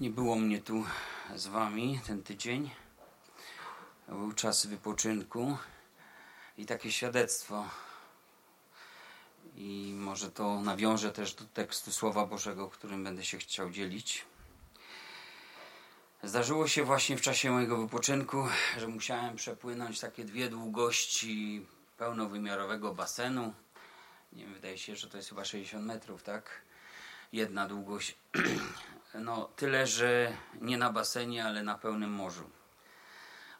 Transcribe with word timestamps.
Nie 0.00 0.10
było 0.10 0.36
mnie 0.36 0.60
tu 0.60 0.84
z 1.34 1.46
wami 1.46 2.00
ten 2.06 2.22
tydzień. 2.22 2.70
Był 4.08 4.32
czas 4.32 4.66
wypoczynku 4.66 5.58
i 6.58 6.66
takie 6.66 6.92
świadectwo. 6.92 7.68
I 9.54 9.92
może 9.96 10.30
to 10.30 10.60
nawiążę 10.60 11.12
też 11.12 11.34
do 11.34 11.44
tekstu 11.44 11.92
Słowa 11.92 12.26
Bożego, 12.26 12.68
którym 12.68 13.04
będę 13.04 13.24
się 13.24 13.38
chciał 13.38 13.70
dzielić. 13.70 14.24
Zdarzyło 16.22 16.68
się 16.68 16.84
właśnie 16.84 17.16
w 17.16 17.22
czasie 17.22 17.50
mojego 17.50 17.76
wypoczynku, 17.76 18.48
że 18.78 18.88
musiałem 18.88 19.36
przepłynąć 19.36 20.00
takie 20.00 20.24
dwie 20.24 20.48
długości 20.48 21.66
pełnowymiarowego 21.98 22.94
basenu. 22.94 23.54
Nie 24.32 24.44
wiem, 24.44 24.54
wydaje 24.54 24.78
się, 24.78 24.96
że 24.96 25.08
to 25.08 25.16
jest 25.16 25.28
chyba 25.28 25.44
60 25.44 25.86
metrów, 25.86 26.22
tak? 26.22 26.62
Jedna 27.32 27.68
długość. 27.68 28.14
No, 29.20 29.48
tyle, 29.56 29.86
że 29.86 30.32
nie 30.60 30.78
na 30.78 30.92
basenie, 30.92 31.44
ale 31.44 31.62
na 31.62 31.78
pełnym 31.78 32.10
morzu. 32.10 32.50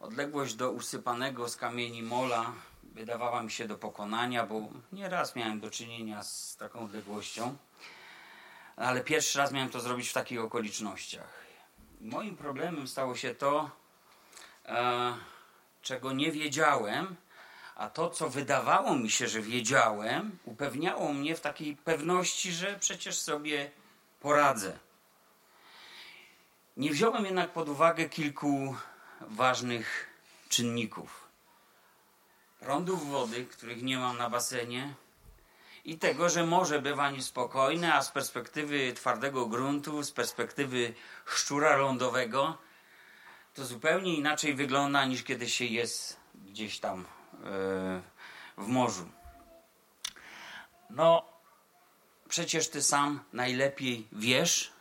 Odległość 0.00 0.54
do 0.54 0.70
usypanego 0.70 1.48
z 1.48 1.56
kamieni 1.56 2.02
mola 2.02 2.52
wydawała 2.82 3.42
mi 3.42 3.50
się 3.50 3.68
do 3.68 3.78
pokonania, 3.78 4.46
bo 4.46 4.68
nieraz 4.92 5.36
miałem 5.36 5.60
do 5.60 5.70
czynienia 5.70 6.22
z 6.22 6.56
taką 6.56 6.80
odległością, 6.80 7.56
ale 8.76 9.00
pierwszy 9.00 9.38
raz 9.38 9.52
miałem 9.52 9.70
to 9.70 9.80
zrobić 9.80 10.08
w 10.08 10.12
takich 10.12 10.40
okolicznościach. 10.40 11.44
Moim 12.00 12.36
problemem 12.36 12.88
stało 12.88 13.16
się 13.16 13.34
to, 13.34 13.70
e, 14.64 15.14
czego 15.82 16.12
nie 16.12 16.32
wiedziałem, 16.32 17.16
a 17.74 17.90
to, 17.90 18.10
co 18.10 18.30
wydawało 18.30 18.96
mi 18.96 19.10
się, 19.10 19.28
że 19.28 19.40
wiedziałem, 19.40 20.38
upewniało 20.44 21.12
mnie 21.12 21.36
w 21.36 21.40
takiej 21.40 21.76
pewności, 21.76 22.52
że 22.52 22.78
przecież 22.78 23.18
sobie 23.18 23.70
poradzę. 24.20 24.85
Nie 26.76 26.90
wziąłem 26.90 27.24
jednak 27.24 27.52
pod 27.52 27.68
uwagę 27.68 28.08
kilku 28.08 28.76
ważnych 29.20 30.06
czynników. 30.48 31.28
Prądów 32.60 33.10
wody, 33.10 33.46
których 33.46 33.82
nie 33.82 33.98
mam 33.98 34.18
na 34.18 34.30
basenie, 34.30 34.94
i 35.84 35.98
tego, 35.98 36.28
że 36.28 36.46
morze 36.46 36.82
bywa 36.82 37.10
niespokojne, 37.10 37.94
a 37.94 38.02
z 38.02 38.10
perspektywy 38.10 38.92
twardego 38.92 39.46
gruntu, 39.46 40.02
z 40.02 40.12
perspektywy 40.12 40.94
szczura 41.26 41.76
lądowego, 41.76 42.58
to 43.54 43.64
zupełnie 43.64 44.14
inaczej 44.14 44.54
wygląda 44.54 45.04
niż 45.04 45.22
kiedy 45.22 45.48
się 45.48 45.64
jest 45.64 46.20
gdzieś 46.34 46.78
tam 46.78 46.98
yy, 46.98 48.64
w 48.64 48.68
morzu. 48.68 49.08
No, 50.90 51.24
przecież 52.28 52.70
ty 52.70 52.82
sam 52.82 53.20
najlepiej 53.32 54.08
wiesz, 54.12 54.75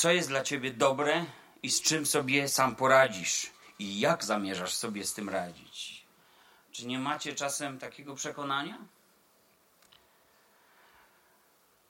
co 0.00 0.12
jest 0.12 0.28
dla 0.28 0.42
ciebie 0.42 0.70
dobre 0.70 1.24
i 1.62 1.70
z 1.70 1.82
czym 1.82 2.06
sobie 2.06 2.48
sam 2.48 2.76
poradzisz 2.76 3.50
i 3.78 4.00
jak 4.00 4.24
zamierzasz 4.24 4.74
sobie 4.74 5.04
z 5.04 5.14
tym 5.14 5.28
radzić. 5.28 6.04
Czy 6.72 6.86
nie 6.86 6.98
macie 6.98 7.34
czasem 7.34 7.78
takiego 7.78 8.14
przekonania? 8.14 8.78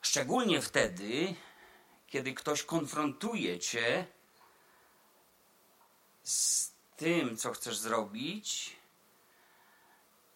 Szczególnie 0.03 0.63
wtedy, 0.63 1.35
kiedy 2.07 2.35
ktoś 2.35 2.63
konfrontuje 2.63 3.59
cię 3.59 4.07
z 6.23 6.71
tym, 6.97 7.37
co 7.37 7.53
chcesz 7.53 7.77
zrobić 7.77 8.77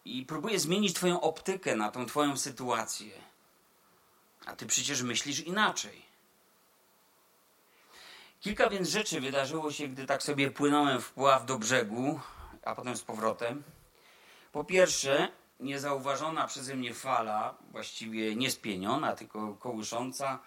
i 0.05 0.25
próbuje 0.25 0.59
zmienić 0.59 0.93
twoją 0.93 1.21
optykę 1.21 1.75
na 1.75 1.91
tą 1.91 2.05
twoją 2.05 2.37
sytuację. 2.37 3.21
A 4.45 4.55
ty 4.55 4.65
przecież 4.65 5.01
myślisz 5.01 5.39
inaczej. 5.39 6.14
Kilka 8.45 8.69
więc 8.69 8.89
rzeczy 8.89 9.21
wydarzyło 9.21 9.71
się, 9.71 9.87
gdy 9.87 10.05
tak 10.05 10.23
sobie 10.23 10.51
płynąłem 10.51 11.01
w 11.01 11.11
pław 11.11 11.45
do 11.45 11.57
brzegu, 11.57 12.19
a 12.63 12.75
potem 12.75 12.97
z 12.97 13.01
powrotem. 13.01 13.63
Po 14.51 14.63
pierwsze, 14.63 15.27
niezauważona 15.59 16.47
przeze 16.47 16.75
mnie 16.75 16.93
fala, 16.93 17.55
właściwie 17.71 18.35
nie 18.35 18.51
spieniona, 18.51 19.15
tylko 19.15 19.53
kołysząca, 19.53 20.39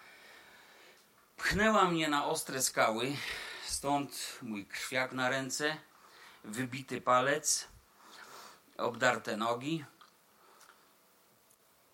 pchnęła 1.37 1.85
mnie 1.85 2.09
na 2.09 2.27
ostre 2.27 2.63
skały, 2.63 3.17
stąd 3.67 4.39
mój 4.43 4.67
krwiak 4.67 5.13
na 5.13 5.29
ręce, 5.29 5.77
wybity 6.45 7.01
palec, 7.01 7.69
obdarte 8.77 9.37
nogi. 9.37 9.85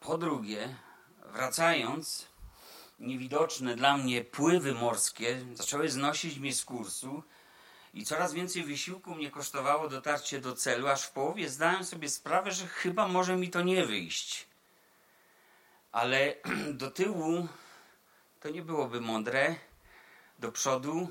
Po 0.00 0.19
drugie, 0.19 0.76
wracając, 1.32 2.26
niewidoczne 2.99 3.77
dla 3.77 3.97
mnie 3.97 4.25
pływy 4.25 4.75
morskie 4.75 5.47
zaczęły 5.55 5.88
znosić 5.88 6.38
mnie 6.38 6.55
z 6.55 6.65
kursu 6.65 7.22
i 7.94 8.05
coraz 8.05 8.32
więcej 8.32 8.65
wysiłku 8.65 9.15
mnie 9.15 9.31
kosztowało 9.31 9.88
dotarcie 9.88 10.41
do 10.41 10.56
celu, 10.56 10.88
aż 10.88 11.03
w 11.03 11.10
połowie 11.10 11.49
zdałem 11.49 11.84
sobie 11.84 12.09
sprawę, 12.09 12.53
że 12.53 12.66
chyba 12.66 13.09
może 13.09 13.37
mi 13.37 13.50
to 13.50 13.62
nie 13.62 13.87
wyjść. 13.87 14.47
Ale 15.93 16.34
do 16.81 16.91
tyłu 16.91 17.49
to 18.41 18.50
nie 18.50 18.62
byłoby 18.62 19.00
mądre, 19.00 19.54
do 20.38 20.53
przodu 20.53 21.09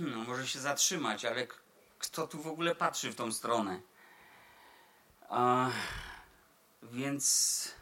no, 0.00 0.16
może 0.16 0.48
się 0.48 0.60
zatrzymać, 0.60 1.24
ale 1.24 1.46
kto 1.98 2.26
tu 2.26 2.42
w 2.42 2.46
ogóle 2.46 2.74
patrzy 2.74 3.12
w 3.12 3.16
tą 3.16 3.32
stronę? 3.32 3.80
A, 5.28 5.70
więc 6.82 7.74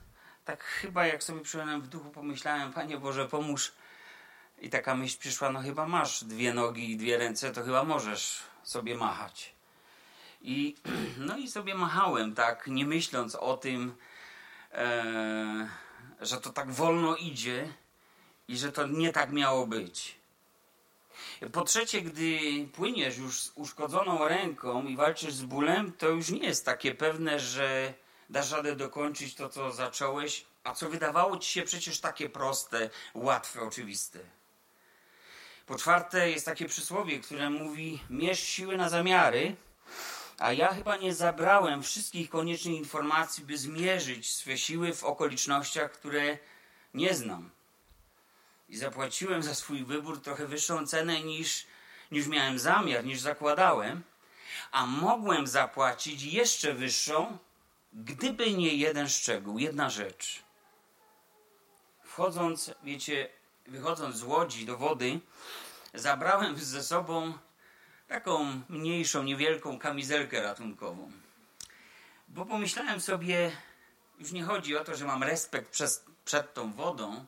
tak 0.49 0.65
chyba 0.65 1.07
jak 1.07 1.23
sobie 1.23 1.41
przyjąłem 1.41 1.81
w 1.81 1.89
duchu, 1.89 2.11
pomyślałem, 2.11 2.73
Panie 2.73 2.99
Boże, 2.99 3.29
pomóż. 3.29 3.73
I 4.59 4.71
taka 4.71 4.95
myśl 4.95 5.19
przyszła, 5.19 5.53
no 5.53 5.61
chyba 5.61 5.87
masz 5.87 6.25
dwie 6.25 6.55
nogi 6.55 6.91
i 6.91 6.97
dwie 6.97 7.19
ręce, 7.19 7.53
to 7.53 7.65
chyba 7.65 7.85
możesz 7.85 8.43
sobie 8.63 8.97
machać. 8.97 9.55
I, 10.43 10.77
no 11.29 11.37
i 11.37 11.49
sobie 11.49 11.75
machałem, 11.75 12.35
tak, 12.35 12.67
nie 12.67 12.87
myśląc 12.87 13.35
o 13.35 13.57
tym, 13.57 13.95
e, 14.73 15.69
że 16.21 16.41
to 16.41 16.51
tak 16.51 16.71
wolno 16.71 17.17
idzie 17.17 17.69
i 18.49 18.59
że 18.59 18.73
to 18.73 18.87
nie 18.87 19.13
tak 19.13 19.33
miało 19.33 19.67
być. 19.67 20.19
Po 21.53 21.65
trzecie, 21.65 22.03
gdy 22.03 22.39
płyniesz 22.73 23.19
już 23.19 23.41
z 23.41 23.53
uszkodzoną 23.55 24.29
ręką 24.29 24.85
i 24.85 24.97
walczysz 24.97 25.35
z 25.35 25.43
bólem, 25.43 25.93
to 25.93 26.09
już 26.09 26.31
nie 26.31 26.47
jest 26.47 26.65
takie 26.65 26.95
pewne, 26.95 27.41
że 27.41 27.95
dasz 28.31 28.51
radę 28.51 28.77
dokończyć 28.77 29.35
to, 29.35 29.49
co 29.49 29.73
zacząłeś, 29.73 30.45
a 30.65 30.75
co 30.75 30.89
wydawało 30.89 31.39
ci 31.39 31.53
się 31.53 31.63
przecież 31.63 32.01
takie 32.01 32.29
proste, 32.29 32.91
łatwe, 33.15 33.63
oczywiste. 33.63 34.19
Po 35.67 35.79
czwarte, 35.79 36.31
jest 36.31 36.47
takie 36.47 36.67
przysłowie, 36.67 37.21
które 37.21 37.51
mówi: 37.51 38.03
mierz 38.11 38.41
siły 38.41 38.77
na 38.77 38.89
zamiary, 38.89 39.57
a 40.39 40.53
ja 40.53 40.75
chyba 40.75 40.97
nie 40.97 41.15
zabrałem 41.15 41.83
wszystkich 41.83 42.31
koniecznych 42.31 42.75
informacji, 42.75 43.45
by 43.45 43.59
zmierzyć 43.59 44.35
swe 44.35 44.59
siły 44.59 44.95
w 44.95 45.05
okolicznościach, 45.05 45.93
które 45.93 46.39
nie 46.95 47.15
znam. 47.15 47.51
I 48.69 48.77
zapłaciłem 48.77 49.43
za 49.43 49.55
swój 49.55 49.85
wybór 49.85 50.23
trochę 50.23 50.47
wyższą 50.47 50.87
cenę 50.87 51.21
niż, 51.21 51.67
niż 52.11 52.27
miałem 52.27 52.59
zamiar, 52.59 53.05
niż 53.05 53.21
zakładałem, 53.21 54.03
a 54.73 54.87
mogłem 54.87 55.47
zapłacić 55.47 56.23
jeszcze 56.23 56.75
wyższą, 56.75 57.39
Gdyby 58.05 58.53
nie 58.53 58.75
jeden 58.75 59.09
szczegół, 59.09 59.59
jedna 59.59 59.91
rzecz. 59.91 60.43
Wchodząc, 62.05 62.75
wiecie, 62.85 63.29
wychodząc 63.67 64.17
z 64.17 64.23
łodzi 64.23 64.67
do 64.67 64.77
wody, 64.77 65.21
zabrałem 65.95 66.59
ze 66.59 66.83
sobą 66.83 67.39
taką 68.09 68.63
mniejszą, 68.69 69.23
niewielką 69.23 69.79
kamizelkę 69.79 70.43
ratunkową. 70.43 71.13
Bo 72.29 72.47
pomyślałem 72.47 73.01
sobie, 73.01 73.53
już 74.19 74.33
nie 74.33 74.45
chodzi 74.45 74.77
o 74.77 74.85
to, 74.85 74.97
że 74.97 75.05
mam 75.05 75.23
respekt 75.23 75.71
przez, 75.71 76.05
przed 76.25 76.55
tą 76.55 76.73
wodą, 76.73 77.27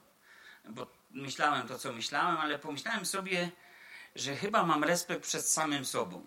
bo 0.64 0.86
myślałem 1.10 1.68
to, 1.68 1.78
co 1.78 1.92
myślałem, 1.92 2.36
ale 2.36 2.58
pomyślałem 2.58 3.06
sobie, 3.06 3.50
że 4.14 4.36
chyba 4.36 4.62
mam 4.62 4.84
respekt 4.84 5.22
przed 5.22 5.46
samym 5.46 5.84
sobą. 5.84 6.26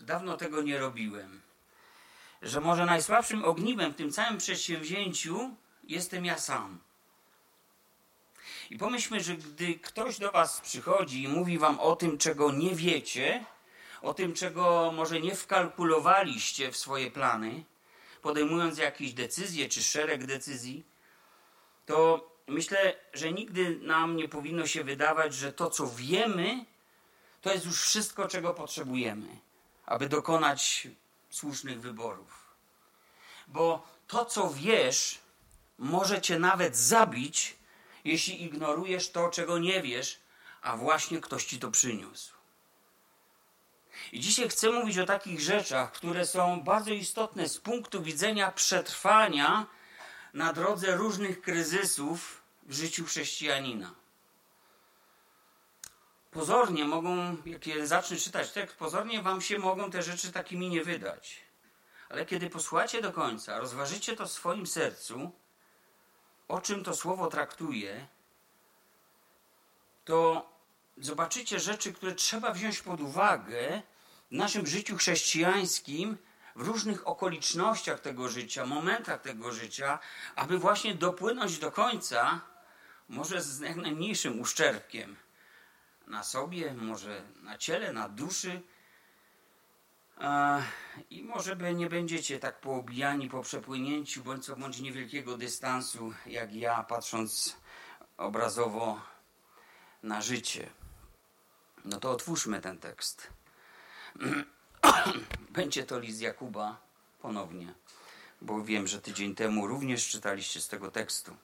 Dawno 0.00 0.36
tego 0.36 0.62
nie 0.62 0.78
robiłem 0.78 1.49
że 2.42 2.60
może 2.60 2.86
najsłabszym 2.86 3.44
ogniwem 3.44 3.92
w 3.92 3.96
tym 3.96 4.12
całym 4.12 4.38
przedsięwzięciu 4.38 5.56
jestem 5.84 6.24
ja 6.24 6.38
sam. 6.38 6.78
I 8.70 8.78
pomyślmy, 8.78 9.20
że 9.20 9.36
gdy 9.36 9.74
ktoś 9.74 10.18
do 10.18 10.30
Was 10.30 10.60
przychodzi 10.60 11.22
i 11.22 11.28
mówi 11.28 11.58
Wam 11.58 11.80
o 11.80 11.96
tym, 11.96 12.18
czego 12.18 12.52
nie 12.52 12.74
wiecie, 12.74 13.44
o 14.02 14.14
tym, 14.14 14.34
czego 14.34 14.92
może 14.96 15.20
nie 15.20 15.34
wkalkulowaliście 15.34 16.72
w 16.72 16.76
swoje 16.76 17.10
plany, 17.10 17.64
podejmując 18.22 18.78
jakieś 18.78 19.12
decyzje 19.12 19.68
czy 19.68 19.82
szereg 19.82 20.26
decyzji, 20.26 20.84
to 21.86 22.30
myślę, 22.46 22.96
że 23.12 23.32
nigdy 23.32 23.78
nam 23.82 24.16
nie 24.16 24.28
powinno 24.28 24.66
się 24.66 24.84
wydawać, 24.84 25.34
że 25.34 25.52
to, 25.52 25.70
co 25.70 25.86
wiemy, 25.86 26.64
to 27.40 27.52
jest 27.52 27.66
już 27.66 27.82
wszystko, 27.82 28.28
czego 28.28 28.54
potrzebujemy, 28.54 29.28
aby 29.86 30.08
dokonać 30.08 30.88
słusznych 31.30 31.80
wyborów. 31.80 32.54
Bo 33.48 33.88
to, 34.06 34.24
co 34.24 34.50
wiesz, 34.50 35.18
może 35.78 36.20
cię 36.20 36.38
nawet 36.38 36.76
zabić, 36.76 37.56
jeśli 38.04 38.42
ignorujesz 38.42 39.10
to, 39.10 39.28
czego 39.28 39.58
nie 39.58 39.82
wiesz, 39.82 40.20
a 40.62 40.76
właśnie 40.76 41.20
ktoś 41.20 41.44
ci 41.44 41.58
to 41.58 41.70
przyniósł. 41.70 42.34
I 44.12 44.20
dzisiaj 44.20 44.48
chcę 44.48 44.70
mówić 44.70 44.98
o 44.98 45.06
takich 45.06 45.40
rzeczach, 45.40 45.92
które 45.92 46.26
są 46.26 46.60
bardzo 46.60 46.90
istotne 46.90 47.48
z 47.48 47.58
punktu 47.58 48.02
widzenia 48.02 48.52
przetrwania 48.52 49.66
na 50.34 50.52
drodze 50.52 50.96
różnych 50.96 51.40
kryzysów 51.40 52.42
w 52.62 52.74
życiu 52.74 53.04
chrześcijanina. 53.04 53.94
Pozornie 56.30 56.84
mogą, 56.84 57.36
jak 57.46 57.86
zacznę 57.86 58.16
czytać 58.16 58.52
tekst, 58.52 58.76
pozornie 58.76 59.22
wam 59.22 59.40
się 59.40 59.58
mogą 59.58 59.90
te 59.90 60.02
rzeczy 60.02 60.32
takimi 60.32 60.68
nie 60.68 60.84
wydać. 60.84 61.40
Ale 62.08 62.26
kiedy 62.26 62.50
posłuchacie 62.50 63.02
do 63.02 63.12
końca, 63.12 63.58
rozważycie 63.58 64.16
to 64.16 64.26
w 64.26 64.32
swoim 64.32 64.66
sercu, 64.66 65.30
o 66.48 66.60
czym 66.60 66.84
to 66.84 66.94
słowo 66.94 67.26
traktuje, 67.26 68.06
to 70.04 70.50
zobaczycie 70.98 71.60
rzeczy, 71.60 71.92
które 71.92 72.14
trzeba 72.14 72.52
wziąć 72.52 72.80
pod 72.80 73.00
uwagę 73.00 73.82
w 74.30 74.34
naszym 74.34 74.66
życiu 74.66 74.96
chrześcijańskim, 74.96 76.18
w 76.56 76.66
różnych 76.66 77.08
okolicznościach 77.08 78.00
tego 78.00 78.28
życia, 78.28 78.66
momentach 78.66 79.20
tego 79.20 79.52
życia, 79.52 79.98
aby 80.36 80.58
właśnie 80.58 80.94
dopłynąć 80.94 81.58
do 81.58 81.72
końca, 81.72 82.40
może 83.08 83.42
z 83.42 83.60
jak 83.60 83.76
najmniejszym 83.76 84.40
uszczerbkiem 84.40 85.16
na 86.10 86.24
sobie, 86.24 86.74
może 86.74 87.22
na 87.42 87.58
ciele, 87.58 87.92
na 87.92 88.08
duszy. 88.08 88.62
I 91.10 91.22
może 91.22 91.56
by 91.56 91.74
nie 91.74 91.88
będziecie 91.88 92.38
tak 92.38 92.60
poobijani 92.60 93.28
po 93.28 93.42
przepłynięciu 93.42 94.24
bądź 94.24 94.44
co 94.44 94.56
bądź 94.56 94.80
niewielkiego 94.80 95.36
dystansu, 95.38 96.12
jak 96.26 96.54
ja, 96.54 96.82
patrząc 96.82 97.56
obrazowo 98.16 99.00
na 100.02 100.22
życie. 100.22 100.70
No 101.84 102.00
to 102.00 102.10
otwórzmy 102.10 102.60
ten 102.60 102.78
tekst. 102.78 103.30
Będzie 105.50 105.84
to 105.84 105.98
list 105.98 106.20
Jakuba 106.20 106.80
ponownie, 107.22 107.74
bo 108.40 108.64
wiem, 108.64 108.86
że 108.86 109.00
tydzień 109.00 109.34
temu 109.34 109.66
również 109.66 110.08
czytaliście 110.08 110.60
z 110.60 110.68
tego 110.68 110.90
tekstu. 110.90 111.36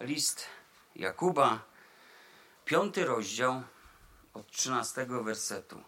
List 0.00 0.46
Jakuba, 0.96 1.71
piąty 2.72 3.04
rozdział 3.04 3.62
od 4.34 4.50
trzynastego 4.50 5.24
wersetu. 5.24 5.82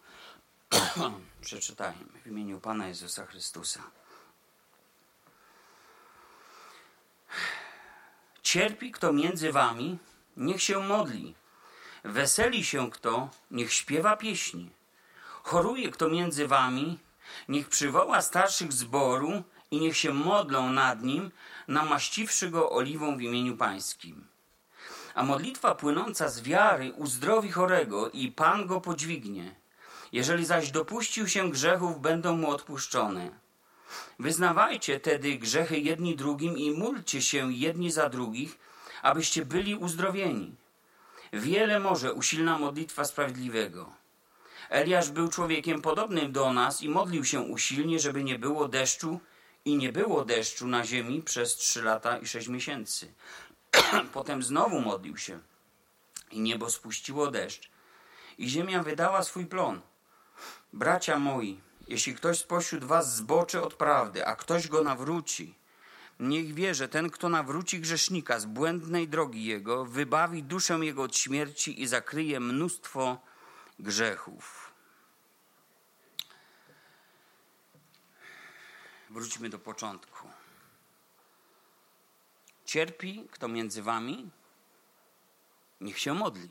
Przeczytajmy 1.41 2.21
w 2.25 2.27
imieniu 2.27 2.61
Pana 2.61 2.89
Jezusa 2.89 3.27
Chrystusa. 3.27 3.83
Cierpi 8.43 8.93
kto 8.93 9.13
między 9.13 9.53
wami, 9.53 9.99
niech 10.37 10.63
się 10.63 10.81
modli. 10.81 11.35
Weseli 12.05 12.65
się 12.65 12.91
kto, 12.91 13.31
niech 13.51 13.73
śpiewa 13.73 14.17
pieśni. 14.17 14.71
Choruje 15.43 15.91
kto 15.91 16.09
między 16.09 16.49
wami, 16.49 16.99
niech 17.49 17.69
przywoła 17.69 18.23
starszych 18.23 18.73
zboru 18.73 19.43
i 19.71 19.81
niech 19.81 19.97
się 19.97 20.15
modlą 20.15 20.71
nad 20.71 21.03
nim, 21.03 21.31
namaściwszy 21.69 22.51
go 22.51 22.71
oliwą 22.71 23.17
w 23.17 23.21
imieniu 23.21 23.57
pańskim. 23.57 24.34
A 25.15 25.23
modlitwa 25.23 25.75
płynąca 25.75 26.29
z 26.29 26.43
wiary 26.43 26.93
uzdrowi 26.93 27.53
chorego 27.53 28.11
i 28.11 28.33
Pan 28.33 28.67
go 28.67 28.81
podźwignie. 28.81 29.55
Jeżeli 30.13 30.45
zaś 30.47 30.71
dopuścił 30.71 31.29
się 31.29 31.51
grzechów, 31.51 32.01
będą 32.01 32.37
mu 32.37 32.51
odpuszczone. 32.51 33.31
Wyznawajcie 34.19 35.01
tedy 35.01 35.39
grzechy 35.39 35.79
jedni 35.79 36.17
drugim 36.17 36.59
i 36.59 36.71
módlcie 36.71 37.23
się 37.23 37.53
jedni 37.53 37.93
za 37.93 38.09
drugich, 38.09 38.59
abyście 39.03 39.45
byli 39.45 39.75
uzdrowieni. 39.75 40.55
Wiele 41.33 41.81
może 41.81 42.13
usilna 42.13 42.59
modlitwa 42.59 43.05
sprawiedliwego. 43.05 43.93
Eliasz 44.71 45.11
był 45.11 45.29
człowiekiem 45.29 45.83
podobnym 45.83 46.33
do 46.33 46.53
nas 46.53 46.83
i 46.83 46.89
modlił 46.89 47.25
się 47.25 47.41
usilnie, 47.41 47.99
żeby 47.99 48.25
nie 48.25 48.39
było 48.39 48.69
deszczu 48.69 49.21
i 49.65 49.77
nie 49.77 49.93
było 49.93 50.25
deszczu 50.25 50.67
na 50.67 50.85
ziemi 50.85 51.23
przez 51.23 51.57
trzy 51.57 51.83
lata 51.83 52.19
i 52.19 52.27
sześć 52.27 52.49
miesięcy. 52.49 53.13
Potem 54.13 54.43
znowu 54.43 54.81
modlił 54.81 55.17
się 55.17 55.41
i 56.31 56.41
niebo 56.41 56.71
spuściło 56.71 57.31
deszcz 57.31 57.71
i 58.39 58.49
ziemia 58.49 58.83
wydała 58.83 59.23
swój 59.23 59.47
plon. 59.47 59.81
Bracia 60.73 61.19
moi, 61.19 61.61
jeśli 61.89 62.15
ktoś 62.15 62.39
spośród 62.39 62.85
was 62.85 63.17
zboczy 63.17 63.63
od 63.63 63.75
prawdy, 63.75 64.27
a 64.27 64.37
ktoś 64.37 64.69
go 64.69 64.85
nawróci, 64.85 65.55
niech 66.21 66.55
wie, 66.55 66.75
że 66.75 66.89
ten, 66.89 67.11
kto 67.11 67.29
nawróci 67.29 67.81
grzesznika 67.81 68.41
z 68.41 68.47
błędnej 68.47 69.09
drogi 69.09 69.45
jego, 69.45 69.85
wybawi 69.85 70.43
duszę 70.43 70.75
jego 70.75 71.03
od 71.03 71.17
śmierci 71.17 71.83
i 71.83 71.87
zakryje 71.87 72.41
mnóstwo 72.41 73.21
grzechów. 73.79 74.73
Wróćmy 79.11 79.49
do 79.49 79.59
początku. 79.59 80.34
Cierpi 82.75 83.29
kto 83.31 83.49
między 83.49 83.83
wami, 83.83 84.31
niech 85.81 85.99
się 85.99 86.15
modli. 86.15 86.49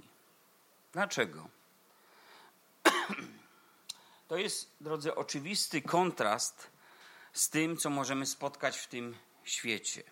Dlaczego? 0.93 1.49
To 4.27 4.37
jest, 4.37 4.75
drodzy, 4.81 5.15
oczywisty 5.15 5.81
kontrast 5.81 6.69
z 7.33 7.49
tym, 7.49 7.77
co 7.77 7.89
możemy 7.89 8.25
spotkać 8.25 8.77
w 8.77 8.87
tym 8.87 9.15
świecie. 9.43 10.03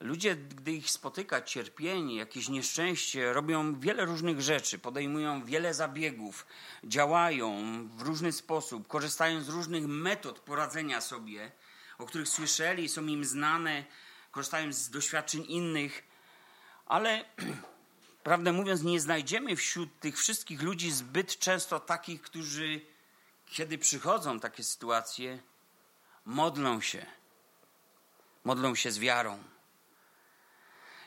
Ludzie, 0.00 0.36
gdy 0.36 0.72
ich 0.72 0.90
spotyka 0.90 1.42
cierpienie, 1.42 2.16
jakieś 2.16 2.48
nieszczęście, 2.48 3.32
robią 3.32 3.80
wiele 3.80 4.04
różnych 4.04 4.40
rzeczy, 4.40 4.78
podejmują 4.78 5.44
wiele 5.44 5.74
zabiegów, 5.74 6.46
działają 6.84 7.54
w 7.88 8.02
różny 8.02 8.32
sposób, 8.32 8.88
korzystają 8.88 9.42
z 9.42 9.48
różnych 9.48 9.86
metod 9.86 10.40
poradzenia 10.40 11.00
sobie, 11.00 11.52
o 11.98 12.06
których 12.06 12.28
słyszeli, 12.28 12.88
są 12.88 13.06
im 13.06 13.24
znane, 13.24 13.84
korzystają 14.30 14.72
z 14.72 14.90
doświadczeń 14.90 15.44
innych, 15.48 16.02
ale 16.86 17.24
prawdę 18.22 18.52
mówiąc, 18.52 18.82
nie 18.82 19.00
znajdziemy 19.00 19.56
wśród 19.56 20.00
tych 20.00 20.18
wszystkich 20.18 20.62
ludzi 20.62 20.90
zbyt 20.90 21.38
często 21.38 21.80
takich, 21.80 22.22
którzy, 22.22 22.80
kiedy 23.46 23.78
przychodzą 23.78 24.40
takie 24.40 24.64
sytuacje, 24.64 25.42
modlą 26.24 26.80
się. 26.80 27.06
Modlą 28.44 28.74
się 28.74 28.90
z 28.90 28.98
wiarą. 28.98 29.42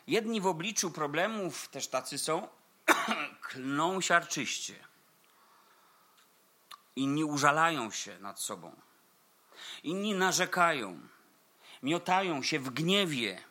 Jedni 0.07 0.41
w 0.41 0.47
obliczu 0.47 0.91
problemów, 0.91 1.69
też 1.69 1.87
tacy 1.87 2.17
są, 2.17 2.47
klną 3.47 4.01
siarczyście. 4.01 4.87
Inni 6.95 7.23
użalają 7.23 7.91
się 7.91 8.19
nad 8.19 8.39
sobą. 8.39 8.75
Inni 9.83 10.13
narzekają 10.13 11.07
miotają 11.83 12.43
się 12.43 12.59
w 12.59 12.69
gniewie. 12.69 13.43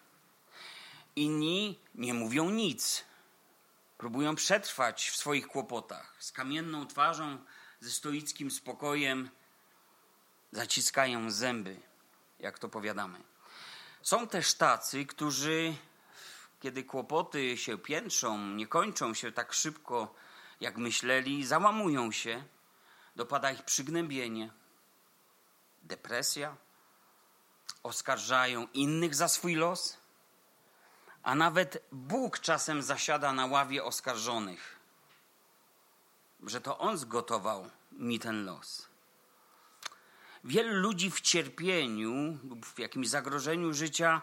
Inni 1.17 1.79
nie 1.95 2.15
mówią 2.15 2.51
nic. 2.51 3.05
Próbują 3.99 4.35
przetrwać 4.35 5.11
w 5.11 5.17
swoich 5.17 5.49
kłopotach. 5.49 6.17
Z 6.19 6.33
kamienną 6.33 6.87
twarzą, 6.87 7.39
ze 7.81 7.91
stoickim 7.91 8.51
spokojem 8.51 9.31
zaciskają 10.53 11.31
zęby, 11.31 11.81
jak 12.39 12.59
to 12.59 12.69
powiadamy. 12.69 13.19
Są 14.03 14.29
też 14.29 14.55
tacy, 14.55 15.07
którzy, 15.07 15.75
kiedy 16.61 16.85
kłopoty 16.85 17.57
się 17.57 17.79
piętrzą, 17.79 18.47
nie 18.47 18.67
kończą 18.67 19.15
się 19.15 19.33
tak 19.33 19.53
szybko, 19.53 20.15
jak 20.61 20.77
myśleli, 20.77 21.47
załamują 21.47 22.13
się, 22.13 22.45
dopada 23.17 23.51
ich 23.51 23.63
przygnębienie, 23.63 24.51
depresja, 25.83 26.57
oskarżają 27.83 28.67
innych 28.75 29.15
za 29.15 29.29
swój 29.29 29.55
los, 29.55 29.97
a 31.23 31.35
nawet 31.35 31.83
Bóg 31.93 32.39
czasem 32.39 32.83
zasiada 32.83 33.33
na 33.33 33.47
ławie 33.47 33.85
oskarżonych, 33.85 34.79
że 36.47 36.61
to 36.61 36.79
On 36.79 36.99
zgotował 36.99 37.71
mi 37.93 38.19
ten 38.19 38.45
los. 38.45 38.89
Wielu 40.45 40.75
ludzi 40.75 41.11
w 41.11 41.21
cierpieniu 41.21 42.39
lub 42.49 42.67
w 42.67 42.79
jakimś 42.79 43.09
zagrożeniu 43.09 43.75
życia 43.75 44.21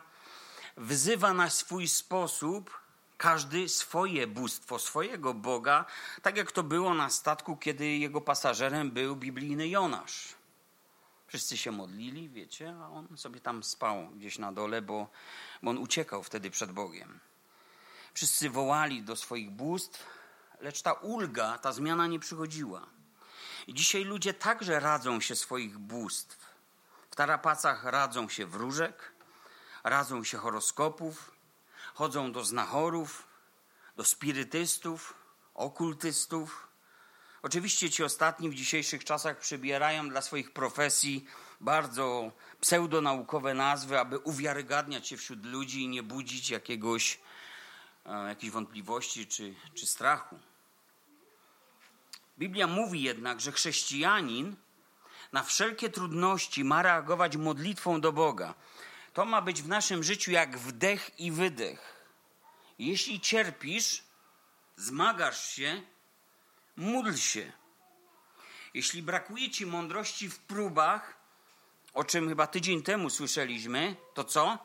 wzywa 0.77 1.33
na 1.33 1.49
swój 1.49 1.87
sposób 1.87 2.79
każdy 3.17 3.69
swoje 3.69 4.27
bóstwo, 4.27 4.79
swojego 4.79 5.33
Boga, 5.33 5.85
tak 6.21 6.37
jak 6.37 6.51
to 6.51 6.63
było 6.63 6.93
na 6.93 7.09
statku, 7.09 7.57
kiedy 7.57 7.87
jego 7.87 8.21
pasażerem 8.21 8.91
był 8.91 9.15
biblijny 9.15 9.67
Jonasz. 9.67 10.38
Wszyscy 11.29 11.57
się 11.57 11.71
modlili, 11.71 12.29
wiecie, 12.29 12.75
a 12.81 12.89
on 12.89 13.17
sobie 13.17 13.39
tam 13.39 13.63
spał 13.63 14.09
gdzieś 14.09 14.37
na 14.37 14.51
dole, 14.51 14.81
bo, 14.81 15.09
bo 15.63 15.71
on 15.71 15.77
uciekał 15.77 16.23
wtedy 16.23 16.51
przed 16.51 16.71
Bogiem. 16.71 17.19
Wszyscy 18.13 18.49
wołali 18.49 19.03
do 19.03 19.15
swoich 19.15 19.51
bóstw, 19.51 20.05
lecz 20.59 20.81
ta 20.81 20.93
ulga, 20.93 21.57
ta 21.57 21.71
zmiana 21.71 22.07
nie 22.07 22.19
przychodziła. 22.19 22.87
I 23.67 23.73
dzisiaj 23.73 24.03
ludzie 24.03 24.33
także 24.33 24.79
radzą 24.79 25.21
się 25.21 25.35
swoich 25.35 25.77
bóstw. 25.77 26.55
W 27.11 27.15
tarapacach 27.15 27.83
radzą 27.83 28.29
się 28.29 28.45
wróżek, 28.45 29.11
radzą 29.83 30.23
się 30.23 30.37
horoskopów, 30.37 31.31
chodzą 31.93 32.31
do 32.31 32.45
znachorów, 32.45 33.27
do 33.95 34.03
spirytystów, 34.05 35.13
okultystów. 35.53 36.68
Oczywiście 37.41 37.89
ci 37.89 38.03
ostatni 38.03 38.49
w 38.49 38.55
dzisiejszych 38.55 39.03
czasach 39.03 39.39
przybierają 39.39 40.09
dla 40.09 40.21
swoich 40.21 40.53
profesji 40.53 41.25
bardzo 41.61 42.31
pseudonaukowe 42.61 43.53
nazwy, 43.53 43.99
aby 43.99 44.17
uwiarygadniać 44.17 45.07
się 45.07 45.17
wśród 45.17 45.45
ludzi 45.45 45.83
i 45.83 45.87
nie 45.87 46.03
budzić 46.03 46.49
jakiegoś, 46.49 47.19
e, 48.05 48.27
jakiejś 48.27 48.51
wątpliwości 48.51 49.27
czy, 49.27 49.55
czy 49.73 49.85
strachu. 49.85 50.39
Biblia 52.39 52.67
mówi 52.67 53.01
jednak, 53.01 53.41
że 53.41 53.51
chrześcijanin 53.51 54.55
na 55.31 55.43
wszelkie 55.43 55.89
trudności 55.89 56.63
ma 56.63 56.81
reagować 56.81 57.37
modlitwą 57.37 58.01
do 58.01 58.11
Boga. 58.11 58.53
To 59.13 59.25
ma 59.25 59.41
być 59.41 59.61
w 59.61 59.67
naszym 59.67 60.03
życiu 60.03 60.31
jak 60.31 60.57
wdech 60.57 61.19
i 61.19 61.31
wydech. 61.31 62.05
Jeśli 62.79 63.19
cierpisz, 63.19 64.03
zmagasz 64.75 65.49
się, 65.49 65.81
módl 66.79 67.15
się. 67.15 67.51
Jeśli 68.73 69.03
brakuje 69.03 69.49
ci 69.49 69.65
mądrości 69.65 70.29
w 70.29 70.39
próbach, 70.39 71.17
o 71.93 72.03
czym 72.03 72.29
chyba 72.29 72.47
tydzień 72.47 72.83
temu 72.83 73.09
słyszeliśmy, 73.09 73.95
to 74.13 74.23
co? 74.23 74.57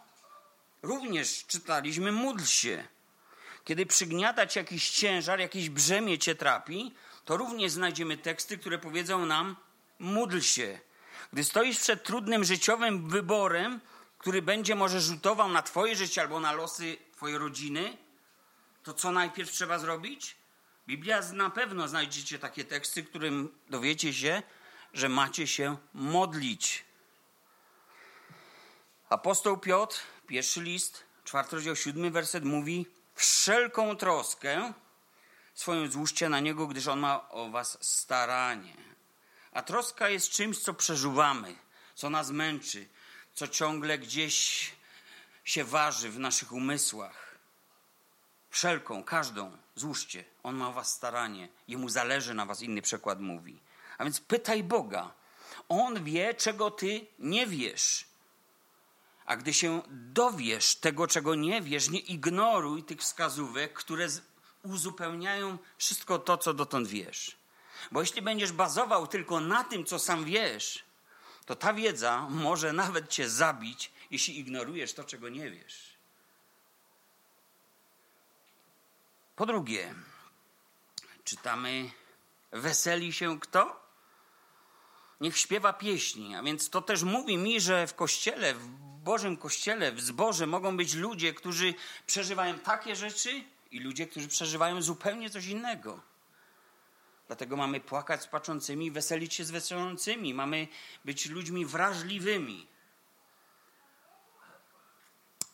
Również 0.82 1.46
czytaliśmy, 1.46 2.12
módl 2.12 2.44
się. 2.44 2.88
Kiedy 3.64 3.86
przygniata 3.86 4.46
ci 4.46 4.58
jakiś 4.58 4.90
ciężar, 4.90 5.40
jakieś 5.40 5.70
brzemię 5.70 6.18
cię 6.18 6.34
trapi, 6.34 6.94
to 7.24 7.36
również 7.36 7.72
znajdziemy 7.72 8.16
teksty, 8.16 8.58
które 8.58 8.78
powiedzą 8.78 9.26
nam: 9.26 9.56
módl 9.98 10.40
się. 10.40 10.80
Gdy 11.32 11.44
stoisz 11.44 11.78
przed 11.78 12.04
trudnym 12.04 12.44
życiowym 12.44 13.08
wyborem, 13.08 13.80
który 14.18 14.42
będzie 14.42 14.74
może 14.74 15.00
rzutował 15.00 15.48
na 15.48 15.62
Twoje 15.62 15.96
życie 15.96 16.22
albo 16.22 16.40
na 16.40 16.52
losy 16.52 16.96
Twojej 17.16 17.38
rodziny, 17.38 17.96
to 18.82 18.94
co 18.94 19.12
najpierw 19.12 19.50
trzeba 19.50 19.78
zrobić? 19.78 20.36
Biblia 20.86 21.20
na 21.32 21.50
pewno 21.50 21.88
znajdziecie 21.88 22.38
takie 22.38 22.64
teksty, 22.64 23.02
którym 23.02 23.58
dowiecie 23.70 24.14
się, 24.14 24.42
że 24.92 25.08
macie 25.08 25.46
się 25.46 25.76
modlić. 25.94 26.84
Apostoł 29.08 29.58
Piotr, 29.58 30.00
pierwszy 30.26 30.62
list, 30.62 31.04
czwarty 31.24 31.56
rozdział, 31.56 31.76
siódmy 31.76 32.10
werset 32.10 32.44
mówi: 32.44 32.86
Wszelką 33.14 33.96
troskę 33.96 34.72
swoją 35.54 35.90
złóżcie 35.90 36.28
na 36.28 36.40
niego, 36.40 36.66
gdyż 36.66 36.88
on 36.88 36.98
ma 37.00 37.28
o 37.30 37.50
was 37.50 37.78
staranie. 37.80 38.76
A 39.52 39.62
troska 39.62 40.08
jest 40.08 40.30
czymś, 40.30 40.58
co 40.58 40.74
przeżuwamy, 40.74 41.56
co 41.94 42.10
nas 42.10 42.30
męczy, 42.30 42.88
co 43.34 43.48
ciągle 43.48 43.98
gdzieś 43.98 44.70
się 45.44 45.64
waży 45.64 46.10
w 46.10 46.18
naszych 46.18 46.52
umysłach. 46.52 47.23
Wszelką, 48.54 49.04
każdą 49.04 49.56
złóżcie. 49.74 50.24
On 50.42 50.56
ma 50.56 50.68
o 50.68 50.72
was 50.72 50.92
staranie. 50.92 51.48
Jemu 51.68 51.88
zależy 51.88 52.34
na 52.34 52.46
was, 52.46 52.62
inny 52.62 52.82
przekład 52.82 53.20
mówi. 53.20 53.60
A 53.98 54.04
więc 54.04 54.20
pytaj 54.20 54.62
Boga. 54.62 55.12
On 55.68 56.04
wie, 56.04 56.34
czego 56.34 56.70
ty 56.70 57.06
nie 57.18 57.46
wiesz. 57.46 58.06
A 59.26 59.36
gdy 59.36 59.54
się 59.54 59.82
dowiesz 59.90 60.76
tego, 60.76 61.06
czego 61.06 61.34
nie 61.34 61.62
wiesz, 61.62 61.88
nie 61.88 61.98
ignoruj 61.98 62.82
tych 62.82 63.00
wskazówek, 63.00 63.72
które 63.72 64.08
uzupełniają 64.62 65.58
wszystko 65.78 66.18
to, 66.18 66.38
co 66.38 66.54
dotąd 66.54 66.88
wiesz. 66.88 67.36
Bo 67.92 68.00
jeśli 68.00 68.22
będziesz 68.22 68.52
bazował 68.52 69.06
tylko 69.06 69.40
na 69.40 69.64
tym, 69.64 69.84
co 69.84 69.98
sam 69.98 70.24
wiesz, 70.24 70.84
to 71.46 71.56
ta 71.56 71.72
wiedza 71.72 72.26
może 72.30 72.72
nawet 72.72 73.08
cię 73.08 73.30
zabić, 73.30 73.92
jeśli 74.10 74.38
ignorujesz 74.38 74.94
to, 74.94 75.04
czego 75.04 75.28
nie 75.28 75.50
wiesz. 75.50 75.93
Po 79.36 79.46
drugie, 79.46 79.94
czytamy: 81.24 81.90
Weseli 82.52 83.12
się 83.12 83.40
kto? 83.40 83.84
Niech 85.20 85.38
śpiewa 85.38 85.72
pieśni. 85.72 86.34
A 86.36 86.42
więc 86.42 86.70
to 86.70 86.82
też 86.82 87.02
mówi 87.02 87.36
mi, 87.38 87.60
że 87.60 87.86
w 87.86 87.94
kościele, 87.94 88.54
w 88.54 88.68
Bożym 89.04 89.36
kościele, 89.36 89.92
w 89.92 90.00
zborze 90.00 90.46
mogą 90.46 90.76
być 90.76 90.94
ludzie, 90.94 91.34
którzy 91.34 91.74
przeżywają 92.06 92.58
takie 92.58 92.96
rzeczy 92.96 93.44
i 93.70 93.80
ludzie, 93.80 94.06
którzy 94.06 94.28
przeżywają 94.28 94.82
zupełnie 94.82 95.30
coś 95.30 95.46
innego. 95.46 96.00
Dlatego 97.26 97.56
mamy 97.56 97.80
płakać 97.80 98.22
z 98.22 98.26
płaczącymi, 98.26 98.90
weselić 98.90 99.34
się 99.34 99.44
z 99.44 99.50
weselącymi. 99.50 100.34
Mamy 100.34 100.68
być 101.04 101.26
ludźmi 101.26 101.66
wrażliwymi. 101.66 102.66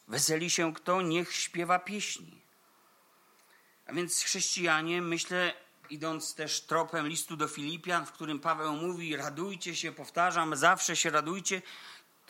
Weseli 0.08 0.50
się 0.50 0.75
kto, 0.75 1.02
niech 1.02 1.34
śpiewa 1.34 1.78
pieśni. 1.78 2.39
A 3.90 3.92
więc 3.92 4.25
chrześcijanie, 4.25 5.02
myślę, 5.02 5.54
idąc 5.90 6.35
też 6.35 6.61
tropem 6.61 7.09
listu 7.09 7.37
do 7.37 7.49
Filipian, 7.49 8.06
w 8.06 8.12
którym 8.12 8.40
Paweł 8.40 8.73
mówi: 8.73 9.16
radujcie 9.16 9.76
się, 9.76 9.92
powtarzam, 9.92 10.56
zawsze 10.56 10.97
się 10.97 11.11
radujcie. 11.11 11.62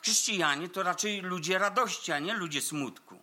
Chrześcijanie 0.02 0.68
to 0.68 0.82
raczej 0.82 1.20
ludzie 1.20 1.58
radości, 1.58 2.12
a 2.12 2.18
nie 2.18 2.34
ludzie 2.34 2.62
smutku. 2.62 3.22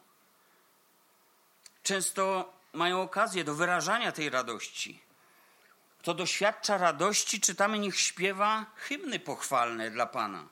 Często 1.83 2.53
mają 2.73 3.01
okazję 3.01 3.43
do 3.43 3.55
wyrażania 3.55 4.11
tej 4.11 4.29
radości. 4.29 4.99
Kto 5.99 6.13
doświadcza 6.13 6.77
radości, 6.77 7.41
czytamy, 7.41 7.79
niech 7.79 7.99
śpiewa 7.99 8.65
hymny 8.75 9.19
pochwalne 9.19 9.91
dla 9.91 10.05
Pana. 10.05 10.47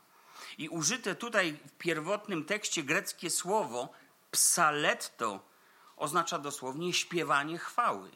I 0.58 0.70
użyte 0.70 1.15
tutaj 1.15 1.58
w 1.68 1.72
pierwotnym 1.72 2.46
tekście 2.46 2.84
greckie 2.84 3.30
słowo 3.30 3.89
psaletto 4.32 5.54
oznacza 5.98 6.40
dosłownie 6.40 6.94
śpiewanie 6.94 7.58
chwały. 7.58 8.12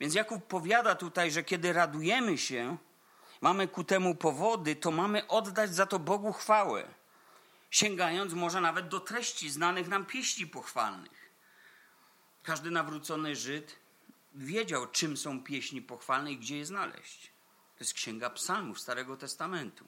Więc 0.00 0.14
Jakub 0.14 0.46
powiada 0.46 0.94
tutaj, 0.94 1.30
że 1.30 1.42
kiedy 1.42 1.72
radujemy 1.72 2.38
się, 2.38 2.76
mamy 3.40 3.68
ku 3.68 3.84
temu 3.84 4.14
powody, 4.14 4.76
to 4.76 4.90
mamy 4.90 5.28
oddać 5.28 5.74
za 5.74 5.86
to 5.86 5.98
Bogu 5.98 6.32
chwałę, 6.32 6.94
sięgając 7.70 8.32
może 8.32 8.60
nawet 8.60 8.88
do 8.88 9.00
treści 9.00 9.50
znanych 9.50 9.88
nam 9.88 10.06
pieśni 10.06 10.46
pochwalnych. 10.46 11.30
Każdy 12.42 12.70
nawrócony 12.70 13.36
Żyd 13.36 13.76
wiedział, 14.34 14.86
czym 14.86 15.16
są 15.16 15.42
pieśni 15.42 15.82
pochwalne 15.82 16.32
i 16.32 16.38
gdzie 16.38 16.56
je 16.56 16.66
znaleźć. 16.66 17.26
To 17.78 17.84
jest 17.84 17.94
Księga 17.94 18.30
Psalmów 18.30 18.80
Starego 18.80 19.16
Testamentu. 19.16 19.84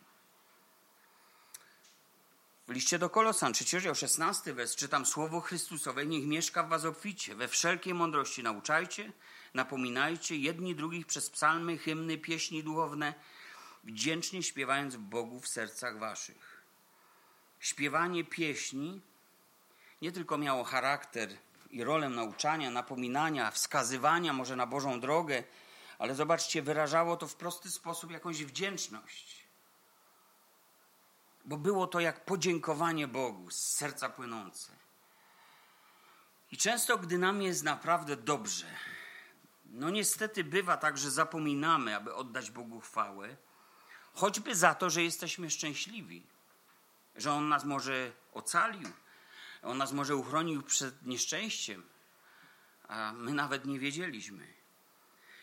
W 2.69 2.73
liście 2.73 2.99
do 2.99 3.11
Kolosan, 3.11 3.53
3 3.53 3.77
rozdział, 3.77 3.95
16 3.95 4.55
wers, 4.55 4.77
czytam 4.77 5.07
słowo 5.07 5.41
Chrystusowe, 5.41 6.07
niech 6.07 6.27
mieszka 6.27 6.63
w 6.63 6.69
was 6.69 6.85
obficie, 6.85 7.35
we 7.35 7.49
wszelkiej 7.49 7.95
mądrości 7.95 8.43
nauczajcie, 8.43 9.13
napominajcie 9.55 10.37
jedni 10.37 10.75
drugich 10.75 11.07
przez 11.07 11.31
psalmy, 11.31 11.79
hymny, 11.79 12.19
pieśni 12.19 12.63
duchowne, 12.63 13.15
wdzięcznie 13.85 14.43
śpiewając 14.43 14.97
Bogu 14.97 15.41
w 15.41 15.49
sercach 15.49 15.99
waszych. 15.99 16.63
Śpiewanie 17.61 18.25
pieśni 18.25 19.01
nie 20.03 20.13
tylko 20.13 20.39
miało 20.39 20.65
charakter 20.65 21.29
i 21.71 21.85
rolę 21.85 22.09
nauczania, 22.09 22.71
napominania, 22.71 23.51
wskazywania 23.51 24.33
może 24.33 24.57
na 24.57 24.67
Bożą 24.67 25.01
drogę, 25.01 25.45
ale 25.99 26.15
zobaczcie, 26.15 26.63
wyrażało 26.63 27.17
to 27.17 27.29
w 27.29 27.35
prosty 27.35 27.71
sposób 27.71 28.11
jakąś 28.11 28.45
wdzięczność. 28.45 29.42
Bo 31.45 31.57
było 31.57 31.87
to 31.87 32.01
jak 32.01 32.25
podziękowanie 32.25 33.09
Bogu 33.09 33.51
z 33.51 33.57
serca 33.57 34.09
płynące. 34.09 34.73
I 36.53 36.57
często, 36.57 36.99
gdy 36.99 37.19
nam 37.19 37.43
jest 37.43 37.63
naprawdę 37.63 38.17
dobrze, 38.17 38.67
no 39.65 39.91
niestety 39.91 40.45
bywa 40.45 40.77
tak, 40.77 40.99
że 40.99 41.11
zapominamy, 41.11 41.97
aby 41.97 42.15
oddać 42.15 42.51
Bogu 42.51 42.81
chwałę, 42.81 43.37
choćby 44.15 44.55
za 44.55 44.75
to, 44.75 44.91
że 44.91 45.03
jesteśmy 45.03 45.51
szczęśliwi, 45.51 46.27
że 47.17 47.33
On 47.33 47.49
nas 47.49 47.65
może 47.65 48.13
ocalił, 48.33 48.89
on 49.63 49.79
nas 49.79 49.93
może 49.93 50.17
uchronił 50.17 50.63
przed 50.63 51.07
nieszczęściem, 51.07 51.83
a 52.89 53.13
my 53.13 53.35
nawet 53.35 53.65
nie 53.65 53.79
wiedzieliśmy. 53.79 54.47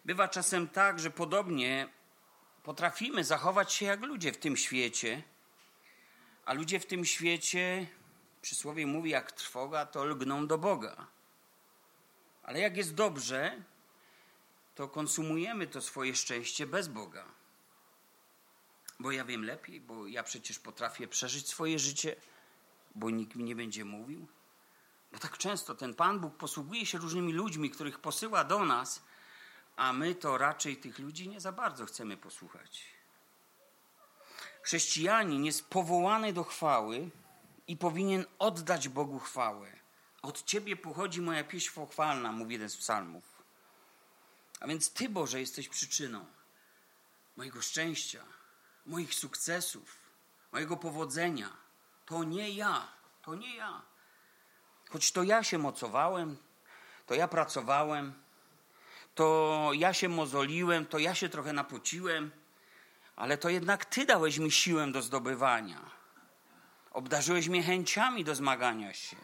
Bywa 0.06 0.27
czasem 0.27 0.68
tak, 0.68 1.00
że 1.00 1.12
podobnie 1.12 1.89
potrafimy 2.63 3.24
zachować 3.24 3.74
się 3.74 3.86
jak 3.86 4.01
ludzie 4.01 4.32
w 4.34 4.38
tym 4.38 4.58
świecie, 4.58 5.24
a 6.50 6.53
ludzie 6.53 6.79
w 6.79 6.86
tym 6.86 7.06
świecie, 7.06 7.88
przysłowie 8.41 8.88
mówi, 8.88 9.10
jak 9.10 9.32
trwoga, 9.32 9.86
to 9.86 10.06
lgną 10.06 10.48
do 10.48 10.58
Boga. 10.58 11.08
Ale 12.44 12.60
jak 12.60 12.77
jest 12.77 12.96
dobrze, 12.96 13.63
to 14.75 14.88
konsumujemy 14.88 15.68
to 15.68 15.82
swoje 15.82 16.15
szczęście 16.15 16.68
bez 16.68 16.88
Boga. 16.88 17.25
Bo 19.00 19.12
ja 19.12 19.25
wiem 19.25 19.46
lepiej, 19.46 19.82
bo 19.82 20.08
ja 20.08 20.24
przecież 20.24 20.60
potrafię 20.60 21.08
przeżyć 21.08 21.48
swoje 21.48 21.79
życie 21.79 22.15
bo 22.96 23.10
nikt 23.10 23.36
mi 23.36 23.44
nie 23.44 23.56
będzie 23.56 23.86
mówił? 23.86 24.27
Bo 25.12 25.20
tak 25.20 25.38
często 25.38 25.75
ten 25.75 25.94
Pan 25.94 26.20
Bóg 26.20 26.38
posługuje 26.38 26.86
się 26.86 26.98
różnymi 26.98 27.34
ludźmi, 27.34 27.70
których 27.70 28.00
posyła 28.00 28.44
do 28.44 28.65
nas, 28.65 29.03
a 29.75 29.94
my 29.94 30.15
to 30.15 30.38
raczej 30.38 30.77
tych 30.77 31.00
ludzi 31.00 31.29
nie 31.29 31.39
za 31.39 31.51
bardzo 31.51 31.86
chcemy 31.86 32.18
posłuchać. 32.18 32.99
Chrześcijanin 34.70 35.46
jest 35.46 35.70
powołany 35.70 36.34
do 36.34 36.44
chwały 36.44 37.10
i 37.68 37.78
powinien 37.78 38.26
oddać 38.40 38.90
Bogu 38.90 39.20
chwałę. 39.20 39.72
Od 40.22 40.44
Ciebie 40.44 40.76
pochodzi 40.76 41.22
moja 41.22 41.44
pieśń 41.44 41.72
pochwalna, 41.76 42.32
mówi 42.32 42.54
jeden 42.54 42.70
z 42.70 42.78
psalmów. 42.78 43.24
A 44.60 44.68
więc 44.68 44.94
Ty, 44.94 45.10
Boże, 45.10 45.40
jesteś 45.40 45.70
przyczyną 45.70 46.26
mojego 47.38 47.62
szczęścia, 47.62 48.24
moich 48.86 49.14
sukcesów, 49.14 49.96
mojego 50.52 50.78
powodzenia. 50.78 51.50
To 52.06 52.24
nie 52.24 52.50
ja, 52.50 52.88
to 53.22 53.36
nie 53.36 53.56
ja. 53.56 53.82
Choć 54.90 55.12
to 55.12 55.24
ja 55.24 55.44
się 55.44 55.58
mocowałem, 55.58 56.38
to 57.06 57.16
ja 57.16 57.28
pracowałem, 57.28 58.14
to 59.16 59.70
ja 59.74 59.94
się 59.94 60.10
mozoliłem, 60.10 60.86
to 60.86 61.00
ja 61.00 61.16
się 61.16 61.30
trochę 61.30 61.54
napociłem, 61.54 62.32
ale 63.20 63.38
to 63.38 63.50
jednak 63.50 63.86
Ty 63.86 64.06
dałeś 64.06 64.38
mi 64.38 64.52
siłę 64.52 64.92
do 64.92 65.02
zdobywania. 65.02 65.80
Obdarzyłeś 66.92 67.48
mnie 67.48 67.64
chęciami 67.64 68.24
do 68.24 68.36
zmagania 68.36 68.94
się. 68.94 69.18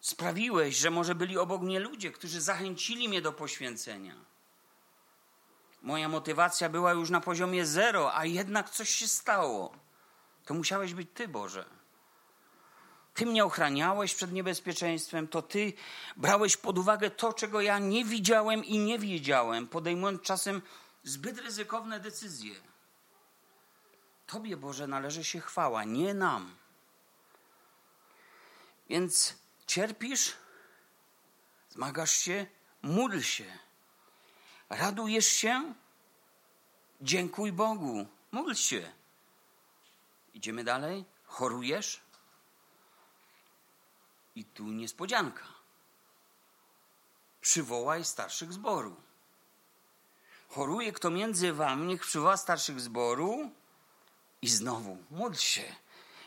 Sprawiłeś, 0.00 0.76
że 0.76 0.90
może 0.90 1.14
byli 1.14 1.38
obok 1.38 1.62
mnie 1.62 1.80
ludzie, 1.80 2.12
którzy 2.12 2.40
zachęcili 2.40 3.08
mnie 3.08 3.22
do 3.22 3.32
poświęcenia. 3.32 4.14
Moja 5.82 6.08
motywacja 6.08 6.68
była 6.68 6.92
już 6.92 7.10
na 7.10 7.20
poziomie 7.20 7.66
zero, 7.66 8.14
a 8.16 8.24
jednak 8.24 8.70
coś 8.70 8.90
się 8.90 9.08
stało. 9.08 9.72
To 10.44 10.54
musiałeś 10.54 10.94
być 10.94 11.08
Ty, 11.14 11.28
Boże. 11.28 11.64
Ty 13.14 13.26
mnie 13.26 13.44
ochraniałeś 13.44 14.14
przed 14.14 14.32
niebezpieczeństwem, 14.32 15.28
to 15.28 15.42
Ty 15.42 15.72
brałeś 16.16 16.56
pod 16.56 16.78
uwagę 16.78 17.10
to, 17.10 17.32
czego 17.32 17.60
ja 17.60 17.78
nie 17.78 18.04
widziałem 18.04 18.64
i 18.64 18.78
nie 18.78 18.98
wiedziałem, 18.98 19.68
podejmując 19.68 20.22
czasem 20.22 20.62
zbyt 21.06 21.38
ryzykowne 21.38 22.00
decyzje. 22.00 22.54
Tobie, 24.26 24.56
Boże, 24.56 24.86
należy 24.86 25.24
się 25.24 25.40
chwała, 25.40 25.84
nie 25.84 26.14
nam. 26.14 26.56
Więc 28.88 29.34
cierpisz, 29.66 30.36
zmagasz 31.70 32.10
się, 32.10 32.46
módl 32.82 33.20
się. 33.20 33.58
Radujesz 34.68 35.26
się, 35.26 35.74
dziękuj 37.00 37.52
Bogu, 37.52 38.06
módl 38.32 38.54
się. 38.54 38.92
Idziemy 40.34 40.64
dalej. 40.64 41.04
Chorujesz? 41.24 42.00
I 44.34 44.44
tu 44.44 44.64
niespodzianka. 44.64 45.44
Przywołaj 47.40 48.04
starszych 48.04 48.52
zboru. 48.52 49.05
Choruje 50.48 50.92
kto 50.92 51.10
między 51.10 51.52
wami, 51.52 51.86
niech 51.86 52.00
przywoła 52.00 52.36
starszych 52.36 52.80
zboru 52.80 53.50
i 54.42 54.48
znowu 54.48 54.98
módl 55.10 55.38
się. 55.38 55.64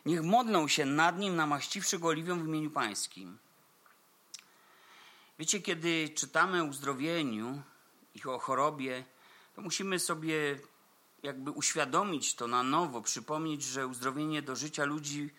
Niech 0.06 0.24
modlą 0.24 0.68
się 0.68 0.86
nad 0.86 1.20
nim, 1.20 1.36
namaściwszy 1.36 2.00
go 2.00 2.08
oliwią 2.08 2.44
w 2.44 2.48
imieniu 2.48 2.72
pańskim. 2.72 3.38
Wiecie, 5.40 5.60
kiedy 5.60 6.10
czytamy 6.10 6.62
o 6.62 6.66
uzdrowieniu 6.66 7.62
i 8.16 8.24
o 8.24 8.40
chorobie, 8.40 9.04
to 9.56 9.62
musimy 9.62 10.00
sobie 10.00 10.60
jakby 11.24 11.52
uświadomić 11.52 12.36
to 12.36 12.48
na 12.48 12.64
nowo, 12.64 13.02
przypomnieć, 13.02 13.64
że 13.64 13.88
uzdrowienie 13.88 14.42
do 14.42 14.56
życia 14.56 14.86
ludzi 14.86 15.30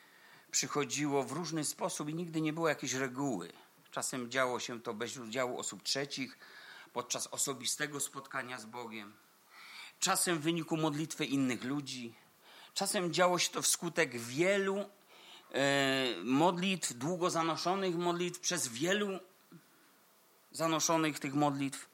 przychodziło 0.50 1.22
w 1.22 1.32
różny 1.32 1.64
sposób 1.64 2.08
i 2.08 2.14
nigdy 2.14 2.40
nie 2.40 2.52
było 2.52 2.68
jakiejś 2.68 2.92
reguły. 2.92 3.52
Czasem 3.90 4.30
działo 4.30 4.60
się 4.60 4.80
to 4.80 4.94
bez 4.94 5.16
udziału 5.16 5.58
osób 5.58 5.82
trzecich, 5.82 6.38
podczas 6.92 7.26
osobistego 7.26 8.00
spotkania 8.00 8.58
z 8.58 8.66
Bogiem, 8.66 9.12
czasem 10.00 10.38
w 10.38 10.42
wyniku 10.42 10.76
modlitwy 10.76 11.24
innych 11.24 11.64
ludzi, 11.64 12.14
czasem 12.74 13.12
działo 13.12 13.38
się 13.38 13.50
to 13.50 13.62
wskutek 13.62 14.18
wielu 14.18 14.76
e, 15.52 16.06
modlitw, 16.24 16.92
długo 16.92 17.30
zanoszonych 17.30 17.96
modlitw, 17.96 18.40
przez 18.40 18.68
wielu 18.68 19.20
zanoszonych 20.52 21.18
tych 21.18 21.34
modlitw, 21.34 21.88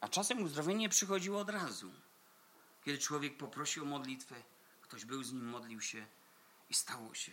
a 0.00 0.08
czasem 0.08 0.42
uzdrowienie 0.42 0.88
przychodziło 0.88 1.40
od 1.40 1.50
razu. 1.50 1.90
Kiedy 2.84 2.98
człowiek 2.98 3.36
poprosił 3.36 3.82
o 3.82 3.86
modlitwę, 3.86 4.34
ktoś 4.80 5.04
był 5.04 5.22
z 5.22 5.32
nim, 5.32 5.44
modlił 5.44 5.80
się 5.80 6.06
i 6.70 6.74
stało 6.74 7.14
się. 7.14 7.32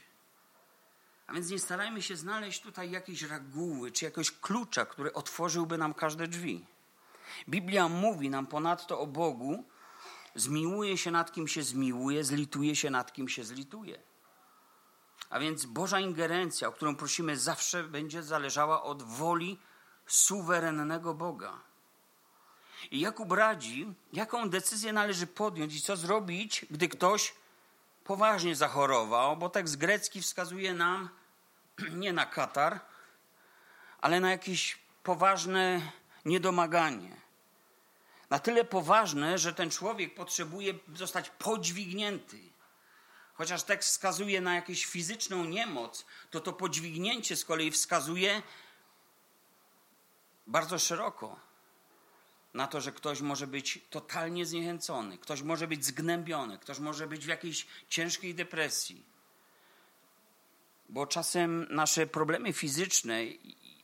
A 1.28 1.34
więc 1.34 1.50
nie 1.50 1.60
starajmy 1.60 2.02
się 2.02 2.16
znaleźć 2.16 2.62
tutaj 2.62 2.92
jakiejś 2.92 3.22
reguły 3.22 3.92
czy 3.92 4.06
jakiegoś 4.06 4.32
klucza, 4.32 4.86
który 4.86 5.14
otworzyłby 5.14 5.78
nam 5.78 5.94
każde 5.94 6.28
drzwi. 6.28 6.66
Biblia 7.50 7.88
mówi 7.88 8.30
nam 8.30 8.48
ponadto 8.48 9.00
o 9.00 9.08
Bogu, 9.08 9.64
zmiłuje 10.36 10.98
się 10.98 11.12
nad 11.12 11.32
kim 11.32 11.48
się 11.48 11.64
zmiłuje, 11.64 12.24
zlituje 12.24 12.76
się 12.76 12.90
nad 12.90 13.14
kim 13.14 13.30
się 13.30 13.44
zlituje. 13.44 14.00
A 15.30 15.40
więc 15.40 15.66
Boża 15.66 16.00
ingerencja, 16.00 16.68
o 16.68 16.72
którą 16.72 16.96
prosimy, 16.96 17.38
zawsze 17.38 17.84
będzie 17.84 18.24
zależała 18.24 18.84
od 18.84 19.04
woli 19.04 19.60
suwerennego 20.06 21.14
Boga. 21.14 21.60
I 22.92 23.00
Jakub 23.00 23.32
radzi, 23.32 23.94
jaką 24.14 24.50
decyzję 24.50 24.94
należy 24.94 25.28
podjąć 25.28 25.76
i 25.76 25.82
co 25.82 25.96
zrobić, 25.96 26.66
gdy 26.72 26.90
ktoś 26.90 27.34
poważnie 28.04 28.56
zachorował, 28.56 29.38
bo 29.38 29.50
tekst 29.50 29.78
grecki 29.78 30.22
wskazuje 30.22 30.74
nam 30.74 31.10
nie 32.04 32.14
na 32.14 32.26
katar, 32.26 32.80
ale 34.02 34.20
na 34.20 34.32
jakieś 34.32 34.78
poważne 35.04 35.92
niedomaganie. 36.26 37.18
Na 38.30 38.40
tyle 38.40 38.66
poważne, 38.66 39.38
że 39.38 39.54
ten 39.54 39.70
człowiek 39.70 40.16
potrzebuje 40.16 40.74
zostać 40.96 41.30
podźwignięty. 41.30 42.40
Chociaż 43.34 43.64
tekst 43.64 43.90
wskazuje 43.90 44.42
na 44.42 44.56
jakąś 44.56 44.86
fizyczną 44.86 45.46
niemoc, 45.46 46.06
to 46.32 46.40
to 46.40 46.54
podźwignięcie 46.54 47.36
z 47.36 47.46
kolei 47.46 47.72
wskazuje 47.72 48.42
bardzo 50.48 50.80
szeroko 50.80 51.40
na 52.54 52.68
to, 52.68 52.82
że 52.82 52.92
ktoś 52.92 53.22
może 53.22 53.48
być 53.48 53.80
totalnie 53.90 54.46
zniechęcony, 54.46 55.18
ktoś 55.18 55.42
może 55.42 55.68
być 55.68 55.86
zgnębiony, 55.86 56.60
ktoś 56.60 56.80
może 56.80 57.08
być 57.08 57.26
w 57.26 57.30
jakiejś 57.30 57.68
ciężkiej 57.90 58.36
depresji. 58.36 59.17
Bo 60.90 61.08
czasem 61.08 61.68
nasze 61.70 62.08
problemy 62.08 62.54
fizyczne 62.54 63.22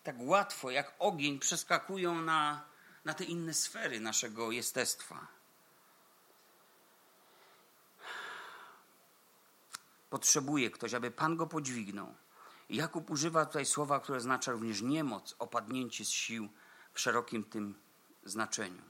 tak 0.04 0.16
łatwo 0.20 0.72
jak 0.72 0.94
ogień 1.00 1.40
przeskakują 1.40 2.22
na, 2.22 2.66
na 3.06 3.14
te 3.14 3.24
inne 3.24 3.54
sfery 3.54 4.00
naszego 4.00 4.52
jestestwa. 4.52 5.28
Potrzebuje 10.10 10.72
ktoś, 10.72 10.94
aby 10.94 11.12
Pan 11.12 11.38
go 11.38 11.48
podźwignął. 11.48 12.16
Jakub 12.70 13.10
używa 13.10 13.46
tutaj 13.46 13.66
słowa, 13.66 14.00
które 14.00 14.18
oznacza 14.18 14.52
również 14.52 14.82
niemoc, 14.82 15.36
opadnięcie 15.40 16.06
z 16.06 16.10
sił 16.10 16.50
w 16.94 17.00
szerokim 17.00 17.44
tym 17.44 17.76
znaczeniu. 18.24 18.82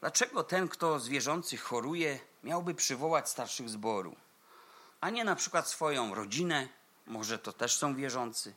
Dlaczego 0.00 0.44
ten, 0.44 0.68
kto 0.68 1.00
z 1.00 1.08
wierzących 1.08 1.62
choruje, 1.62 2.20
miałby 2.44 2.74
przywołać 2.74 3.28
starszych 3.28 3.68
zboru, 3.68 4.16
a 5.00 5.10
nie 5.10 5.24
na 5.24 5.36
przykład 5.36 5.68
swoją 5.68 6.14
rodzinę, 6.14 6.68
może 7.10 7.38
to 7.38 7.52
też 7.52 7.76
są 7.76 7.94
wierzący, 7.94 8.54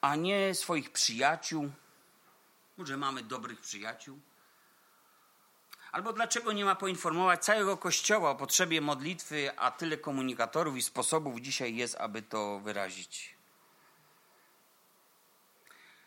a 0.00 0.16
nie 0.16 0.54
swoich 0.54 0.92
przyjaciół, 0.92 1.70
może 2.76 2.96
mamy 2.96 3.22
dobrych 3.22 3.60
przyjaciół? 3.60 4.20
Albo 5.92 6.12
dlaczego 6.12 6.52
nie 6.52 6.64
ma 6.64 6.74
poinformować 6.74 7.44
całego 7.44 7.76
Kościoła 7.76 8.30
o 8.30 8.34
potrzebie 8.34 8.80
modlitwy, 8.80 9.58
a 9.58 9.70
tyle 9.70 9.96
komunikatorów 9.96 10.76
i 10.76 10.82
sposobów 10.82 11.40
dzisiaj 11.40 11.76
jest, 11.76 11.96
aby 11.96 12.22
to 12.22 12.60
wyrazić? 12.60 13.36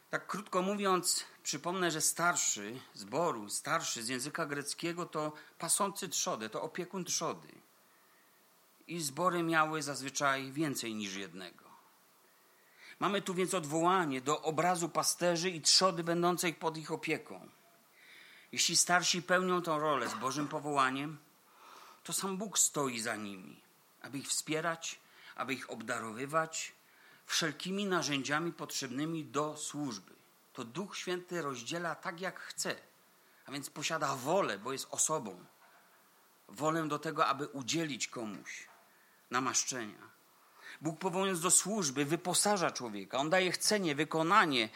Tak 0.09 0.27
krótko 0.27 0.61
mówiąc, 0.61 1.25
przypomnę, 1.43 1.91
że 1.91 2.01
starszy 2.01 2.79
zboru, 2.93 3.49
starszy 3.49 4.03
z 4.03 4.07
języka 4.07 4.45
greckiego 4.45 5.05
to 5.05 5.31
pasący 5.59 6.09
trzodę, 6.09 6.49
to 6.49 6.61
opiekun 6.61 7.05
trzody. 7.05 7.64
I 8.87 9.01
zbory 9.01 9.43
miały 9.43 9.81
zazwyczaj 9.81 10.51
więcej 10.51 10.95
niż 10.95 11.15
jednego. 11.15 11.65
Mamy 12.99 13.21
tu 13.21 13.33
więc 13.33 13.53
odwołanie 13.53 14.21
do 14.21 14.41
obrazu 14.41 14.89
pasterzy 14.89 15.49
i 15.49 15.61
trzody 15.61 16.03
będącej 16.03 16.53
pod 16.53 16.77
ich 16.77 16.91
opieką. 16.91 17.49
Jeśli 18.51 18.77
starsi 18.77 19.21
pełnią 19.21 19.61
tę 19.61 19.79
rolę 19.79 20.09
z 20.09 20.13
Bożym 20.13 20.47
powołaniem, 20.47 21.17
to 22.03 22.13
sam 22.13 22.37
Bóg 22.37 22.59
stoi 22.59 22.99
za 22.99 23.15
nimi, 23.15 23.61
aby 24.01 24.17
ich 24.17 24.27
wspierać, 24.27 24.99
aby 25.35 25.53
ich 25.53 25.69
obdarowywać, 25.69 26.73
wszelkimi 27.25 27.85
narzędziami 27.85 28.53
potrzebnymi 28.53 29.25
do 29.25 29.57
służby. 29.57 30.13
To 30.53 30.63
Duch 30.63 30.97
Święty 30.97 31.41
rozdziela 31.41 31.95
tak, 31.95 32.21
jak 32.21 32.39
chce, 32.39 32.75
a 33.45 33.51
więc 33.51 33.69
posiada 33.69 34.15
wolę, 34.15 34.59
bo 34.59 34.71
jest 34.71 34.87
osobą. 34.91 35.45
Wolę 36.47 36.87
do 36.87 36.99
tego, 36.99 37.25
aby 37.25 37.47
udzielić 37.47 38.07
komuś 38.07 38.67
namaszczenia. 39.31 40.09
Bóg 40.81 40.99
powołując 40.99 41.41
do 41.41 41.51
służby 41.51 42.05
wyposaża 42.05 42.71
człowieka. 42.71 43.17
On 43.17 43.29
daje 43.29 43.51
chcenie, 43.51 43.95
wykonanie. 43.95 44.69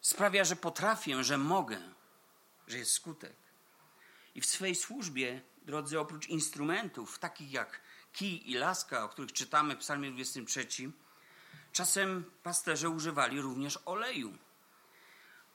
Sprawia, 0.00 0.44
że 0.44 0.56
potrafię, 0.56 1.24
że 1.24 1.38
mogę, 1.38 1.78
że 2.66 2.78
jest 2.78 2.92
skutek. 2.92 3.36
I 4.34 4.40
w 4.40 4.46
swej 4.46 4.74
służbie, 4.74 5.42
drodzy, 5.62 6.00
oprócz 6.00 6.28
instrumentów 6.28 7.18
takich 7.18 7.52
jak 7.52 7.80
kij 8.12 8.50
i 8.50 8.54
laska, 8.54 9.04
o 9.04 9.08
których 9.08 9.32
czytamy 9.32 9.74
w 9.74 9.78
psalmie 9.78 10.10
23, 10.10 10.66
Czasem 11.72 12.30
pasterze 12.42 12.90
używali 12.90 13.40
również 13.40 13.78
oleju, 13.84 14.38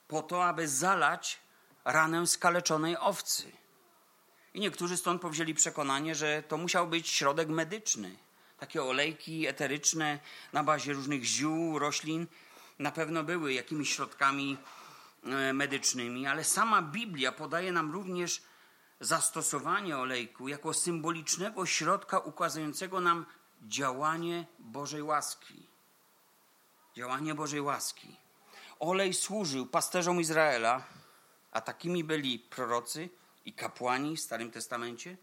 po 0.07 0.21
to, 0.21 0.45
aby 0.45 0.67
zalać 0.67 1.39
ranę 1.85 2.27
skaleczonej 2.27 2.97
owcy. 2.97 3.51
I 4.53 4.59
niektórzy 4.59 4.97
stąd 4.97 5.21
powzięli 5.21 5.53
przekonanie, 5.53 6.15
że 6.15 6.43
to 6.43 6.57
musiał 6.57 6.87
być 6.87 7.09
środek 7.09 7.49
medyczny. 7.49 8.17
Takie 8.59 8.83
olejki 8.83 9.47
eteryczne 9.47 10.19
na 10.53 10.63
bazie 10.63 10.93
różnych 10.93 11.23
ziół, 11.23 11.79
roślin 11.79 12.27
na 12.79 12.91
pewno 12.91 13.23
były 13.23 13.53
jakimiś 13.53 13.95
środkami 13.95 14.57
e, 15.23 15.53
medycznymi, 15.53 16.27
ale 16.27 16.43
sama 16.43 16.81
Biblia 16.81 17.31
podaje 17.31 17.71
nam 17.71 17.91
również 17.91 18.41
zastosowanie 18.99 19.97
olejku 19.97 20.47
jako 20.47 20.73
symbolicznego 20.73 21.65
środka 21.65 22.19
ukazującego 22.19 23.01
nam 23.01 23.25
działanie 23.61 24.45
Bożej 24.59 25.01
łaski. 25.01 25.67
Działanie 26.95 27.35
Bożej 27.35 27.61
łaski. 27.61 28.15
Olej 28.79 29.13
służył 29.13 29.65
pasterzom 29.65 30.21
Izraela, 30.21 30.83
a 31.51 31.61
takimi 31.61 32.03
byli 32.03 32.39
prorocy 32.39 33.09
i 33.45 33.53
kapłani 33.53 34.17
w 34.17 34.21
Starym 34.21 34.51
Testamencie, 34.51 35.17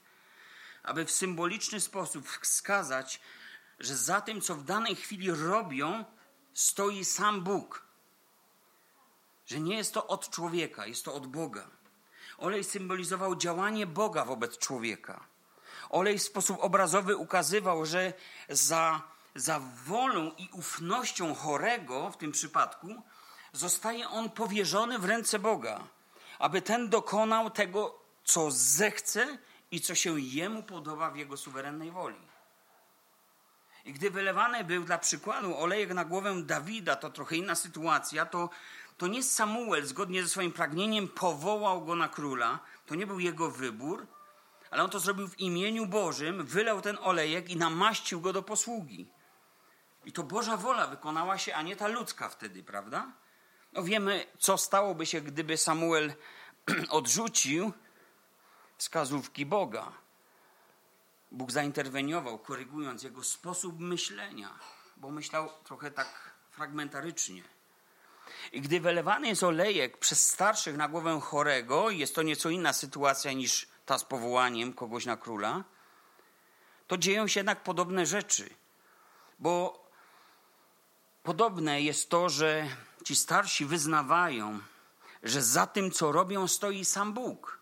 aby 0.87 1.05
w 1.05 1.11
symboliczny 1.11 1.81
sposób 1.81 2.29
wskazać, 2.29 3.21
że 3.81 3.97
za 3.97 4.21
tym, 4.21 4.41
co 4.41 4.55
w 4.55 4.65
danej 4.65 4.97
chwili 4.97 5.31
robią, 5.31 6.05
stoi 6.55 7.05
sam 7.05 7.41
Bóg. 7.41 7.87
Że 9.47 9.61
nie 9.61 9.77
jest 9.77 9.95
to 9.95 10.07
od 10.07 10.31
człowieka, 10.31 10.87
jest 10.87 11.05
to 11.05 11.15
od 11.15 11.27
Boga. 11.27 11.67
Olej 12.39 12.65
symbolizował 12.65 13.37
działanie 13.37 13.87
Boga 13.87 14.25
wobec 14.25 14.59
człowieka. 14.59 15.25
Olej 15.91 16.19
w 16.19 16.23
sposób 16.23 16.57
obrazowy 16.61 17.17
ukazywał, 17.17 17.87
że 17.87 18.13
za, 18.49 19.03
za 19.35 19.61
wolą 19.87 20.31
i 20.39 20.49
ufnością 20.53 21.35
chorego 21.35 22.11
w 22.11 22.17
tym 22.17 22.33
przypadku 22.33 23.03
zostaje 23.53 24.09
on 24.09 24.31
powierzony 24.31 24.99
w 24.99 25.05
ręce 25.05 25.39
Boga, 25.39 25.81
aby 26.39 26.63
ten 26.63 26.89
dokonał 26.89 27.51
tego, 27.51 27.99
co 28.25 28.51
zechce 28.51 29.39
i 29.77 29.81
co 29.81 29.95
się 29.95 30.21
jemu 30.21 30.63
podoba 30.63 31.11
w 31.11 31.17
jego 31.17 31.37
suwerennej 31.37 31.91
woli. 31.91 32.29
I 33.85 33.93
gdy 33.93 34.11
wylewany 34.11 34.65
był 34.65 34.85
dla 34.85 34.99
przykładu 34.99 35.59
olejek 35.59 35.95
na 35.95 36.05
głowę 36.05 36.43
Dawida, 36.43 36.97
to 36.97 37.11
trochę 37.11 37.37
inna 37.37 37.55
sytuacja, 37.55 38.27
to, 38.27 38.51
to 38.97 39.07
nie 39.07 39.23
Samuel 39.23 39.87
zgodnie 39.87 40.23
ze 40.23 40.29
swoim 40.29 40.53
pragnieniem 40.53 41.09
powołał 41.09 41.85
go 41.85 41.97
na 41.97 42.09
króla, 42.09 42.59
to 42.87 42.95
nie 42.95 43.07
był 43.07 43.21
jego 43.21 43.51
wybór, 43.51 44.07
ale 44.71 44.85
on 44.85 44.91
to 44.91 44.99
zrobił 44.99 45.29
w 45.29 45.41
imieniu 45.41 45.87
Bożym, 45.87 46.47
wylał 46.47 46.81
ten 46.81 46.99
olejek 47.01 47.51
i 47.51 47.57
namaścił 47.57 48.21
go 48.21 48.33
do 48.33 48.43
posługi. 48.43 49.07
I 50.05 50.13
to 50.13 50.23
Boża 50.23 50.57
wola 50.57 50.87
wykonała 50.87 51.39
się, 51.39 51.55
a 51.55 51.63
nie 51.63 51.77
ta 51.77 51.89
ludzka 51.89 52.29
wtedy, 52.29 52.63
prawda? 52.63 53.13
No 53.73 53.83
wiemy, 53.83 54.27
co 54.39 54.59
stałoby 54.59 55.07
się, 55.07 55.21
gdyby 55.21 55.57
Samuel 55.57 56.15
odrzucił 56.89 57.73
wskazówki 58.79 59.47
Boga. 59.47 59.93
Bóg 61.31 61.53
zainterweniował, 61.53 62.39
korygując 62.39 63.03
jego 63.03 63.25
sposób 63.25 63.81
myślenia, 63.81 64.59
bo 64.97 65.11
myślał 65.11 65.51
trochę 65.65 65.91
tak 65.91 66.35
fragmentarycznie. 66.51 67.43
I 68.53 68.61
gdy 68.61 68.81
wylewany 68.81 69.29
jest 69.29 69.43
olejek 69.43 69.99
przez 69.99 70.29
starszych 70.29 70.77
na 70.77 70.89
głowę 70.89 71.21
chorego, 71.21 71.91
jest 71.91 72.15
to 72.15 72.23
nieco 72.23 72.51
inna 72.51 72.73
sytuacja 72.73 73.33
niż 73.33 73.69
ta 73.87 73.99
z 73.99 74.05
powołaniem 74.05 74.73
kogoś 74.73 75.07
na 75.07 75.17
króla, 75.17 75.65
to 76.87 76.97
dzieją 76.97 77.29
się 77.29 77.41
jednak 77.41 77.63
podobne 77.63 78.07
rzeczy. 78.07 78.51
Bo 79.39 79.85
podobne 81.23 81.83
jest 81.83 82.11
to, 82.11 82.29
że 82.29 82.69
ci 83.05 83.17
starsi 83.17 83.65
wyznawają, 83.65 84.61
że 85.23 85.43
za 85.43 85.67
tym, 85.67 85.91
co 85.91 86.13
robią, 86.13 86.49
stoi 86.49 86.85
sam 86.85 87.13
Bóg. 87.13 87.56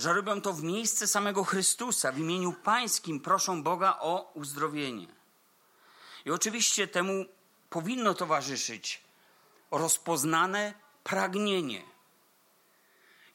Że 0.00 0.12
robią 0.12 0.40
to 0.40 0.52
w 0.52 0.62
miejsce 0.62 1.08
samego 1.08 1.44
Chrystusa, 1.44 2.12
w 2.12 2.18
imieniu 2.18 2.52
Pańskim 2.52 3.20
proszą 3.20 3.62
Boga 3.62 3.96
o 4.00 4.32
uzdrowienie. 4.34 5.06
I 6.24 6.30
oczywiście 6.30 6.88
temu 6.88 7.24
powinno 7.70 8.14
towarzyszyć 8.14 9.00
rozpoznane 9.70 10.74
pragnienie. 11.04 11.82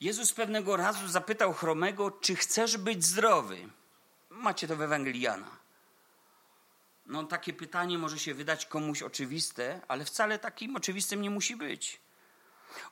Jezus 0.01 0.33
pewnego 0.33 0.77
razu 0.77 1.07
zapytał 1.07 1.53
chromego, 1.53 2.11
czy 2.11 2.35
chcesz 2.35 2.77
być 2.77 3.05
zdrowy? 3.05 3.69
Macie 4.29 4.67
to 4.67 4.75
w 4.75 4.81
Ewangelii 4.81 5.21
Jana. 5.21 5.51
No, 7.05 7.23
takie 7.23 7.53
pytanie 7.53 7.97
może 7.97 8.19
się 8.19 8.33
wydać 8.33 8.65
komuś 8.65 9.01
oczywiste, 9.01 9.81
ale 9.87 10.05
wcale 10.05 10.39
takim 10.39 10.75
oczywistym 10.75 11.21
nie 11.21 11.29
musi 11.29 11.55
być. 11.55 11.99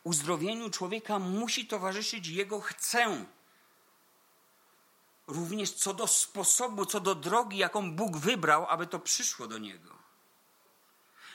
Uzdrowieniu 0.03 0.69
człowieka 0.69 1.19
musi 1.19 1.67
towarzyszyć 1.67 2.27
jego 2.27 2.59
chcę. 2.59 3.25
Również 5.27 5.71
co 5.71 5.93
do 5.93 6.07
sposobu, 6.07 6.85
co 6.85 6.99
do 6.99 7.15
drogi, 7.15 7.57
jaką 7.57 7.95
Bóg 7.95 8.17
wybrał, 8.17 8.65
aby 8.69 8.87
to 8.87 8.99
przyszło 8.99 9.47
do 9.47 9.57
niego. 9.57 9.95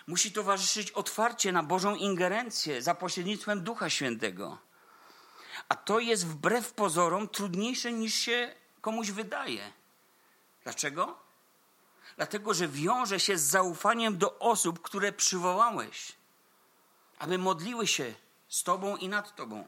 Musi 0.06 0.32
towarzyszyć 0.32 0.90
otwarcie 0.90 1.52
na 1.52 1.62
Bożą 1.62 1.94
ingerencję 1.94 2.82
za 2.82 2.94
pośrednictwem 2.94 3.64
Ducha 3.64 3.90
Świętego. 3.90 4.58
A 5.68 5.74
to 5.74 6.00
jest 6.00 6.26
wbrew 6.26 6.72
pozorom 6.72 7.28
trudniejsze 7.28 7.92
niż 7.92 8.14
się 8.14 8.54
komuś 8.80 9.10
wydaje. 9.10 9.72
Dlaczego? 10.64 11.18
Dlatego, 12.16 12.54
że 12.54 12.68
wiąże 12.68 13.20
się 13.20 13.38
z 13.38 13.42
zaufaniem 13.42 14.18
do 14.18 14.38
osób, 14.38 14.82
które 14.82 15.12
przywołałeś, 15.12 16.12
aby 17.18 17.38
modliły 17.38 17.86
się 17.86 18.14
z 18.48 18.62
Tobą 18.62 18.96
i 18.96 19.08
nad 19.08 19.36
Tobą. 19.36 19.66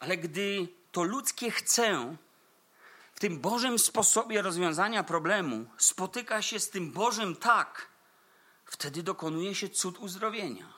Ale 0.00 0.16
gdy 0.16 0.68
to 0.92 1.02
ludzkie 1.02 1.50
chcę 1.50 2.16
tym 3.22 3.38
Bożym 3.40 3.78
sposobie 3.78 4.42
rozwiązania 4.42 5.02
problemu 5.04 5.66
spotyka 5.78 6.42
się 6.42 6.60
z 6.60 6.70
tym 6.70 6.92
Bożym 6.92 7.36
tak, 7.36 7.88
wtedy 8.64 9.02
dokonuje 9.02 9.54
się 9.54 9.68
cud 9.68 9.98
uzdrowienia. 9.98 10.72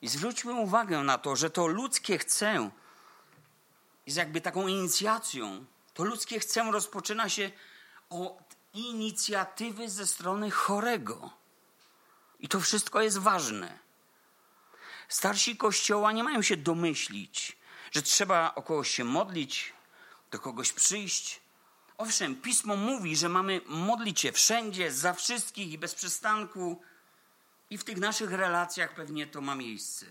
I 0.00 0.08
zwróćmy 0.08 0.52
uwagę 0.52 0.98
na 0.98 1.18
to, 1.18 1.36
że 1.36 1.50
to 1.50 1.66
ludzkie 1.66 2.18
chcę 2.18 2.70
jest 4.06 4.18
jakby 4.18 4.40
taką 4.40 4.68
inicjacją. 4.68 5.64
To 5.94 6.04
ludzkie 6.04 6.40
chcę 6.40 6.70
rozpoczyna 6.72 7.28
się 7.28 7.50
od 8.10 8.56
inicjatywy 8.74 9.88
ze 9.88 10.06
strony 10.06 10.50
chorego. 10.50 11.30
I 12.40 12.48
to 12.48 12.60
wszystko 12.60 13.02
jest 13.02 13.18
ważne. 13.18 13.78
Starsi 15.08 15.56
kościoła 15.56 16.12
nie 16.12 16.24
mają 16.24 16.42
się 16.42 16.56
domyślić, 16.56 17.58
że 17.92 18.02
trzeba 18.02 18.54
o 18.54 18.62
kogoś 18.62 18.90
się 18.90 19.04
modlić, 19.04 19.74
do 20.32 20.38
kogoś 20.38 20.72
przyjść. 20.72 21.40
Owszem, 21.98 22.36
pismo 22.36 22.76
mówi, 22.76 23.16
że 23.16 23.28
mamy 23.28 23.60
modlić 23.66 24.20
się 24.20 24.32
wszędzie, 24.32 24.92
za 24.92 25.12
wszystkich 25.12 25.72
i 25.72 25.78
bez 25.78 25.94
przystanku, 25.94 26.82
i 27.70 27.78
w 27.78 27.84
tych 27.84 27.96
naszych 27.96 28.32
relacjach 28.32 28.94
pewnie 28.94 29.26
to 29.26 29.40
ma 29.40 29.54
miejsce. 29.54 30.06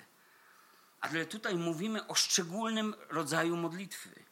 Ale 1.01 1.25
tutaj 1.25 1.55
mówimy 1.55 2.07
o 2.07 2.15
szczególnym 2.15 2.95
rodzaju 3.09 3.57
modlitwy. 3.57 4.23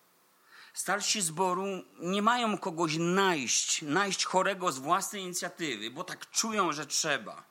Starsi 0.73 1.21
zboru 1.21 1.65
nie 1.99 2.21
mają 2.21 2.57
kogoś 2.57 2.95
najść, 2.97 3.81
najść 3.81 4.25
chorego 4.25 4.71
z 4.71 4.79
własnej 4.79 5.21
inicjatywy, 5.21 5.91
bo 5.91 6.03
tak 6.03 6.29
czują, 6.29 6.73
że 6.73 6.85
trzeba. 6.85 7.43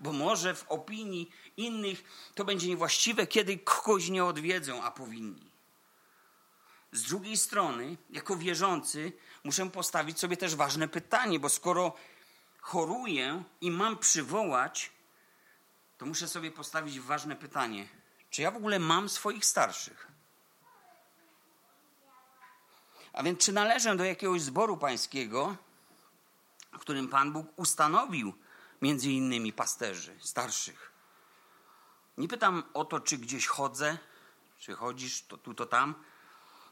Bo 0.00 0.12
może 0.12 0.54
w 0.54 0.68
opinii 0.68 1.30
innych 1.56 2.04
to 2.34 2.44
będzie 2.44 2.68
niewłaściwe, 2.68 3.26
kiedy 3.26 3.58
kogoś 3.58 4.08
nie 4.08 4.24
odwiedzą, 4.24 4.82
a 4.82 4.90
powinni. 4.90 5.55
Z 6.92 7.02
drugiej 7.02 7.36
strony, 7.36 7.96
jako 8.10 8.36
wierzący, 8.36 9.12
muszę 9.44 9.70
postawić 9.70 10.18
sobie 10.18 10.36
też 10.36 10.54
ważne 10.54 10.88
pytanie, 10.88 11.40
bo 11.40 11.48
skoro 11.48 11.92
choruję 12.60 13.42
i 13.60 13.70
mam 13.70 13.98
przywołać, 13.98 14.92
to 15.98 16.06
muszę 16.06 16.28
sobie 16.28 16.50
postawić 16.50 17.00
ważne 17.00 17.36
pytanie: 17.36 17.88
czy 18.30 18.42
ja 18.42 18.50
w 18.50 18.56
ogóle 18.56 18.78
mam 18.78 19.08
swoich 19.08 19.44
starszych? 19.44 20.06
A 23.12 23.22
więc, 23.22 23.38
czy 23.38 23.52
należę 23.52 23.96
do 23.96 24.04
jakiegoś 24.04 24.42
zboru 24.42 24.76
pańskiego, 24.76 25.56
w 26.72 26.78
którym 26.78 27.08
Pan 27.08 27.32
Bóg 27.32 27.46
ustanowił 27.56 28.34
między 28.82 29.10
innymi 29.10 29.52
pasterzy 29.52 30.16
starszych? 30.20 30.92
Nie 32.18 32.28
pytam 32.28 32.62
o 32.74 32.84
to, 32.84 33.00
czy 33.00 33.18
gdzieś 33.18 33.46
chodzę, 33.46 33.98
czy 34.58 34.74
chodzisz 34.74 35.22
to 35.22 35.36
tu, 35.36 35.54
to 35.54 35.66
tam, 35.66 35.94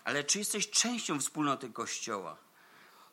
ale 0.04 0.24
czy 0.24 0.38
jesteś 0.38 0.70
częścią 0.70 1.20
wspólnoty 1.20 1.70
Kościoła? 1.70 2.36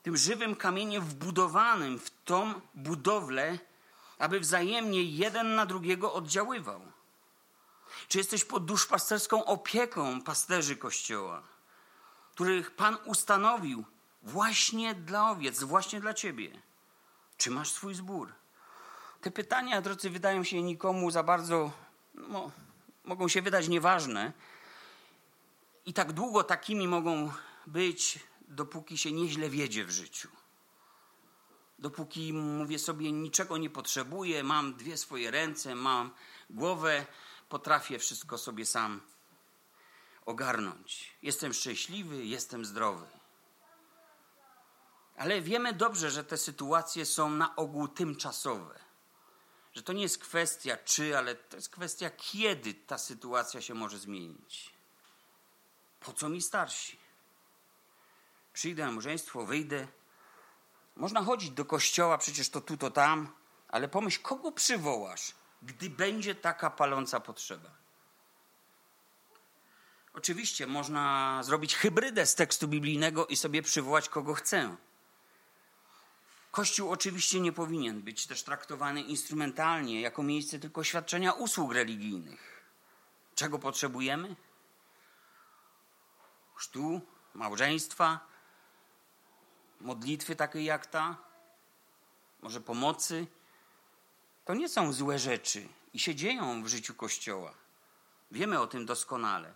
Tym 0.03 0.17
żywym 0.17 0.55
kamieniem 0.55 1.03
wbudowanym 1.05 1.99
w 1.99 2.09
tą 2.25 2.53
budowlę, 2.73 3.59
aby 4.19 4.39
wzajemnie 4.39 5.03
jeden 5.03 5.55
na 5.55 5.65
drugiego 5.65 6.13
oddziaływał. 6.13 6.81
Czy 8.07 8.17
jesteś 8.17 8.45
pod 8.45 8.65
duszpasterską 8.65 9.45
opieką 9.45 10.21
pasterzy 10.21 10.75
Kościoła, 10.75 11.43
których 12.33 12.71
Pan 12.71 12.97
ustanowił 13.05 13.85
właśnie 14.23 14.95
dla 14.95 15.31
owiec, 15.31 15.63
właśnie 15.63 16.01
dla 16.01 16.13
Ciebie? 16.13 16.61
Czy 17.37 17.51
masz 17.51 17.71
swój 17.71 17.95
zbór? 17.95 18.33
Te 19.21 19.31
pytania, 19.31 19.81
drodzy, 19.81 20.09
wydają 20.09 20.43
się 20.43 20.61
nikomu 20.61 21.11
za 21.11 21.23
bardzo 21.23 21.71
no, 22.13 22.51
mogą 23.03 23.27
się 23.27 23.41
wydać 23.41 23.67
nieważne 23.67 24.33
i 25.85 25.93
tak 25.93 26.11
długo 26.11 26.43
takimi 26.43 26.87
mogą 26.87 27.31
być, 27.67 28.19
dopóki 28.41 28.97
się 28.97 29.11
nieźle 29.11 29.49
wiedzie 29.49 29.85
w 29.85 29.91
życiu. 29.91 30.29
Dopóki 31.79 32.33
mówię 32.33 32.79
sobie, 32.79 33.11
niczego 33.11 33.57
nie 33.57 33.69
potrzebuję, 33.69 34.43
mam 34.43 34.73
dwie 34.73 34.97
swoje 34.97 35.31
ręce, 35.31 35.75
mam 35.75 36.11
głowę, 36.49 37.05
potrafię 37.49 37.99
wszystko 37.99 38.37
sobie 38.37 38.65
sam 38.65 39.01
ogarnąć. 40.25 41.17
Jestem 41.21 41.53
szczęśliwy, 41.53 42.25
jestem 42.25 42.65
zdrowy. 42.65 43.07
Ale 45.17 45.41
wiemy 45.41 45.73
dobrze, 45.73 46.11
że 46.11 46.23
te 46.23 46.37
sytuacje 46.37 47.05
są 47.05 47.29
na 47.29 47.55
ogół 47.55 47.87
tymczasowe. 47.87 48.79
Że 49.73 49.83
to 49.83 49.93
nie 49.93 50.01
jest 50.01 50.17
kwestia 50.17 50.77
czy, 50.77 51.17
ale 51.17 51.35
to 51.35 51.55
jest 51.55 51.69
kwestia 51.69 52.09
kiedy 52.09 52.73
ta 52.73 52.97
sytuacja 52.97 53.61
się 53.61 53.73
może 53.73 53.99
zmienić. 53.99 54.70
Po 56.01 56.13
co 56.13 56.29
mi 56.29 56.41
starsi? 56.41 56.99
Przyjdę 58.53 58.85
na 58.85 58.91
małżeństwo, 58.91 59.45
wyjdę. 59.45 59.87
Można 60.95 61.23
chodzić 61.23 61.49
do 61.51 61.65
kościoła, 61.65 62.17
przecież 62.17 62.49
to 62.49 62.61
tu, 62.61 62.77
to 62.77 62.91
tam, 62.91 63.33
ale 63.67 63.87
pomyśl, 63.87 64.21
kogo 64.21 64.51
przywołasz, 64.51 65.35
gdy 65.61 65.89
będzie 65.89 66.35
taka 66.35 66.69
paląca 66.69 67.19
potrzeba. 67.19 67.69
Oczywiście 70.13 70.67
można 70.67 71.39
zrobić 71.43 71.75
hybrydę 71.75 72.25
z 72.25 72.35
tekstu 72.35 72.67
biblijnego 72.67 73.27
i 73.27 73.35
sobie 73.35 73.61
przywołać 73.61 74.09
kogo 74.09 74.33
chcę. 74.33 74.75
Kościół 76.51 76.91
oczywiście 76.91 77.39
nie 77.39 77.51
powinien 77.51 78.01
być 78.01 78.27
też 78.27 78.43
traktowany 78.43 79.01
instrumentalnie, 79.01 80.01
jako 80.01 80.23
miejsce 80.23 80.59
tylko 80.59 80.83
świadczenia 80.83 81.33
usług 81.33 81.73
religijnych. 81.73 82.63
Czego 83.35 83.59
potrzebujemy? 83.59 84.35
Chrztu, 86.61 87.01
małżeństwa, 87.33 88.19
modlitwy 89.79 90.35
takiej 90.35 90.65
jak 90.65 90.85
ta, 90.85 91.17
może 92.41 92.61
pomocy. 92.61 93.27
To 94.45 94.53
nie 94.53 94.69
są 94.69 94.93
złe 94.93 95.19
rzeczy 95.19 95.67
i 95.93 95.99
się 95.99 96.15
dzieją 96.15 96.63
w 96.63 96.67
życiu 96.67 96.93
Kościoła. 96.93 97.53
Wiemy 98.31 98.59
o 98.59 98.67
tym 98.67 98.85
doskonale. 98.85 99.53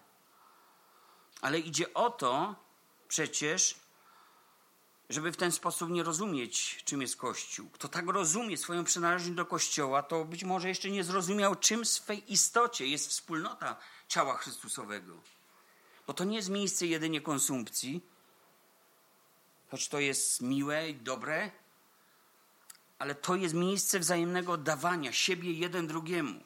Ale 1.41 1.59
idzie 1.59 1.93
o 1.93 2.09
to 2.09 2.55
przecież, 3.07 3.75
żeby 5.09 5.31
w 5.31 5.37
ten 5.37 5.51
sposób 5.51 5.89
nie 5.89 6.03
rozumieć, 6.03 6.83
czym 6.85 7.01
jest 7.01 7.17
Kościół. 7.17 7.69
Kto 7.69 7.87
tak 7.87 8.07
rozumie 8.07 8.57
swoją 8.57 8.83
przynależność 8.83 9.35
do 9.35 9.45
Kościoła, 9.45 10.03
to 10.03 10.25
być 10.25 10.43
może 10.43 10.69
jeszcze 10.69 10.89
nie 10.89 11.03
zrozumiał, 11.03 11.55
czym 11.55 11.83
w 11.83 11.87
swej 11.87 12.33
istocie 12.33 12.87
jest 12.87 13.09
wspólnota 13.09 13.77
ciała 14.07 14.37
Chrystusowego. 14.37 15.34
Bo 16.07 16.13
to 16.13 16.23
nie 16.23 16.35
jest 16.35 16.49
miejsce 16.49 16.85
jedynie 16.85 17.21
konsumpcji, 17.21 18.01
choć 19.71 19.87
to 19.87 19.99
jest 19.99 20.41
miłe 20.41 20.89
i 20.89 20.95
dobre, 20.95 21.51
ale 22.99 23.15
to 23.15 23.35
jest 23.35 23.53
miejsce 23.53 23.99
wzajemnego 23.99 24.57
dawania 24.57 25.13
siebie 25.13 25.51
jeden 25.51 25.87
drugiemu. 25.87 26.43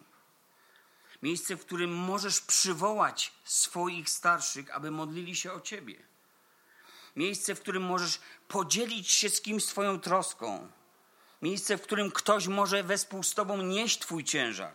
Miejsce, 1.21 1.55
w 1.55 1.65
którym 1.65 1.95
możesz 1.95 2.41
przywołać 2.41 3.33
swoich 3.43 4.09
starszych, 4.09 4.75
aby 4.75 4.91
modlili 4.91 5.35
się 5.35 5.53
o 5.53 5.61
ciebie. 5.61 5.95
Miejsce, 7.15 7.55
w 7.55 7.61
którym 7.61 7.83
możesz 7.83 8.19
podzielić 8.47 9.11
się 9.11 9.29
z 9.29 9.41
kimś 9.41 9.65
swoją 9.65 9.99
troską. 9.99 10.71
Miejsce, 11.41 11.77
w 11.77 11.81
którym 11.81 12.11
ktoś 12.11 12.47
może 12.47 12.83
wespół 12.83 13.23
z 13.23 13.33
tobą 13.33 13.57
nieść 13.57 13.99
twój 13.99 14.23
ciężar. 14.23 14.73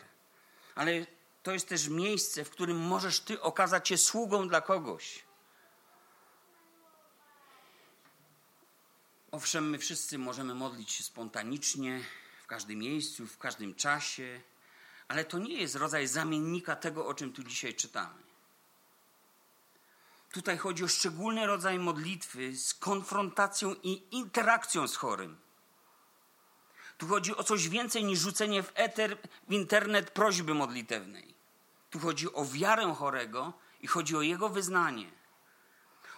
Ale 0.74 1.06
to 1.44 1.52
jest 1.52 1.68
też 1.68 1.88
miejsce, 1.88 2.44
w 2.44 2.50
którym 2.50 2.76
możesz 2.76 3.20
ty 3.20 3.40
okazać 3.40 3.88
się 3.88 3.98
sługą 3.98 4.48
dla 4.48 4.60
kogoś. 4.60 5.24
Owszem, 9.30 9.70
my 9.70 9.78
wszyscy 9.78 10.18
możemy 10.18 10.54
modlić 10.54 10.92
się 10.92 11.04
spontanicznie, 11.04 12.04
w 12.42 12.46
każdym 12.46 12.78
miejscu, 12.78 13.26
w 13.26 13.38
każdym 13.38 13.74
czasie, 13.74 14.40
ale 15.08 15.24
to 15.24 15.38
nie 15.38 15.54
jest 15.54 15.74
rodzaj 15.74 16.06
zamiennika 16.06 16.76
tego, 16.76 17.06
o 17.06 17.14
czym 17.14 17.32
tu 17.32 17.42
dzisiaj 17.42 17.74
czytamy. 17.74 18.22
Tutaj 20.32 20.58
chodzi 20.58 20.84
o 20.84 20.88
szczególny 20.88 21.46
rodzaj 21.46 21.78
modlitwy 21.78 22.56
z 22.56 22.74
konfrontacją 22.74 23.74
i 23.82 24.02
interakcją 24.10 24.88
z 24.88 24.96
chorym. 24.96 25.43
Tu 26.98 27.08
chodzi 27.08 27.36
o 27.36 27.44
coś 27.44 27.68
więcej 27.68 28.04
niż 28.04 28.18
rzucenie 28.18 28.62
w 28.62 28.72
eter, 28.74 29.18
w 29.48 29.52
internet 29.52 30.10
prośby 30.10 30.54
modlitewnej. 30.54 31.34
Tu 31.90 31.98
chodzi 31.98 32.32
o 32.32 32.44
wiarę 32.44 32.94
chorego 32.94 33.52
i 33.80 33.86
chodzi 33.86 34.16
o 34.16 34.22
jego 34.22 34.48
wyznanie. 34.48 35.10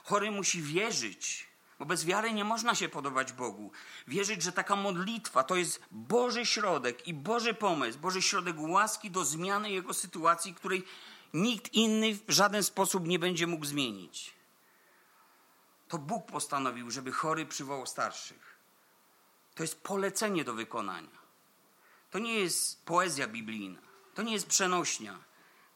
Chory 0.05 0.31
musi 0.31 0.63
wierzyć, 0.63 1.47
bo 1.79 1.85
bez 1.85 2.05
wiary 2.05 2.33
nie 2.33 2.45
można 2.45 2.75
się 2.75 2.89
podobać 2.89 3.33
Bogu. 3.33 3.71
Wierzyć, 4.09 4.43
że 4.43 4.53
taka 4.53 4.77
modlitwa 4.77 5.43
to 5.43 5.57
jest 5.57 5.83
Boży 5.91 6.47
środek 6.47 7.09
i 7.09 7.15
Boży 7.15 7.55
pomysł, 7.55 7.99
Boży 7.99 8.23
środek 8.23 8.57
łaski 8.59 9.11
do 9.11 9.25
zmiany 9.25 9.71
jego 9.71 9.95
sytuacji, 9.95 10.55
której 10.55 10.85
nikt 11.35 11.75
inny 11.75 12.15
w 12.15 12.25
żaden 12.29 12.63
sposób 12.63 13.07
nie 13.07 13.19
będzie 13.19 13.47
mógł 13.47 13.65
zmienić. 13.65 14.35
To 15.89 15.99
Bóg 15.99 16.27
postanowił, 16.27 16.91
żeby 16.91 17.13
chory 17.13 17.47
przywołał 17.47 17.87
starszych. 17.87 18.56
To 19.57 19.63
jest 19.63 19.81
polecenie 19.83 20.45
do 20.45 20.55
wykonania. 20.55 21.19
To 22.11 22.19
nie 22.19 22.35
jest 22.35 22.85
poezja 22.85 23.29
biblijna. 23.29 23.81
To 24.15 24.23
nie 24.23 24.33
jest 24.33 24.47
przenośnia. 24.47 25.19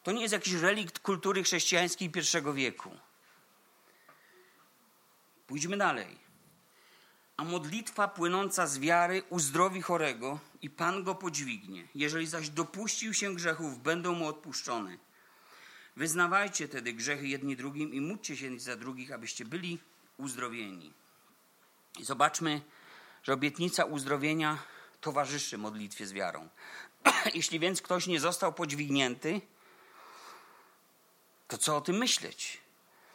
To 0.02 0.12
nie 0.12 0.22
jest 0.22 0.32
jakiś 0.32 0.54
relikt 0.54 0.98
kultury 0.98 1.42
chrześcijańskiej 1.42 2.10
pierwszego 2.10 2.54
wieku. 2.54 2.90
Pójdźmy 5.46 5.76
dalej. 5.76 6.18
A 7.36 7.44
modlitwa 7.44 8.08
płynąca 8.08 8.66
z 8.66 8.78
wiary 8.78 9.22
uzdrowi 9.30 9.82
chorego 9.82 10.38
i 10.62 10.70
Pan 10.70 11.04
go 11.04 11.14
podźwignie. 11.14 11.88
Jeżeli 11.94 12.26
zaś 12.26 12.48
dopuścił 12.48 13.14
się 13.14 13.34
grzechów, 13.34 13.82
będą 13.82 14.12
mu 14.14 14.26
odpuszczone. 14.26 14.98
Wyznawajcie 15.96 16.68
tedy 16.68 16.92
grzechy 16.92 17.28
jedni 17.28 17.56
drugim 17.56 17.94
i 17.94 18.00
módlcie 18.00 18.36
się 18.36 18.60
za 18.60 18.76
drugich, 18.76 19.12
abyście 19.12 19.44
byli 19.44 19.78
uzdrowieni. 20.16 20.92
I 21.98 22.04
zobaczmy, 22.04 22.60
że 23.22 23.32
obietnica 23.32 23.84
uzdrowienia 23.84 24.58
towarzyszy 25.00 25.58
modlitwie 25.58 26.06
z 26.06 26.12
wiarą. 26.12 26.48
Jeśli 27.34 27.60
więc 27.60 27.82
ktoś 27.82 28.06
nie 28.06 28.20
został 28.20 28.52
podźwignięty, 28.52 29.40
to 31.48 31.58
co 31.58 31.76
o 31.76 31.80
tym 31.80 31.96
myśleć? 31.96 32.60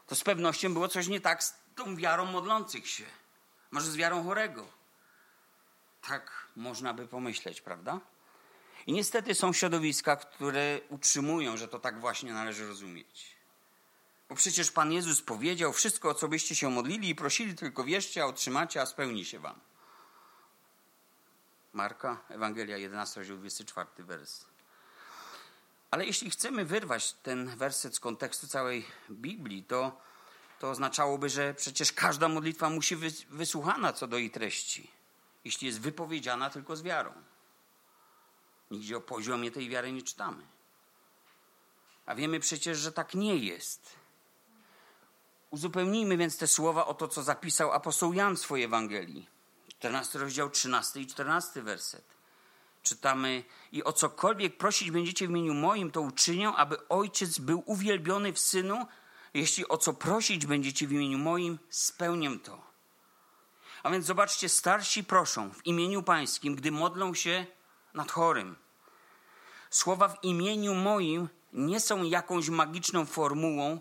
To 0.08 0.16
z 0.16 0.24
pewnością 0.24 0.74
było 0.74 0.88
coś 0.88 1.08
nie 1.08 1.22
tak 1.22 1.44
z 1.44 1.54
tą 1.76 1.96
wiarą 1.96 2.26
modlących 2.26 2.88
się. 2.88 3.04
Może 3.72 3.92
z 3.92 3.96
wiarą 3.96 4.24
chorego. 4.24 4.68
Tak 6.02 6.48
można 6.56 6.94
by 6.94 7.08
pomyśleć, 7.08 7.62
prawda? 7.62 8.00
I 8.88 8.94
niestety 8.94 9.36
są 9.36 9.54
środowiska, 9.54 10.16
które 10.16 10.80
utrzymują, 10.90 11.58
że 11.58 11.68
to 11.68 11.80
tak 11.80 12.00
właśnie 12.00 12.34
należy 12.34 12.68
rozumieć. 12.68 13.36
Bo 14.30 14.36
przecież 14.36 14.72
Pan 14.72 14.92
Jezus 14.92 15.22
powiedział: 15.22 15.74
Wszystko, 15.74 16.10
o 16.10 16.14
co 16.14 16.28
byście 16.28 16.56
się 16.56 16.70
modlili 16.70 17.10
i 17.10 17.16
prosili, 17.16 17.56
tylko 17.56 17.84
wierzcie, 17.84 18.24
a 18.24 18.26
otrzymacie, 18.26 18.82
a 18.82 18.86
spełni 18.86 19.26
się 19.26 19.40
Wam. 19.40 19.60
Marka, 21.76 22.18
Ewangelia 22.30 22.78
11, 22.78 23.20
rozdział 23.20 23.38
24, 23.38 23.88
wers. 24.00 24.46
Ale 25.92 26.06
jeśli 26.06 26.30
chcemy 26.30 26.66
wyrwać 26.66 27.14
ten 27.14 27.56
werset 27.56 27.96
z 27.96 28.00
kontekstu 28.00 28.48
całej 28.48 28.86
Biblii, 29.10 29.64
to, 29.64 30.02
to 30.60 30.70
oznaczałoby, 30.70 31.30
że 31.30 31.54
przecież 31.54 31.92
każda 31.92 32.30
modlitwa 32.30 32.70
musi 32.70 32.96
być 32.96 33.26
wysłuchana 33.26 33.94
co 33.94 34.08
do 34.08 34.18
jej 34.18 34.32
treści, 34.32 34.92
jeśli 35.46 35.68
jest 35.68 35.82
wypowiedziana 35.82 36.50
tylko 36.50 36.76
z 36.76 36.82
wiarą. 36.82 37.14
Nigdzie 38.72 38.98
o 38.98 39.02
poziomie 39.02 39.52
tej 39.52 39.70
wiary 39.70 39.92
nie 39.92 40.02
czytamy. 40.02 40.44
A 42.06 42.16
wiemy 42.16 42.40
przecież, 42.40 42.78
że 42.78 42.92
tak 42.92 43.14
nie 43.14 43.36
jest. 43.36 43.96
Uzupełnijmy 45.50 46.18
więc 46.18 46.38
te 46.38 46.48
słowa 46.48 46.86
o 46.86 46.94
to, 46.94 47.08
co 47.08 47.24
zapisał 47.24 47.72
apostoł 47.72 48.14
Jan 48.14 48.36
w 48.36 48.40
swojej 48.40 48.66
Ewangelii. 48.66 49.35
14 49.86 50.20
rozdział, 50.20 50.50
13 50.50 51.02
i 51.02 51.08
14 51.08 51.62
werset. 51.62 52.04
Czytamy, 52.84 53.44
i 53.72 53.84
o 53.84 53.94
cokolwiek 53.94 54.58
prosić 54.58 54.92
będziecie 54.92 55.28
w 55.28 55.30
imieniu 55.30 55.54
moim, 55.54 55.92
to 55.92 56.02
uczynię, 56.02 56.50
aby 56.50 56.88
Ojciec 56.88 57.40
był 57.40 57.64
uwielbiony 57.66 58.34
w 58.34 58.40
Synu. 58.40 58.86
Jeśli 59.34 59.68
o 59.68 59.78
co 59.78 59.94
prosić 59.94 60.46
będziecie 60.46 60.88
w 60.88 60.92
imieniu 60.92 61.18
moim, 61.18 61.60
spełnię 61.70 62.40
to. 62.40 62.62
A 63.84 63.90
więc 63.90 64.06
zobaczcie, 64.06 64.50
starsi 64.50 65.04
proszą 65.04 65.54
w 65.54 65.66
imieniu 65.66 66.04
Pańskim, 66.04 66.56
gdy 66.56 66.72
modlą 66.72 67.14
się 67.14 67.46
nad 67.94 68.12
chorym. 68.12 68.56
Słowa 69.70 70.08
w 70.08 70.24
imieniu 70.24 70.74
moim 70.74 71.30
nie 71.54 71.80
są 71.80 72.04
jakąś 72.04 72.50
magiczną 72.50 73.06
formułą, 73.06 73.80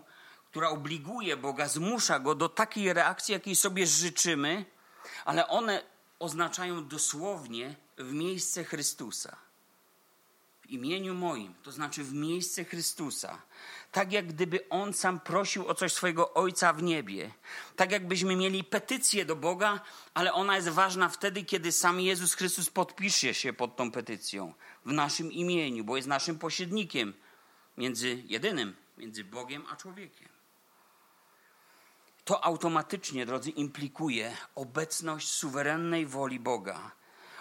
która 0.51 0.69
obliguje 0.69 1.37
Boga, 1.37 1.67
zmusza 1.67 2.19
go 2.19 2.35
do 2.35 2.49
takiej 2.49 2.93
reakcji, 2.93 3.33
jakiej 3.33 3.55
sobie 3.55 3.87
życzymy, 3.87 4.65
ale 5.25 5.47
one 5.47 5.94
oznaczają 6.19 6.87
dosłownie 6.87 7.75
w 7.97 8.13
miejsce 8.13 8.63
Chrystusa. 8.63 9.37
w 10.61 10.69
imieniu 10.69 11.13
moim, 11.13 11.53
to 11.63 11.71
znaczy 11.71 12.03
w 12.03 12.13
miejsce 12.13 12.65
Chrystusa, 12.65 13.41
tak 13.91 14.11
jak 14.11 14.27
gdyby 14.27 14.69
On 14.69 14.93
sam 14.93 15.19
prosił 15.19 15.67
o 15.67 15.75
coś 15.75 15.93
swojego 15.93 16.33
Ojca 16.33 16.73
w 16.73 16.83
niebie, 16.83 17.31
tak 17.75 17.91
jakbyśmy 17.91 18.35
mieli 18.35 18.63
petycję 18.63 19.25
do 19.25 19.35
Boga, 19.35 19.79
ale 20.13 20.33
ona 20.33 20.55
jest 20.55 20.69
ważna 20.69 21.09
wtedy, 21.09 21.43
kiedy 21.43 21.71
sam 21.71 21.99
Jezus 21.99 22.33
Chrystus 22.33 22.69
podpisze 22.69 23.33
się 23.33 23.53
pod 23.53 23.75
tą 23.75 23.91
petycją 23.91 24.53
w 24.85 24.91
naszym 24.91 25.31
imieniu, 25.31 25.83
bo 25.83 25.95
jest 25.95 26.07
naszym 26.07 26.39
pośrednikiem 26.39 27.13
między 27.77 28.23
jedynym, 28.25 28.75
między 28.97 29.23
Bogiem 29.23 29.63
a 29.69 29.75
człowiekiem. 29.75 30.34
To 32.25 32.43
automatycznie, 32.43 33.25
drodzy, 33.25 33.49
implikuje 33.49 34.37
obecność 34.55 35.27
suwerennej 35.27 36.05
woli 36.05 36.39
Boga 36.39 36.91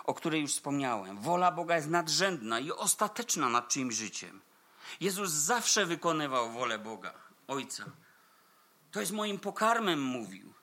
o 0.04 0.14
której 0.14 0.40
już 0.40 0.52
wspomniałem. 0.52 1.20
Wola 1.20 1.52
Boga 1.52 1.76
jest 1.76 1.88
nadrzędna 1.88 2.60
i 2.60 2.70
ostateczna 2.70 3.48
nad 3.48 3.68
czyimś 3.68 3.94
życiem. 3.94 4.40
Jezus 5.00 5.30
zawsze 5.30 5.86
wykonywał 5.86 6.52
wolę 6.52 6.78
Boga, 6.78 7.14
Ojca. 7.48 7.84
To 8.90 9.00
jest 9.00 9.12
moim 9.12 9.38
pokarmem, 9.38 10.02
mówił. 10.02 10.54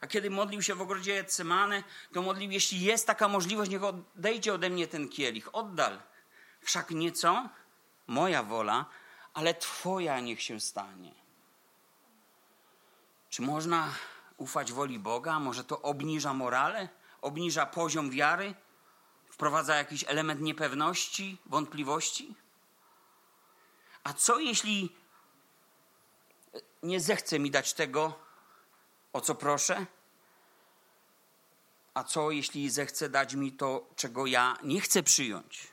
A 0.00 0.06
kiedy 0.06 0.30
modlił 0.30 0.62
się 0.62 0.74
w 0.74 0.80
ogrodzie 0.80 1.14
Getsemane, 1.14 1.82
to 2.12 2.22
modlił, 2.22 2.50
jeśli 2.50 2.80
jest 2.80 3.06
taka 3.06 3.28
możliwość, 3.28 3.70
niech 3.70 3.84
odejdzie 3.84 4.54
ode 4.54 4.70
mnie 4.70 4.86
ten 4.86 5.08
kielich, 5.08 5.54
oddal. 5.54 6.02
Wszak 6.60 6.90
nie 6.90 7.12
co? 7.12 7.48
Moja 8.06 8.42
wola, 8.42 8.86
ale 9.34 9.54
Twoja 9.54 10.20
niech 10.20 10.42
się 10.42 10.60
stanie. 10.60 11.21
Czy 13.32 13.42
można 13.42 13.94
ufać 14.36 14.72
woli 14.72 14.98
Boga? 14.98 15.38
Może 15.38 15.64
to 15.64 15.82
obniża 15.82 16.34
morale? 16.34 16.88
Obniża 17.22 17.66
poziom 17.66 18.10
wiary? 18.10 18.54
wprowadza 19.30 19.76
jakiś 19.76 20.04
element 20.08 20.40
niepewności, 20.40 21.38
wątpliwości? 21.46 22.34
A 24.04 24.12
co 24.12 24.38
jeśli 24.38 24.96
nie 26.82 27.00
zechce 27.00 27.38
mi 27.38 27.50
dać 27.50 27.72
tego, 27.72 28.18
o 29.12 29.20
co 29.20 29.34
proszę? 29.34 29.86
A 31.94 32.04
co 32.04 32.30
jeśli 32.30 32.70
zechce 32.70 33.08
dać 33.08 33.34
mi 33.34 33.52
to, 33.52 33.86
czego 33.96 34.26
ja 34.26 34.56
nie 34.62 34.80
chcę 34.80 35.02
przyjąć? 35.02 35.68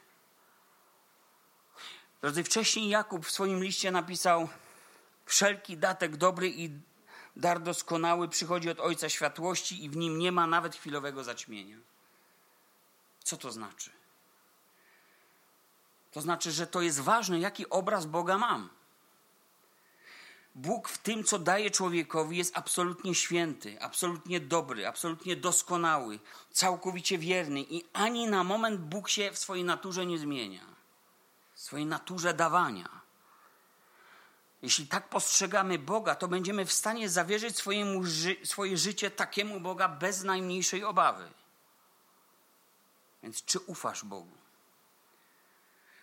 Drodzy, 2.22 2.44
wcześniej 2.44 2.90
Jakub 2.90 3.26
w 3.26 3.32
swoim 3.32 3.64
liście 3.64 3.92
napisał: 3.92 4.50
Wszelki 5.26 5.78
datek 5.78 6.18
dobry 6.18 6.50
i 6.50 6.89
dar 7.36 7.62
doskonały 7.62 8.28
przychodzi 8.28 8.70
od 8.70 8.80
Ojca 8.80 9.10
Światłości 9.10 9.84
i 9.84 9.90
w 9.90 9.98
nim 9.98 10.20
nie 10.20 10.32
ma 10.32 10.48
nawet 10.48 10.76
chwilowego 10.76 11.24
zaćmienia. 11.24 11.78
Co 13.24 13.38
to 13.38 13.52
znaczy? 13.52 13.92
To 16.12 16.22
znaczy, 16.22 16.52
że 16.52 16.68
to 16.68 16.82
jest 16.82 17.00
ważne, 17.00 17.40
jaki 17.40 17.70
obraz 17.70 18.06
Boga 18.06 18.38
mam. 18.38 18.70
Bóg 20.56 20.90
w 20.90 20.98
tym, 20.98 21.24
co 21.24 21.40
daje 21.40 21.72
człowiekowi, 21.72 22.38
jest 22.38 22.58
absolutnie 22.58 23.16
święty, 23.16 23.82
absolutnie 23.82 24.40
dobry, 24.40 24.88
absolutnie 24.88 25.36
doskonały, 25.36 26.20
całkowicie 26.52 27.18
wierny 27.18 27.62
i 27.62 27.84
ani 27.94 28.28
na 28.28 28.44
moment 28.44 28.82
Bóg 28.82 29.10
się 29.10 29.32
w 29.32 29.38
swojej 29.38 29.64
naturze 29.64 30.06
nie 30.06 30.18
zmienia, 30.18 30.66
w 31.54 31.60
swojej 31.60 31.86
naturze 31.86 32.34
dawania. 32.34 33.09
Jeśli 34.62 34.88
tak 34.88 35.10
postrzegamy 35.10 35.80
Boga, 35.80 36.16
to 36.16 36.28
będziemy 36.28 36.66
w 36.66 36.74
stanie 36.74 37.10
zawierzyć 37.10 37.58
swojemu, 37.58 38.02
swoje 38.44 38.78
życie 38.78 39.12
takiemu 39.12 39.60
Boga 39.60 39.90
bez 39.90 40.24
najmniejszej 40.24 40.84
obawy. 40.84 41.32
Więc 43.24 43.46
czy 43.46 43.60
ufasz 43.60 44.06
Bogu? 44.06 44.38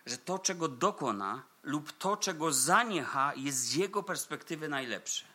Że 0.05 0.17
to, 0.17 0.39
czego 0.39 0.67
dokona, 0.67 1.43
lub 1.63 1.97
to, 1.97 2.17
czego 2.17 2.53
zaniecha, 2.53 3.33
jest 3.35 3.57
z 3.57 3.73
Jego 3.73 4.03
perspektywy 4.03 4.69
najlepsze. 4.69 5.25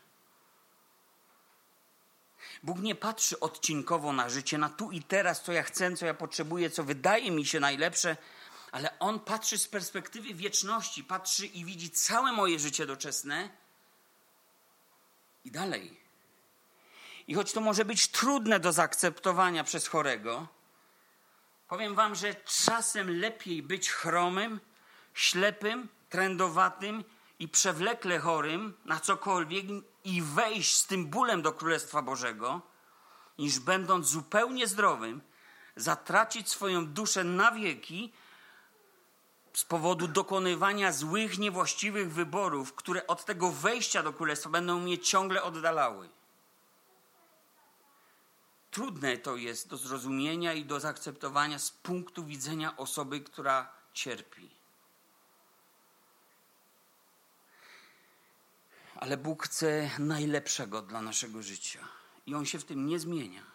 Bóg 2.63 2.79
nie 2.79 2.95
patrzy 2.95 3.41
odcinkowo 3.41 4.13
na 4.13 4.29
życie, 4.29 4.59
na 4.59 4.69
tu 4.69 4.91
i 4.91 5.03
teraz, 5.03 5.43
co 5.43 5.53
ja 5.53 5.63
chcę, 5.63 5.97
co 5.97 6.07
ja 6.07 6.15
potrzebuję, 6.15 6.71
co 6.71 6.85
wydaje 6.85 7.31
mi 7.31 7.47
się 7.47 7.61
najlepsze, 7.61 8.17
ale 8.73 8.99
On 8.99 9.21
patrzy 9.21 9.59
z 9.59 9.69
perspektywy 9.69 10.35
wieczności, 10.35 11.05
patrzy 11.05 11.47
i 11.47 11.65
widzi 11.65 11.91
całe 11.91 12.33
moje 12.33 12.59
życie 12.59 12.87
doczesne 12.87 13.51
i 15.45 15.51
dalej. 15.51 16.01
I 17.27 17.35
choć 17.35 17.53
to 17.53 17.61
może 17.61 17.85
być 17.85 18.09
trudne 18.09 18.61
do 18.61 18.73
zaakceptowania 18.73 19.65
przez 19.65 19.87
chorego, 19.87 20.49
Powiem 21.73 21.95
wam, 21.95 22.15
że 22.15 22.35
czasem 22.35 23.21
lepiej 23.21 23.63
być 23.63 23.91
chromym, 23.91 24.61
ślepym, 25.15 25.89
trędowatym 26.09 27.05
i 27.39 27.49
przewlekle 27.49 28.19
chorym 28.19 28.75
na 28.85 29.01
cokolwiek 29.01 29.67
i 30.05 30.23
wejść 30.23 30.77
z 30.77 30.87
tym 30.87 31.07
bólem 31.07 31.43
do 31.43 31.53
Królestwa 31.53 32.03
Bożego, 32.03 32.63
niż 33.39 33.59
będąc 33.59 34.07
zupełnie 34.07 34.67
zdrowym, 34.67 35.23
zatracić 35.77 36.49
swoją 36.49 36.87
duszę 36.87 37.25
na 37.25 37.53
wieki 37.53 38.13
z 39.53 39.65
powodu 39.65 40.09
dokonywania 40.09 40.93
złych, 40.93 41.39
niewłaściwych 41.39 42.13
wyborów, 42.13 42.75
które 42.75 43.07
od 43.07 43.25
tego 43.25 43.51
wejścia 43.51 44.03
do 44.03 44.13
Królestwa 44.13 44.51
będą 44.51 44.81
mnie 44.81 44.99
ciągle 44.99 45.43
oddalały. 45.43 46.09
Trudne 48.71 49.19
to 49.19 49.37
jest 49.37 49.69
do 49.69 49.77
zrozumienia 49.77 50.53
i 50.53 50.65
do 50.65 50.81
zaakceptowania 50.81 51.59
z 51.59 51.71
punktu 51.71 52.25
widzenia 52.25 52.77
osoby, 52.77 53.21
która 53.21 53.73
cierpi. 53.93 54.51
Ale 58.97 59.17
Bóg 59.17 59.43
chce 59.43 59.91
najlepszego 59.99 60.83
dla 60.83 61.03
naszego 61.03 61.43
życia 61.43 61.89
i 62.27 62.35
On 62.35 62.47
się 62.47 62.59
w 62.59 62.65
tym 62.65 62.87
nie 62.87 62.99
zmienia. 62.99 63.52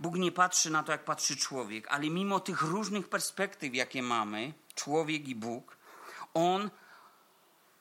Bóg 0.00 0.14
nie 0.14 0.32
patrzy 0.32 0.70
na 0.70 0.82
to, 0.82 0.92
jak 0.92 1.04
patrzy 1.04 1.36
człowiek, 1.36 1.88
ale 1.88 2.10
mimo 2.10 2.40
tych 2.40 2.62
różnych 2.62 3.08
perspektyw, 3.08 3.74
jakie 3.74 4.02
mamy, 4.02 4.54
człowiek 4.74 5.28
i 5.28 5.34
Bóg, 5.34 5.76
On 6.34 6.70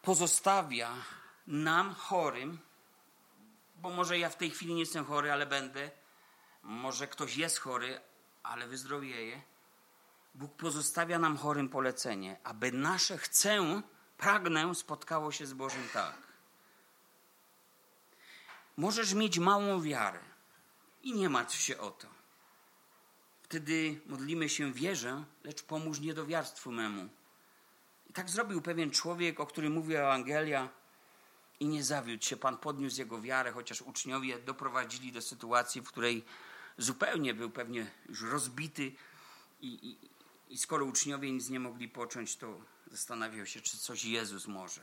pozostawia 0.01 0.91
nam 1.47 1.93
chorym 1.93 2.59
bo 3.81 3.89
może 3.89 4.19
ja 4.19 4.29
w 4.29 4.35
tej 4.35 4.49
chwili 4.49 4.73
nie 4.73 4.79
jestem 4.79 5.05
chory, 5.05 5.31
ale 5.31 5.45
będę. 5.45 5.91
Może 6.63 7.07
ktoś 7.07 7.37
jest 7.37 7.59
chory, 7.59 8.01
ale 8.43 8.67
wyzdrowieje. 8.67 9.41
Bóg 10.35 10.55
pozostawia 10.55 11.19
nam 11.19 11.37
chorym 11.37 11.69
polecenie, 11.69 12.37
aby 12.43 12.71
nasze 12.71 13.17
chcę, 13.17 13.81
pragnę 14.17 14.75
spotkało 14.75 15.31
się 15.31 15.45
z 15.45 15.53
Bożym 15.53 15.89
tak. 15.93 16.15
Możesz 18.77 19.13
mieć 19.13 19.39
małą 19.39 19.81
wiarę 19.81 20.19
i 21.07 21.13
nie 21.13 21.29
martw 21.29 21.61
się 21.61 21.77
o 21.77 21.91
to. 21.91 22.07
Wtedy 23.43 24.01
modlimy 24.05 24.49
się 24.49 24.73
wierzę, 24.73 25.23
lecz 25.43 25.63
pomóż 25.63 25.99
niedowiarstwu 25.99 26.71
memu. 26.71 27.09
I 28.09 28.13
tak 28.13 28.29
zrobił 28.29 28.61
pewien 28.61 28.91
człowiek, 28.91 29.39
o 29.39 29.45
którym 29.45 29.73
mówi 29.73 29.95
Ewangelia, 29.95 30.69
i 31.59 31.67
nie 31.67 31.83
zawiódł 31.83 32.25
się. 32.25 32.37
Pan 32.37 32.57
podniósł 32.57 32.99
jego 32.99 33.21
wiarę, 33.21 33.51
chociaż 33.51 33.81
uczniowie 33.81 34.39
doprowadzili 34.39 35.11
do 35.11 35.21
sytuacji, 35.21 35.81
w 35.81 35.87
której 35.87 36.25
zupełnie 36.77 37.33
był 37.33 37.49
pewnie 37.49 37.91
już 38.09 38.21
rozbity 38.21 38.91
i, 39.61 39.67
i, 39.67 39.97
i 40.53 40.57
skoro 40.57 40.85
uczniowie 40.85 41.31
nic 41.31 41.49
nie 41.49 41.59
mogli 41.59 41.89
począć, 41.89 42.35
to 42.35 42.61
zastanawiał 42.91 43.45
się, 43.45 43.61
czy 43.61 43.77
coś 43.77 44.05
Jezus 44.05 44.47
może. 44.47 44.81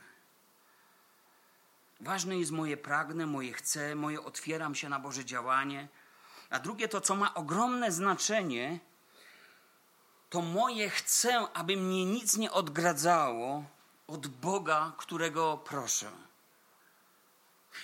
Ważne 1.99 2.37
jest 2.37 2.51
moje 2.51 2.77
pragnę, 2.77 3.25
moje 3.25 3.53
chcę, 3.53 3.95
moje 3.95 4.21
otwieram 4.21 4.75
się 4.75 4.89
na 4.89 4.99
Boże 4.99 5.25
działanie. 5.25 5.87
A 6.49 6.59
drugie 6.59 6.87
to, 6.87 7.01
co 7.01 7.15
ma 7.15 7.33
ogromne 7.33 7.91
znaczenie, 7.91 8.79
to 10.29 10.41
moje 10.41 10.89
chcę, 10.89 11.39
aby 11.53 11.77
mnie 11.77 12.05
nic 12.05 12.37
nie 12.37 12.51
odgradzało 12.51 13.63
od 14.07 14.27
Boga, 14.27 14.93
którego 14.97 15.57
proszę. 15.57 16.11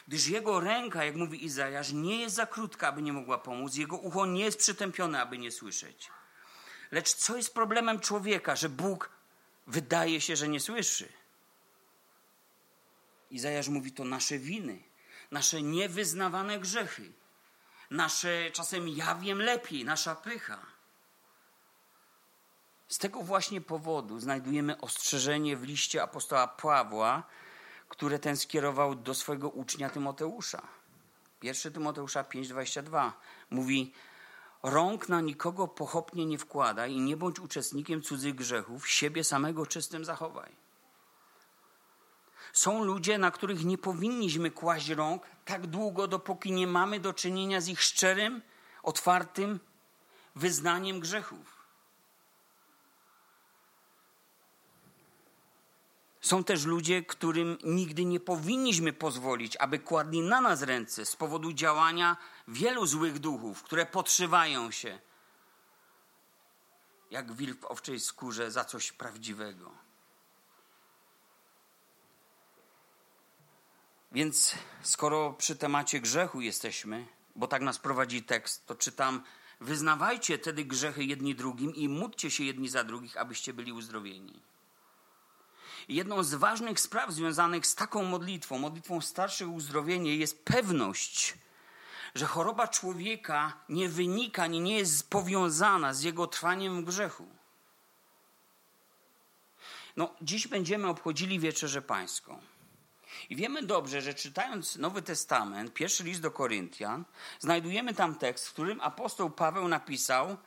Gdyż 0.07 0.27
jego 0.27 0.59
ręka, 0.59 1.05
jak 1.05 1.15
mówi 1.15 1.45
Izajasz, 1.45 1.91
nie 1.91 2.21
jest 2.21 2.35
za 2.35 2.45
krótka, 2.45 2.87
aby 2.87 3.01
nie 3.01 3.13
mogła 3.13 3.37
pomóc, 3.37 3.75
jego 3.75 3.97
ucho 3.97 4.25
nie 4.25 4.43
jest 4.43 4.57
przytępione, 4.57 5.21
aby 5.21 5.37
nie 5.37 5.51
słyszeć. 5.51 6.09
Lecz 6.91 7.13
co 7.13 7.37
jest 7.37 7.53
problemem 7.53 7.99
człowieka, 7.99 8.55
że 8.55 8.69
Bóg 8.69 9.09
wydaje 9.67 10.21
się, 10.21 10.35
że 10.35 10.47
nie 10.47 10.59
słyszy? 10.59 11.09
Izajasz 13.31 13.67
mówi 13.67 13.91
to 13.91 14.03
nasze 14.03 14.39
winy, 14.39 14.83
nasze 15.31 15.61
niewyznawane 15.61 16.59
grzechy, 16.59 17.11
nasze 17.91 18.51
czasem 18.51 18.89
ja 18.89 19.15
wiem 19.15 19.41
lepiej, 19.41 19.85
nasza 19.85 20.15
pycha. 20.15 20.59
Z 22.87 22.97
tego 22.97 23.21
właśnie 23.21 23.61
powodu 23.61 24.19
znajdujemy 24.19 24.81
ostrzeżenie 24.81 25.57
w 25.57 25.63
liście 25.63 26.03
apostoła 26.03 26.47
Pawła, 26.47 27.23
które 27.89 28.19
ten 28.19 28.37
skierował 28.37 28.95
do 28.95 29.13
swojego 29.13 29.49
ucznia 29.49 29.89
Tymoteusza. 29.89 30.61
Pierwszy 31.39 31.71
Tymoteusza 31.71 32.23
5:22 32.23 33.11
mówi: 33.49 33.93
Rąk 34.63 35.09
na 35.09 35.21
nikogo 35.21 35.67
pochopnie 35.67 36.25
nie 36.25 36.37
wkładaj 36.37 36.91
i 36.91 36.99
nie 36.99 37.17
bądź 37.17 37.39
uczestnikiem 37.39 38.01
cudzych 38.01 38.35
grzechów, 38.35 38.89
siebie 38.89 39.23
samego 39.23 39.65
czystym 39.65 40.05
zachowaj. 40.05 40.60
Są 42.53 42.83
ludzie, 42.83 43.17
na 43.17 43.31
których 43.31 43.65
nie 43.65 43.77
powinniśmy 43.77 44.51
kłaść 44.51 44.89
rąk 44.89 45.23
tak 45.45 45.67
długo, 45.67 46.07
dopóki 46.07 46.51
nie 46.51 46.67
mamy 46.67 46.99
do 46.99 47.13
czynienia 47.13 47.61
z 47.61 47.67
ich 47.67 47.81
szczerym, 47.81 48.41
otwartym 48.83 49.59
wyznaniem 50.35 50.99
grzechów. 50.99 51.61
Są 56.21 56.43
też 56.43 56.65
ludzie, 56.65 57.03
którym 57.03 57.57
nigdy 57.63 58.05
nie 58.05 58.19
powinniśmy 58.19 58.93
pozwolić, 58.93 59.57
aby 59.57 59.79
kładli 59.79 60.21
na 60.21 60.41
nas 60.41 60.61
ręce 60.61 61.05
z 61.05 61.15
powodu 61.15 61.53
działania 61.53 62.17
wielu 62.47 62.85
złych 62.85 63.19
duchów, 63.19 63.63
które 63.63 63.85
podszywają 63.85 64.71
się 64.71 64.99
jak 67.11 67.33
wilk 67.33 67.61
w 67.61 67.65
owczej 67.65 67.99
skórze 67.99 68.51
za 68.51 68.65
coś 68.65 68.91
prawdziwego. 68.91 69.71
Więc 74.11 74.55
skoro 74.81 75.33
przy 75.33 75.55
temacie 75.55 75.99
grzechu 75.99 76.41
jesteśmy, 76.41 77.05
bo 77.35 77.47
tak 77.47 77.61
nas 77.61 77.79
prowadzi 77.79 78.23
tekst, 78.23 78.65
to 78.65 78.75
czytam: 78.75 79.23
Wyznawajcie 79.59 80.37
tedy 80.37 80.65
grzechy 80.65 81.03
jedni 81.03 81.35
drugim 81.35 81.75
i 81.75 81.89
módlcie 81.89 82.31
się 82.31 82.43
jedni 82.43 82.69
za 82.69 82.83
drugich, 82.83 83.17
abyście 83.17 83.53
byli 83.53 83.71
uzdrowieni. 83.71 84.41
Jedną 85.89 86.23
z 86.23 86.33
ważnych 86.33 86.79
spraw 86.79 87.11
związanych 87.11 87.67
z 87.67 87.75
taką 87.75 88.03
modlitwą, 88.03 88.57
modlitwą 88.57 89.01
starszych 89.01 89.49
uzdrowienie, 89.49 90.15
jest 90.15 90.45
pewność, 90.45 91.37
że 92.15 92.25
choroba 92.25 92.67
człowieka 92.67 93.53
nie 93.69 93.89
wynika, 93.89 94.47
nie, 94.47 94.59
nie 94.59 94.77
jest 94.77 95.09
powiązana 95.09 95.93
z 95.93 96.03
jego 96.03 96.27
trwaniem 96.27 96.81
w 96.81 96.85
grzechu. 96.85 97.27
No, 99.97 100.15
dziś 100.21 100.47
będziemy 100.47 100.87
obchodzili 100.87 101.39
Wieczerzę 101.39 101.81
Pańską. 101.81 102.41
I 103.29 103.35
wiemy 103.35 103.63
dobrze, 103.63 104.01
że 104.01 104.13
czytając 104.13 104.75
Nowy 104.75 105.01
Testament, 105.01 105.73
pierwszy 105.73 106.03
list 106.03 106.21
do 106.21 106.31
Koryntian, 106.31 107.05
znajdujemy 107.39 107.93
tam 107.93 108.15
tekst, 108.15 108.47
w 108.47 108.53
którym 108.53 108.81
apostoł 108.81 109.29
Paweł 109.29 109.67
napisał, 109.67 110.37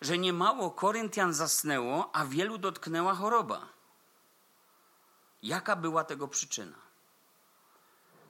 że 0.00 0.18
niemało 0.18 0.70
Koryntian 0.70 1.34
zasnęło, 1.34 2.10
a 2.12 2.24
wielu 2.24 2.58
dotknęła 2.58 3.14
choroba. 3.14 3.68
Jaka 5.42 5.76
była 5.76 6.04
tego 6.04 6.28
przyczyna? 6.28 6.88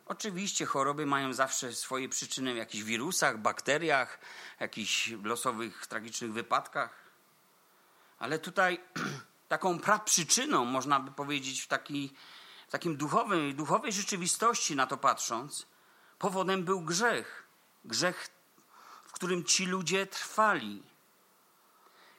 Oczywiście 0.07 0.67
choroby 0.67 1.07
mają 1.07 1.33
zawsze 1.33 1.73
swoje 1.73 2.09
przyczyny 2.09 2.55
w 2.55 2.57
jakichś 2.57 2.85
wirusach, 2.85 3.39
bakteriach, 3.39 4.19
jakichś 4.61 5.11
losowych, 5.23 5.87
tragicznych 5.87 6.33
wypadkach. 6.33 6.91
Ale 8.19 8.39
tutaj 8.39 8.81
taką 9.49 9.79
praprzyczyną, 9.79 10.65
można 10.65 11.01
by 11.01 11.11
powiedzieć, 11.11 11.61
w, 11.61 11.67
taki, 11.67 12.15
w 12.69 12.71
takim 12.71 12.97
duchowym, 12.97 13.55
duchowej 13.55 13.93
rzeczywistości 13.93 14.77
na 14.77 14.87
to 14.87 14.97
patrząc, 14.97 15.67
powodem 16.19 16.65
był 16.65 16.81
grzech. 16.81 17.47
Grzech, 17.85 18.29
w 19.07 19.13
którym 19.13 19.45
ci 19.45 19.67
ludzie 19.67 20.07
trwali. 20.07 20.83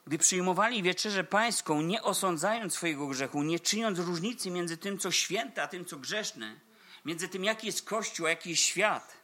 Gdy 0.06 0.18
przyjmowali 0.18 0.82
wieczerzę 0.82 1.24
pańską, 1.24 1.82
nie 1.82 2.02
osądzając 2.02 2.74
swojego 2.74 3.06
grzechu, 3.06 3.42
nie 3.42 3.60
czyniąc 3.60 3.98
różnicy 3.98 4.50
między 4.50 4.76
tym, 4.76 4.98
co 4.98 5.10
święte, 5.10 5.62
a 5.62 5.68
tym, 5.68 5.84
co 5.84 5.96
grzeszne, 5.96 6.60
między 7.04 7.28
tym, 7.28 7.44
jaki 7.44 7.66
jest 7.66 7.88
Kościół, 7.88 8.26
a 8.26 8.30
jaki 8.30 8.50
jest 8.50 8.62
świat, 8.62 9.16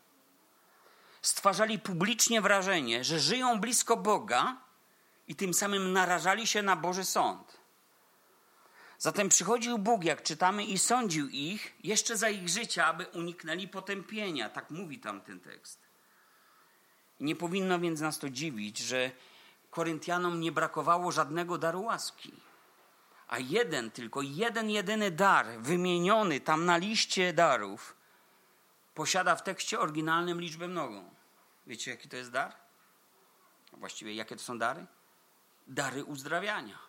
stwarzali 1.22 1.78
publicznie 1.78 2.40
wrażenie, 2.40 3.04
że 3.04 3.20
żyją 3.20 3.60
blisko 3.60 3.96
Boga 3.96 4.56
i 5.28 5.36
tym 5.36 5.54
samym 5.54 5.92
narażali 5.92 6.46
się 6.46 6.62
na 6.62 6.76
Boży 6.76 7.04
sąd. 7.04 7.55
Zatem 8.98 9.28
przychodził 9.28 9.78
Bóg, 9.78 10.04
jak 10.04 10.22
czytamy, 10.22 10.64
i 10.64 10.78
sądził 10.78 11.28
ich 11.28 11.76
jeszcze 11.84 12.16
za 12.16 12.28
ich 12.28 12.48
życia, 12.48 12.86
aby 12.86 13.06
uniknęli 13.06 13.68
potępienia. 13.68 14.50
Tak 14.50 14.70
mówi 14.70 14.98
tam 14.98 15.20
ten 15.20 15.40
tekst. 15.40 15.80
Nie 17.20 17.36
powinno 17.36 17.78
więc 17.78 18.00
nas 18.00 18.18
to 18.18 18.30
dziwić, 18.30 18.78
że 18.78 19.10
Koryntianom 19.70 20.40
nie 20.40 20.52
brakowało 20.52 21.12
żadnego 21.12 21.58
daru 21.58 21.82
łaski. 21.82 22.32
A 23.28 23.38
jeden, 23.38 23.90
tylko 23.90 24.22
jeden, 24.22 24.70
jedyny 24.70 25.10
dar, 25.10 25.46
wymieniony 25.58 26.40
tam 26.40 26.64
na 26.64 26.76
liście 26.76 27.32
darów, 27.32 27.96
posiada 28.94 29.36
w 29.36 29.42
tekście 29.42 29.80
oryginalnym 29.80 30.40
liczbę 30.40 30.68
mnogą. 30.68 31.10
Wiecie, 31.66 31.90
jaki 31.90 32.08
to 32.08 32.16
jest 32.16 32.30
dar? 32.30 32.52
Właściwie, 33.72 34.14
jakie 34.14 34.36
to 34.36 34.42
są 34.42 34.58
dary? 34.58 34.86
Dary 35.66 36.04
uzdrawiania. 36.04 36.85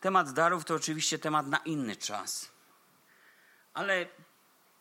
Temat 0.00 0.32
darów 0.32 0.64
to 0.64 0.74
oczywiście 0.74 1.18
temat 1.18 1.46
na 1.46 1.58
inny 1.58 1.96
czas. 1.96 2.50
Ale 3.74 4.08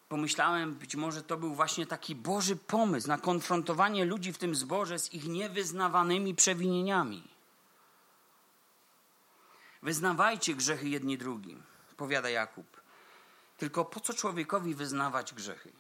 pomyślałem, 0.10 0.76
być 0.76 0.96
może 0.96 1.24
to 1.24 1.38
był 1.38 1.56
właśnie 1.56 1.88
taki 1.88 2.16
Boży 2.16 2.56
pomysł 2.56 3.08
na 3.08 3.18
konfrontowanie 3.18 4.06
ludzi 4.06 4.34
w 4.34 4.38
tym 4.38 4.56
zborze 4.56 5.00
z 5.00 5.14
ich 5.14 5.28
niewyznawanymi 5.28 6.36
przewinieniami. 6.36 7.24
Wyznawajcie 9.82 10.56
grzechy 10.56 10.90
jedni 10.90 11.18
drugim, 11.18 11.64
powiada 11.98 12.30
Jakub. 12.30 12.82
Tylko 13.58 13.86
po 13.86 14.00
co 14.00 14.14
człowiekowi 14.14 14.76
wyznawać 14.76 15.34
grzechy? 15.34 15.72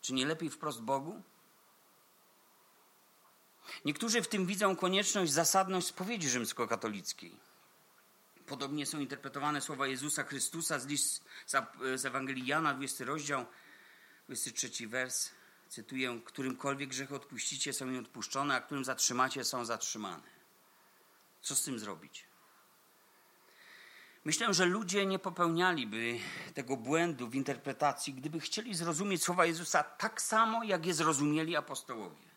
Czy 0.00 0.12
nie 0.12 0.26
lepiej 0.26 0.50
wprost 0.50 0.82
Bogu? 0.82 1.22
Niektórzy 3.84 4.22
w 4.22 4.28
tym 4.28 4.46
widzą 4.46 4.76
konieczność, 4.76 5.32
zasadność 5.32 5.86
spowiedzi 5.86 6.28
rzymskokatolickiej. 6.28 7.49
Podobnie 8.50 8.86
są 8.86 9.00
interpretowane 9.00 9.60
słowa 9.60 9.86
Jezusa 9.86 10.24
Chrystusa 10.24 10.78
z, 10.78 10.86
list, 10.86 11.24
z 11.94 12.04
Ewangelii 12.04 12.46
Jana, 12.46 12.74
20 12.74 13.04
rozdział, 13.04 13.46
23 14.26 14.88
wers. 14.88 15.30
Cytuję, 15.68 16.20
którymkolwiek 16.24 16.88
grzech 16.88 17.12
odpuścicie, 17.12 17.72
są 17.72 17.90
im 17.90 17.98
odpuszczone, 17.98 18.54
a 18.54 18.60
którym 18.60 18.84
zatrzymacie, 18.84 19.44
są 19.44 19.64
zatrzymane. 19.64 20.22
Co 21.42 21.54
z 21.54 21.64
tym 21.64 21.78
zrobić? 21.78 22.24
Myślę, 24.24 24.54
że 24.54 24.64
ludzie 24.66 25.06
nie 25.06 25.18
popełnialiby 25.18 26.18
tego 26.54 26.76
błędu 26.76 27.28
w 27.28 27.34
interpretacji, 27.34 28.14
gdyby 28.14 28.40
chcieli 28.40 28.74
zrozumieć 28.74 29.22
słowa 29.22 29.46
Jezusa 29.46 29.82
tak 29.82 30.22
samo, 30.22 30.64
jak 30.64 30.86
je 30.86 30.94
zrozumieli 30.94 31.56
apostołowie. 31.56 32.29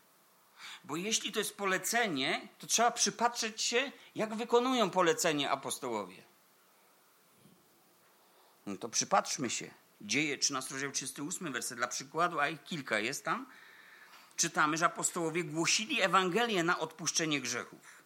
Bo 0.84 0.96
jeśli 0.96 1.32
to 1.32 1.40
jest 1.40 1.58
polecenie, 1.58 2.48
to 2.60 2.68
trzeba 2.68 2.92
przypatrzeć 2.92 3.62
się, 3.62 3.92
jak 4.16 4.36
wykonują 4.36 4.90
polecenie 4.90 5.52
apostołowie. 5.52 6.24
No 8.66 8.78
to 8.78 8.90
przypatrzmy 8.90 9.50
się. 9.50 9.72
Dzieje 10.02 10.38
13 10.38 10.74
rozdział 10.74 10.92
38 10.92 11.54
werset 11.54 11.78
dla 11.78 11.88
przykładu, 11.88 12.40
a 12.40 12.48
ich 12.48 12.64
kilka 12.64 13.00
jest 13.00 13.26
tam. 13.26 13.46
Czytamy, 14.36 14.78
że 14.78 14.86
apostołowie 14.86 15.44
głosili 15.44 16.02
Ewangelię 16.02 16.64
na 16.64 16.80
odpuszczenie 16.80 17.42
grzechów. 17.42 18.04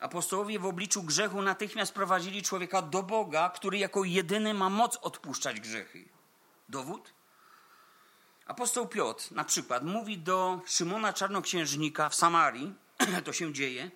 Apostołowie 0.00 0.58
w 0.58 0.66
obliczu 0.66 1.02
grzechu 1.02 1.42
natychmiast 1.42 1.94
prowadzili 1.94 2.42
człowieka 2.42 2.82
do 2.82 3.02
Boga, 3.02 3.50
który 3.50 3.78
jako 3.78 4.04
jedyny 4.04 4.54
ma 4.54 4.70
moc 4.70 4.96
odpuszczać 4.96 5.60
grzechy. 5.60 6.08
Dowód? 6.68 7.12
Apostoł 8.52 8.88
Piotr 8.88 9.32
na 9.32 9.44
przykład 9.44 9.84
mówi 9.84 10.18
do 10.18 10.60
Szymona 10.66 11.12
Czarnoksiężnika 11.12 12.08
w 12.08 12.14
Samarii, 12.14 12.74
to 13.24 13.32
się 13.32 13.52
dzieje, 13.52 13.90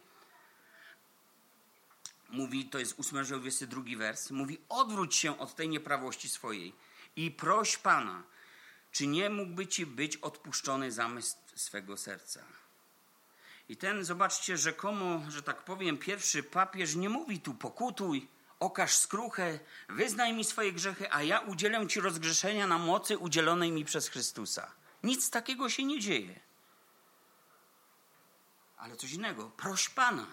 mówi, 2.29 2.65
to 2.65 2.79
jest 2.79 3.01
8 3.01 3.19
rozdział 3.19 3.41
22 3.41 3.83
wers, 3.97 4.31
mówi 4.31 4.59
odwróć 4.69 5.17
się 5.17 5.39
od 5.39 5.55
tej 5.55 5.69
nieprawości 5.69 6.29
swojej 6.29 6.75
i 7.17 7.31
proś 7.31 7.77
Pana, 7.77 8.23
czy 8.93 9.07
nie 9.07 9.31
mógłby 9.31 9.67
Ci 9.67 9.87
być 9.87 10.17
odpuszczony 10.17 10.93
zamysł 10.93 11.37
swego 11.55 11.97
serca. 11.97 12.45
I 13.69 13.77
ten, 13.77 14.05
zobaczcie, 14.05 14.57
rzekomo, 14.57 15.21
że 15.29 15.43
tak 15.43 15.65
powiem, 15.65 15.99
pierwszy 15.99 16.43
papież 16.43 16.95
nie 16.95 17.09
mówi 17.09 17.41
tu 17.41 17.55
pokutuj, 17.55 18.29
okaż 18.61 18.97
skruchę, 18.97 19.59
wyznaj 19.89 20.33
mi 20.33 20.45
swoje 20.45 20.73
grzechy, 20.73 21.13
a 21.13 21.23
ja 21.23 21.41
udzielę 21.41 21.87
ci 21.87 22.01
rozgrzeszenia 22.01 22.67
na 22.67 22.79
mocy 22.79 23.19
udzielonej 23.19 23.73
mi 23.73 23.85
przez 23.85 24.09
Chrystusa. 24.09 24.73
Nic 25.03 25.31
takiego 25.31 25.71
się 25.71 25.85
nie 25.85 26.01
dzieje. 26.01 26.41
Ale 28.77 28.97
coś 28.97 29.13
innego. 29.13 29.51
Proś 29.51 29.89
Pana. 29.89 30.27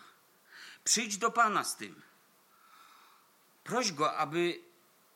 Przyjdź 0.84 1.18
do 1.18 1.32
Pana 1.32 1.64
z 1.64 1.76
tym. 1.76 2.02
Proś 3.64 3.92
Go, 3.92 4.18
aby, 4.18 4.62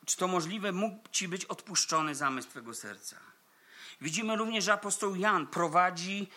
czy 0.06 0.18
to 0.18 0.28
możliwe, 0.28 0.72
mógł 0.72 1.10
Ci 1.12 1.28
być 1.28 1.46
odpuszczony 1.46 2.16
zamysł 2.16 2.50
Twojego 2.50 2.74
serca. 2.74 3.20
Widzimy 4.02 4.36
również, 4.36 4.64
że 4.64 4.74
apostoł 4.74 5.16
Jan 5.16 5.48
prowadzi 5.48 6.30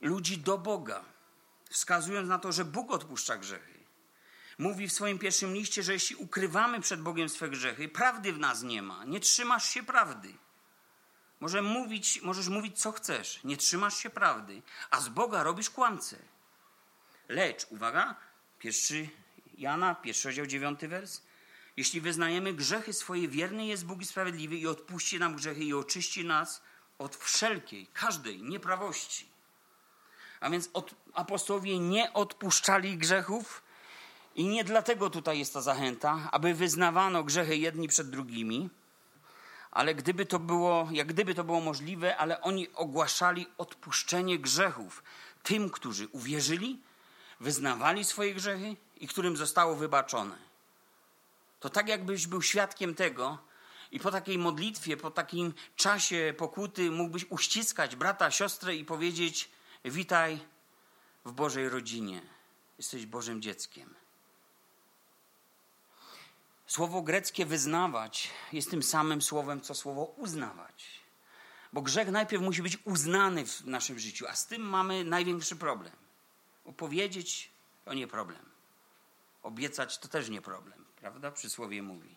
ludzi 0.00 0.38
do 0.38 0.58
Boga, 0.58 1.04
wskazując 1.70 2.28
na 2.28 2.38
to, 2.38 2.52
że 2.52 2.64
Bóg 2.64 2.90
odpuszcza 2.90 3.36
grzechy 3.36 3.75
mówi 4.58 4.88
w 4.88 4.92
swoim 4.92 5.18
pierwszym 5.18 5.54
liście, 5.54 5.82
że 5.82 5.92
jeśli 5.92 6.16
ukrywamy 6.16 6.80
przed 6.80 7.00
Bogiem 7.02 7.28
swe 7.28 7.48
grzechy, 7.48 7.88
prawdy 7.88 8.32
w 8.32 8.38
nas 8.38 8.62
nie 8.62 8.82
ma. 8.82 9.04
Nie 9.04 9.20
trzymasz 9.20 9.68
się 9.68 9.82
prawdy. 9.82 10.34
Może 11.40 11.62
mówić, 11.62 12.22
możesz 12.22 12.48
mówić, 12.48 12.78
co 12.78 12.92
chcesz. 12.92 13.40
Nie 13.44 13.56
trzymasz 13.56 13.96
się 13.96 14.10
prawdy, 14.10 14.62
a 14.90 15.00
z 15.00 15.08
Boga 15.08 15.42
robisz 15.42 15.70
kłamcę. 15.70 16.16
Lecz, 17.28 17.66
uwaga, 17.70 18.14
pierwszy 18.58 19.08
Jana, 19.58 19.94
pierwszy 19.94 20.28
rozdział, 20.28 20.46
dziewiąty 20.46 20.88
wers. 20.88 21.22
Jeśli 21.76 22.00
wyznajemy 22.00 22.54
grzechy 22.54 22.92
swoje, 22.92 23.28
wierny 23.28 23.66
jest 23.66 23.86
Bóg 23.86 24.02
i 24.02 24.06
sprawiedliwy 24.06 24.56
i 24.56 24.66
odpuści 24.66 25.18
nam 25.18 25.36
grzechy 25.36 25.64
i 25.64 25.74
oczyści 25.74 26.24
nas 26.24 26.62
od 26.98 27.16
wszelkiej, 27.16 27.86
każdej 27.86 28.42
nieprawości. 28.42 29.28
A 30.40 30.50
więc 30.50 30.70
od, 30.72 30.94
apostołowie 31.14 31.78
nie 31.78 32.12
odpuszczali 32.12 32.98
grzechów 32.98 33.62
i 34.36 34.44
nie 34.44 34.64
dlatego 34.64 35.10
tutaj 35.10 35.38
jest 35.38 35.52
ta 35.54 35.60
zachęta, 35.60 36.28
aby 36.32 36.54
wyznawano 36.54 37.24
grzechy 37.24 37.56
jedni 37.56 37.88
przed 37.88 38.10
drugimi, 38.10 38.70
ale 39.70 39.94
gdyby 39.94 40.26
to 40.26 40.38
było, 40.38 40.88
jak 40.92 41.06
gdyby 41.06 41.34
to 41.34 41.44
było 41.44 41.60
możliwe, 41.60 42.16
ale 42.16 42.40
oni 42.40 42.72
ogłaszali 42.74 43.46
odpuszczenie 43.58 44.38
grzechów 44.38 45.02
tym, 45.42 45.70
którzy 45.70 46.08
uwierzyli, 46.08 46.80
wyznawali 47.40 48.04
swoje 48.04 48.34
grzechy 48.34 48.76
i 48.96 49.08
którym 49.08 49.36
zostało 49.36 49.76
wybaczone. 49.76 50.36
To 51.60 51.70
tak 51.70 51.88
jakbyś 51.88 52.26
był 52.26 52.42
świadkiem 52.42 52.94
tego 52.94 53.38
i 53.92 54.00
po 54.00 54.10
takiej 54.10 54.38
modlitwie, 54.38 54.96
po 54.96 55.10
takim 55.10 55.54
czasie 55.76 56.34
pokuty 56.38 56.90
mógłbyś 56.90 57.26
uściskać 57.30 57.96
brata, 57.96 58.30
siostrę 58.30 58.76
i 58.76 58.84
powiedzieć 58.84 59.50
witaj 59.84 60.38
w 61.24 61.32
Bożej 61.32 61.68
rodzinie. 61.68 62.22
Jesteś 62.78 63.06
Bożym 63.06 63.42
dzieckiem. 63.42 64.05
Słowo 66.66 67.02
greckie 67.02 67.46
wyznawać 67.46 68.30
jest 68.52 68.70
tym 68.70 68.82
samym 68.82 69.22
słowem, 69.22 69.60
co 69.60 69.74
słowo 69.74 70.04
uznawać. 70.04 70.84
Bo 71.72 71.82
grzech 71.82 72.10
najpierw 72.10 72.42
musi 72.42 72.62
być 72.62 72.78
uznany 72.84 73.46
w 73.46 73.66
naszym 73.66 73.98
życiu, 73.98 74.26
a 74.28 74.34
z 74.34 74.46
tym 74.46 74.62
mamy 74.62 75.04
największy 75.04 75.56
problem. 75.56 75.92
Opowiedzieć 76.64 77.50
to 77.84 77.94
nie 77.94 78.06
problem. 78.06 78.44
Obiecać 79.42 79.98
to 79.98 80.08
też 80.08 80.28
nie 80.28 80.42
problem, 80.42 80.84
prawda? 81.00 81.30
Przysłowie 81.30 81.82
mówi. 81.82 82.16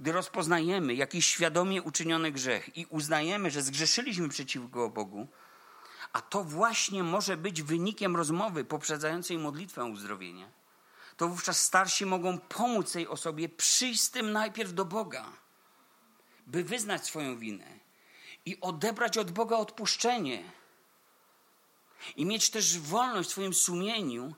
Gdy 0.00 0.12
rozpoznajemy 0.12 0.94
jakiś 0.94 1.26
świadomie 1.26 1.82
uczyniony 1.82 2.32
grzech 2.32 2.76
i 2.76 2.86
uznajemy, 2.86 3.50
że 3.50 3.62
zgrzeszyliśmy 3.62 4.28
przeciwko 4.28 4.90
Bogu, 4.90 5.26
a 6.12 6.20
to 6.20 6.44
właśnie 6.44 7.02
może 7.02 7.36
być 7.36 7.62
wynikiem 7.62 8.16
rozmowy 8.16 8.64
poprzedzającej 8.64 9.38
modlitwę 9.38 9.84
uzdrowienia, 9.84 10.48
to 11.16 11.28
wówczas 11.28 11.60
starsi 11.60 12.06
mogą 12.06 12.38
pomóc 12.38 12.92
tej 12.92 13.08
osobie 13.08 13.48
przyjść 13.48 14.02
z 14.02 14.10
tym 14.10 14.32
najpierw 14.32 14.74
do 14.74 14.84
Boga, 14.84 15.32
by 16.46 16.64
wyznać 16.64 17.06
swoją 17.06 17.38
winę 17.38 17.78
i 18.46 18.60
odebrać 18.60 19.18
od 19.18 19.30
Boga 19.30 19.56
odpuszczenie. 19.56 20.52
I 22.16 22.26
mieć 22.26 22.50
też 22.50 22.78
wolność 22.78 23.28
w 23.28 23.32
swoim 23.32 23.54
sumieniu, 23.54 24.34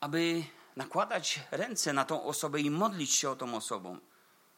aby 0.00 0.44
nakładać 0.76 1.40
ręce 1.50 1.92
na 1.92 2.04
tą 2.04 2.24
osobę 2.24 2.60
i 2.60 2.70
modlić 2.70 3.12
się 3.12 3.30
o 3.30 3.36
tą 3.36 3.54
osobą, 3.54 3.98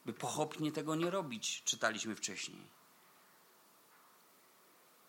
by 0.06 0.12
pochopnie 0.12 0.72
tego 0.72 0.94
nie 0.94 1.10
robić, 1.10 1.62
czytaliśmy 1.64 2.16
wcześniej. 2.16 2.66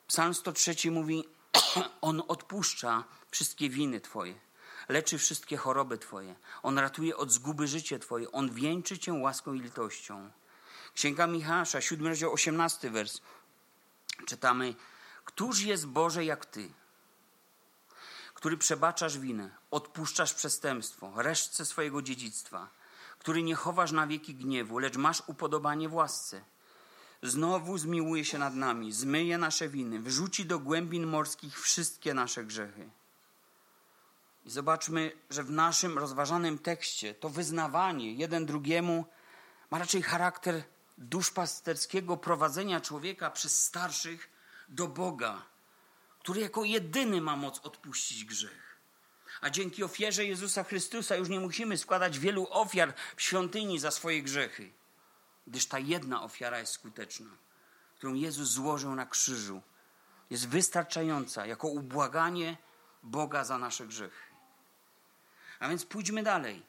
Psalm 0.07 0.33
103 0.33 0.91
mówi: 0.91 1.23
On 2.01 2.23
odpuszcza 2.27 3.03
wszystkie 3.31 3.69
winy 3.69 4.01
Twoje, 4.01 4.35
leczy 4.89 5.17
wszystkie 5.17 5.57
choroby 5.57 5.97
Twoje, 5.97 6.35
On 6.63 6.79
ratuje 6.79 7.17
od 7.17 7.31
zguby 7.31 7.67
życie 7.67 7.99
Twoje, 7.99 8.31
On 8.31 8.53
wieńczy 8.53 8.99
Cię 8.99 9.13
łaską 9.13 9.53
i 9.53 9.61
litością. 9.61 10.31
Księga 10.93 11.27
Michała, 11.27 11.65
7 11.65 12.07
rozdział, 12.07 12.33
18 12.33 12.89
wers. 12.89 13.21
Czytamy: 14.25 14.75
Któż 15.25 15.61
jest 15.61 15.87
Boże 15.87 16.25
jak 16.25 16.45
Ty, 16.45 16.69
który 18.33 18.57
przebaczasz 18.57 19.19
winę, 19.19 19.49
odpuszczasz 19.71 20.33
przestępstwo, 20.33 21.13
resztce 21.15 21.65
swojego 21.65 22.01
dziedzictwa, 22.01 22.69
który 23.19 23.43
nie 23.43 23.55
chowasz 23.55 23.91
na 23.91 24.07
wieki 24.07 24.35
gniewu, 24.35 24.79
lecz 24.79 24.97
masz 24.97 25.23
upodobanie 25.27 25.89
w 25.89 25.93
łasce. 25.93 26.41
Znowu 27.23 27.77
zmiłuje 27.77 28.25
się 28.25 28.37
nad 28.37 28.55
nami, 28.55 28.91
zmyje 28.91 29.37
nasze 29.37 29.69
winy, 29.69 29.99
wrzuci 29.99 30.45
do 30.45 30.59
głębin 30.59 31.07
morskich 31.07 31.61
wszystkie 31.61 32.13
nasze 32.13 32.43
grzechy. 32.43 32.89
I 34.45 34.49
zobaczmy, 34.49 35.11
że 35.29 35.43
w 35.43 35.51
naszym 35.51 35.97
rozważanym 35.97 36.59
tekście 36.59 37.13
to 37.15 37.29
wyznawanie 37.29 38.13
jeden 38.13 38.45
drugiemu 38.45 39.05
ma 39.71 39.79
raczej 39.79 40.01
charakter 40.01 40.63
duszpasterskiego 40.97 42.17
prowadzenia 42.17 42.81
człowieka 42.81 43.31
przez 43.31 43.65
starszych 43.65 44.29
do 44.69 44.87
Boga, 44.87 45.45
który 46.19 46.41
jako 46.41 46.63
jedyny 46.63 47.21
ma 47.21 47.35
moc 47.35 47.59
odpuścić 47.59 48.25
grzech. 48.25 48.77
A 49.41 49.49
dzięki 49.49 49.83
ofierze 49.83 50.25
Jezusa 50.25 50.63
Chrystusa 50.63 51.15
już 51.15 51.29
nie 51.29 51.39
musimy 51.39 51.77
składać 51.77 52.19
wielu 52.19 52.47
ofiar 52.49 52.93
w 53.15 53.21
świątyni 53.21 53.79
za 53.79 53.91
swoje 53.91 54.23
grzechy, 54.23 54.71
gdyż 55.47 55.65
ta 55.65 55.79
jedna 55.79 56.23
ofiara 56.23 56.59
jest 56.59 56.73
skuteczna, 56.73 57.29
którą 57.95 58.13
Jezus 58.13 58.49
złożył 58.49 58.95
na 58.95 59.05
krzyżu. 59.05 59.61
Jest 60.29 60.47
wystarczająca 60.47 61.45
jako 61.45 61.67
ubłaganie 61.67 62.57
Boga 63.03 63.43
za 63.43 63.57
nasze 63.57 63.87
grzechy. 63.87 64.32
A 65.63 65.69
więc 65.69 65.85
pójdźmy 65.85 66.23
dalej, 66.23 66.61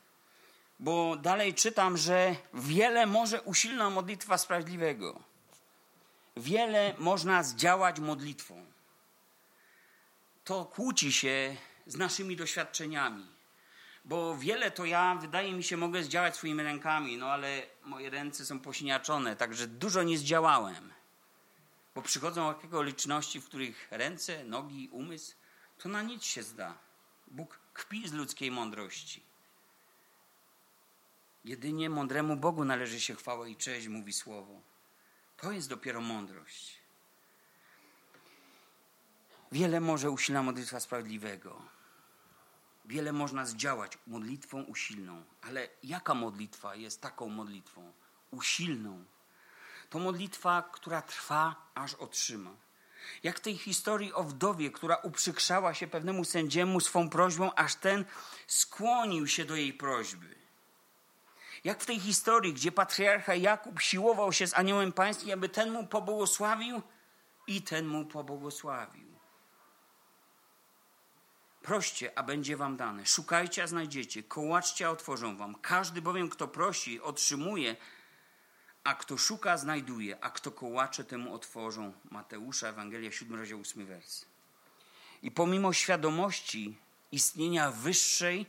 bo 0.78 1.16
dalej 1.16 1.54
czytam, 1.54 1.96
że 1.96 2.36
wiele 2.54 3.06
może 3.06 3.42
usilna 3.42 3.90
modlitwa 3.90 4.38
sprawiedliwego. 4.38 5.20
Wiele 6.36 6.94
można 6.98 7.42
zdziałać 7.42 8.00
modlitwą 8.00 8.66
to 10.44 10.64
kłóci 10.64 11.12
się 11.12 11.56
z 11.86 11.96
naszymi 11.96 12.36
doświadczeniami. 12.36 13.26
Bo 14.04 14.36
wiele 14.36 14.70
to 14.70 14.84
ja, 14.84 15.14
wydaje 15.20 15.52
mi 15.52 15.64
się, 15.64 15.76
mogę 15.76 16.02
zdziałać 16.02 16.36
swoimi 16.36 16.62
rękami, 16.62 17.16
no 17.16 17.26
ale 17.26 17.62
moje 17.84 18.10
ręce 18.10 18.46
są 18.46 18.60
posiniaczone, 18.60 19.36
także 19.36 19.66
dużo 19.66 20.02
nie 20.02 20.18
zdziałałem. 20.18 20.92
Bo 21.94 22.02
przychodzą 22.02 22.48
okoliczności, 22.48 23.40
w 23.40 23.46
których 23.46 23.88
ręce, 23.90 24.44
nogi, 24.44 24.88
umysł, 24.92 25.34
to 25.78 25.88
na 25.88 26.02
nic 26.02 26.24
się 26.24 26.42
zda. 26.42 26.78
Bóg 27.26 27.63
kpi 27.74 28.08
z 28.08 28.12
ludzkiej 28.12 28.50
mądrości. 28.50 29.22
Jedynie 31.44 31.90
mądremu 31.90 32.36
Bogu 32.36 32.64
należy 32.64 33.00
się 33.00 33.14
chwała 33.14 33.48
i 33.48 33.56
cześć, 33.56 33.88
mówi 33.88 34.12
słowo. 34.12 34.60
To 35.36 35.52
jest 35.52 35.68
dopiero 35.68 36.00
mądrość. 36.00 36.78
Wiele 39.52 39.80
może 39.80 40.10
usilna 40.10 40.42
modlitwa 40.42 40.80
sprawiedliwego. 40.80 41.62
Wiele 42.84 43.12
można 43.12 43.46
zdziałać 43.46 43.98
modlitwą 44.06 44.62
usilną. 44.62 45.24
Ale 45.42 45.68
jaka 45.82 46.14
modlitwa 46.14 46.74
jest 46.74 47.00
taką 47.00 47.28
modlitwą? 47.28 47.92
Usilną. 48.30 49.04
To 49.90 49.98
modlitwa, 49.98 50.70
która 50.72 51.02
trwa, 51.02 51.70
aż 51.74 51.94
otrzyma. 51.94 52.56
Jak 53.22 53.38
w 53.38 53.40
tej 53.40 53.58
historii 53.58 54.12
o 54.12 54.24
wdowie, 54.24 54.70
która 54.70 54.96
uprzykrzała 54.96 55.74
się 55.74 55.86
pewnemu 55.86 56.24
sędziemu 56.24 56.80
swą 56.80 57.10
prośbą, 57.10 57.54
aż 57.54 57.74
ten 57.74 58.04
skłonił 58.46 59.26
się 59.26 59.44
do 59.44 59.56
jej 59.56 59.72
prośby. 59.72 60.34
Jak 61.64 61.80
w 61.82 61.86
tej 61.86 62.00
historii, 62.00 62.54
gdzie 62.54 62.72
patriarcha 62.72 63.34
Jakub 63.34 63.80
siłował 63.80 64.32
się 64.32 64.46
z 64.46 64.54
aniołem 64.54 64.92
pańskim, 64.92 65.32
aby 65.32 65.48
ten 65.48 65.72
mu 65.72 65.86
pobłogosławił 65.86 66.82
i 67.46 67.62
ten 67.62 67.86
mu 67.86 68.04
pobłogosławił. 68.04 69.14
Proście, 71.62 72.18
a 72.18 72.22
będzie 72.22 72.56
wam 72.56 72.76
dane. 72.76 73.06
Szukajcie, 73.06 73.62
a 73.62 73.66
znajdziecie. 73.66 74.22
Kołaczcie, 74.22 74.86
a 74.86 74.90
otworzą 74.90 75.36
wam. 75.36 75.54
Każdy 75.54 76.02
bowiem, 76.02 76.28
kto 76.28 76.48
prosi, 76.48 77.00
otrzymuje, 77.00 77.76
a 78.84 78.94
kto 78.94 79.18
szuka, 79.18 79.56
znajduje, 79.56 80.24
a 80.24 80.30
kto 80.30 80.50
kołacze, 80.50 81.04
temu 81.04 81.34
otworzą. 81.34 81.92
Mateusza, 82.10 82.68
Ewangelia, 82.68 83.12
7 83.12 83.36
rozdział, 83.36 83.60
8 83.60 83.86
wers. 83.86 84.24
I 85.22 85.30
pomimo 85.30 85.72
świadomości 85.72 86.78
istnienia 87.12 87.70
wyższej 87.70 88.46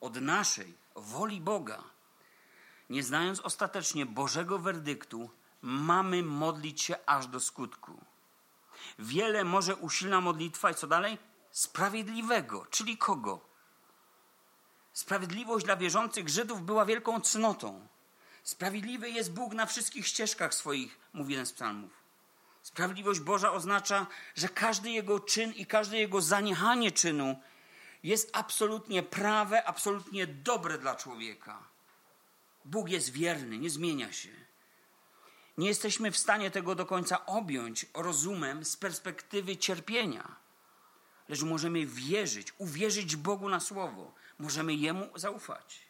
od 0.00 0.20
naszej 0.20 0.74
woli 0.96 1.40
Boga, 1.40 1.84
nie 2.90 3.02
znając 3.02 3.40
ostatecznie 3.40 4.06
Bożego 4.06 4.58
werdyktu, 4.58 5.30
mamy 5.62 6.22
modlić 6.22 6.82
się 6.82 6.96
aż 7.06 7.26
do 7.26 7.40
skutku. 7.40 8.04
Wiele 8.98 9.44
może 9.44 9.76
usilna 9.76 10.20
modlitwa 10.20 10.70
i 10.70 10.74
co 10.74 10.86
dalej? 10.86 11.18
sprawiedliwego, 11.50 12.66
czyli 12.70 12.98
kogo? 12.98 13.40
Sprawiedliwość 14.92 15.64
dla 15.64 15.76
wierzących 15.76 16.28
Żydów 16.28 16.62
była 16.62 16.84
wielką 16.84 17.20
cnotą. 17.20 17.86
Sprawiedliwy 18.42 19.10
jest 19.10 19.32
Bóg 19.32 19.54
na 19.54 19.66
wszystkich 19.66 20.06
ścieżkach 20.06 20.54
swoich, 20.54 20.98
mówi 21.12 21.32
jeden 21.32 21.46
z 21.46 21.52
psalmów. 21.52 21.90
Sprawiedliwość 22.62 23.20
Boża 23.20 23.52
oznacza, 23.52 24.06
że 24.34 24.48
każdy 24.48 24.90
jego 24.90 25.20
czyn 25.20 25.52
i 25.52 25.66
każde 25.66 25.98
jego 25.98 26.20
zaniechanie 26.20 26.92
czynu 26.92 27.40
jest 28.02 28.30
absolutnie 28.32 29.02
prawe, 29.02 29.64
absolutnie 29.64 30.26
dobre 30.26 30.78
dla 30.78 30.96
człowieka. 30.96 31.58
Bóg 32.64 32.88
jest 32.88 33.12
wierny, 33.12 33.58
nie 33.58 33.70
zmienia 33.70 34.12
się. 34.12 34.28
Nie 35.58 35.68
jesteśmy 35.68 36.10
w 36.10 36.18
stanie 36.18 36.50
tego 36.50 36.74
do 36.74 36.86
końca 36.86 37.26
objąć 37.26 37.86
rozumem 37.94 38.64
z 38.64 38.76
perspektywy 38.76 39.56
cierpienia. 39.56 40.36
Lecz 41.28 41.42
możemy 41.42 41.86
wierzyć, 41.86 42.52
uwierzyć 42.58 43.16
Bogu 43.16 43.48
na 43.48 43.60
słowo. 43.60 44.12
Możemy 44.38 44.74
Jemu 44.74 45.18
zaufać. 45.18 45.80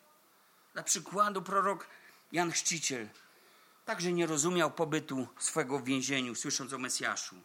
Dla 0.72 0.82
przykładu 0.82 1.42
prorok 1.42 1.86
Jan 2.33 2.53
Chrzciciel 2.53 3.09
także 3.85 4.12
nie 4.12 4.26
rozumiał 4.26 4.70
pobytu 4.70 5.28
swego 5.39 5.78
w 5.78 5.85
więzieniu, 5.85 6.35
słysząc 6.35 6.72
o 6.72 6.78
Mesjaszu. 6.78 7.37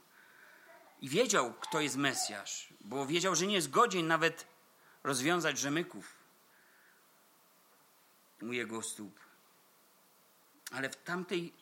I 1.01 1.09
wiedział, 1.09 1.53
kto 1.53 1.81
jest 1.81 1.95
Mesjasz, 1.95 2.73
bo 2.81 3.05
wiedział, 3.05 3.35
że 3.35 3.47
nie 3.47 3.55
jest 3.55 3.69
godzien 3.69 4.07
nawet 4.07 4.47
rozwiązać 5.03 5.57
rzemyków 5.59 6.13
u 8.41 8.53
jego 8.53 8.81
stóp. 8.81 9.19
Ale 10.71 10.89
w 10.89 10.95
tamtej 10.95 11.53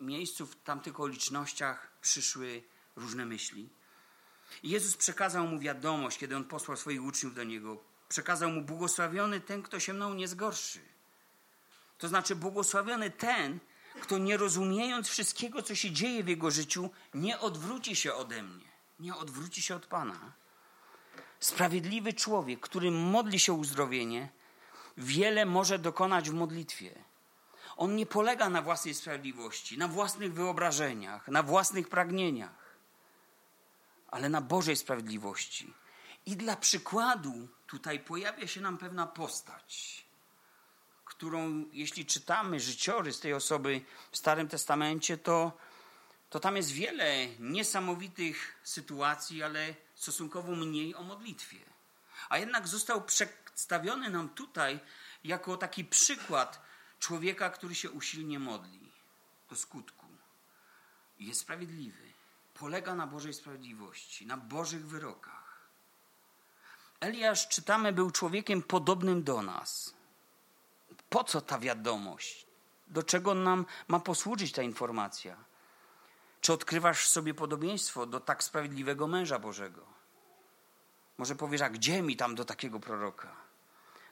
miejscu, 0.00 0.46
w 0.46 0.56
tamtych 0.56 0.94
okolicznościach 0.94 1.92
przyszły 2.00 2.62
różne 2.96 3.26
myśli. 3.26 3.68
I 4.62 4.70
Jezus 4.70 4.96
przekazał 4.96 5.46
mu 5.46 5.58
wiadomość, 5.58 6.18
kiedy 6.18 6.36
on 6.36 6.44
posłał 6.44 6.76
swoich 6.76 7.04
uczniów 7.04 7.34
do 7.34 7.44
niego. 7.44 7.84
Przekazał 8.08 8.50
mu 8.50 8.62
błogosławiony 8.62 9.40
ten, 9.40 9.62
kto 9.62 9.80
się 9.80 9.92
mną 9.92 10.14
nie 10.14 10.28
zgorszy. 10.28 10.95
To 11.98 12.08
znaczy 12.08 12.36
błogosławiony 12.36 13.10
ten, 13.10 13.58
kto 14.00 14.18
nie 14.18 14.36
rozumiejąc 14.36 15.08
wszystkiego, 15.08 15.62
co 15.62 15.74
się 15.74 15.90
dzieje 15.90 16.24
w 16.24 16.28
jego 16.28 16.50
życiu, 16.50 16.90
nie 17.14 17.40
odwróci 17.40 17.96
się 17.96 18.14
ode 18.14 18.42
mnie, 18.42 18.66
nie 19.00 19.16
odwróci 19.16 19.62
się 19.62 19.76
od 19.76 19.86
Pana. 19.86 20.32
Sprawiedliwy 21.40 22.12
człowiek, 22.12 22.60
który 22.60 22.90
modli 22.90 23.40
się 23.40 23.52
o 23.52 23.56
uzdrowienie, 23.56 24.28
wiele 24.96 25.46
może 25.46 25.78
dokonać 25.78 26.30
w 26.30 26.34
modlitwie. 26.34 27.04
On 27.76 27.96
nie 27.96 28.06
polega 28.06 28.48
na 28.48 28.62
własnej 28.62 28.94
sprawiedliwości, 28.94 29.78
na 29.78 29.88
własnych 29.88 30.32
wyobrażeniach, 30.32 31.28
na 31.28 31.42
własnych 31.42 31.88
pragnieniach, 31.88 32.76
ale 34.08 34.28
na 34.28 34.40
Bożej 34.40 34.76
sprawiedliwości. 34.76 35.74
I 36.26 36.36
dla 36.36 36.56
przykładu 36.56 37.48
tutaj 37.66 38.00
pojawia 38.00 38.46
się 38.46 38.60
nam 38.60 38.78
pewna 38.78 39.06
postać, 39.06 40.05
którą, 41.16 41.64
jeśli 41.72 42.06
czytamy 42.06 42.60
życiorys 42.60 43.20
tej 43.20 43.34
osoby 43.34 43.80
w 44.12 44.16
Starym 44.16 44.48
Testamencie, 44.48 45.18
to, 45.18 45.52
to 46.30 46.40
tam 46.40 46.56
jest 46.56 46.70
wiele 46.70 47.26
niesamowitych 47.38 48.60
sytuacji, 48.62 49.42
ale 49.42 49.74
stosunkowo 49.94 50.52
mniej 50.52 50.94
o 50.94 51.02
modlitwie. 51.02 51.58
A 52.28 52.38
jednak 52.38 52.68
został 52.68 53.04
przedstawiony 53.04 54.10
nam 54.10 54.28
tutaj 54.28 54.80
jako 55.24 55.56
taki 55.56 55.84
przykład 55.84 56.60
człowieka, 56.98 57.50
który 57.50 57.74
się 57.74 57.90
usilnie 57.90 58.38
modli 58.38 58.92
do 59.50 59.56
skutku. 59.56 60.06
Jest 61.18 61.40
sprawiedliwy. 61.40 62.12
Polega 62.54 62.94
na 62.94 63.06
Bożej 63.06 63.34
sprawiedliwości, 63.34 64.26
na 64.26 64.36
Bożych 64.36 64.86
wyrokach. 64.86 65.68
Eliasz, 67.00 67.48
czytamy, 67.48 67.92
był 67.92 68.10
człowiekiem 68.10 68.62
podobnym 68.62 69.22
do 69.22 69.42
nas. 69.42 69.95
Po 71.16 71.24
co 71.24 71.40
ta 71.40 71.58
wiadomość? 71.58 72.46
Do 72.86 73.02
czego 73.02 73.34
nam 73.34 73.66
ma 73.88 74.00
posłużyć 74.00 74.52
ta 74.52 74.62
informacja? 74.62 75.36
Czy 76.40 76.52
odkrywasz 76.52 77.04
w 77.04 77.08
sobie 77.08 77.34
podobieństwo 77.34 78.06
do 78.06 78.20
tak 78.20 78.44
sprawiedliwego 78.44 79.06
męża 79.06 79.38
Bożego? 79.38 79.86
Może 81.18 81.36
powiesz, 81.36 81.60
a 81.60 81.70
gdzie 81.70 82.02
mi 82.02 82.16
tam 82.16 82.34
do 82.34 82.44
takiego 82.44 82.80
proroka? 82.80 83.36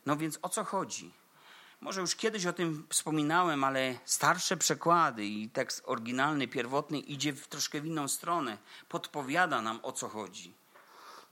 No 0.06 0.16
więc 0.16 0.38
o 0.42 0.48
co 0.48 0.64
chodzi? 0.64 1.14
Może 1.80 2.00
już 2.00 2.16
kiedyś 2.16 2.46
o 2.46 2.52
tym 2.52 2.86
wspominałem, 2.90 3.64
ale 3.64 3.94
starsze 4.04 4.56
przekłady 4.56 5.24
i 5.24 5.50
tekst 5.50 5.82
oryginalny, 5.86 6.48
pierwotny 6.48 6.98
idzie 6.98 7.32
w 7.32 7.48
troszkę 7.48 7.80
w 7.80 7.86
inną 7.86 8.08
stronę. 8.08 8.58
Podpowiada 8.88 9.62
nam 9.62 9.80
o 9.82 9.92
co 9.92 10.08
chodzi. 10.08 10.54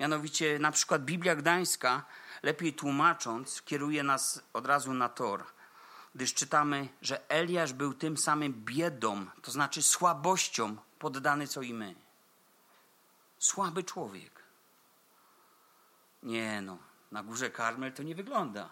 Mianowicie 0.00 0.58
na 0.58 0.72
przykład 0.72 1.04
Biblia 1.04 1.36
Gdańska, 1.36 2.04
lepiej 2.42 2.72
tłumacząc, 2.72 3.62
kieruje 3.62 4.02
nas 4.02 4.42
od 4.52 4.66
razu 4.66 4.94
na 4.94 5.08
tor. 5.08 5.44
Gdyż 6.14 6.34
czytamy, 6.34 6.88
że 7.02 7.30
Eliasz 7.30 7.72
był 7.72 7.94
tym 7.94 8.16
samym 8.16 8.64
biedą, 8.64 9.26
to 9.42 9.50
znaczy 9.50 9.82
słabością 9.82 10.76
poddany 10.98 11.46
co 11.46 11.62
i 11.62 11.74
my. 11.74 11.94
Słaby 13.38 13.84
człowiek. 13.84 14.42
Nie 16.22 16.62
no, 16.62 16.78
na 17.12 17.22
górze 17.22 17.50
Karmel 17.50 17.92
to 17.92 18.02
nie 18.02 18.14
wygląda. 18.14 18.70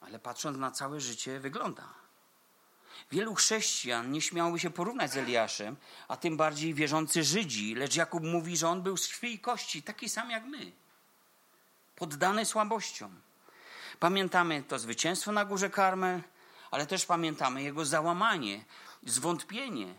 Ale 0.00 0.18
patrząc 0.18 0.58
na 0.58 0.70
całe 0.70 1.00
życie, 1.00 1.40
wygląda. 1.40 1.88
Wielu 3.10 3.34
chrześcijan 3.34 4.12
nie 4.12 4.20
śmiałoby 4.20 4.58
się 4.58 4.70
porównać 4.70 5.12
z 5.12 5.16
Eliaszem, 5.16 5.76
a 6.08 6.16
tym 6.16 6.36
bardziej 6.36 6.74
wierzący 6.74 7.24
Żydzi, 7.24 7.74
lecz 7.74 7.96
Jakub 7.96 8.22
mówi, 8.22 8.56
że 8.56 8.68
on 8.68 8.82
był 8.82 8.96
z 8.96 9.08
krwi 9.08 9.34
i 9.34 9.38
kości, 9.38 9.82
taki 9.82 10.08
sam 10.08 10.30
jak 10.30 10.44
my. 10.44 10.72
Poddany 11.96 12.44
słabościom. 12.44 13.20
Pamiętamy 14.00 14.62
to 14.62 14.78
zwycięstwo 14.78 15.32
na 15.32 15.44
górze 15.44 15.70
Karmel, 15.70 16.22
ale 16.70 16.86
też 16.86 17.06
pamiętamy 17.06 17.62
jego 17.62 17.84
załamanie, 17.84 18.64
zwątpienie 19.02 19.94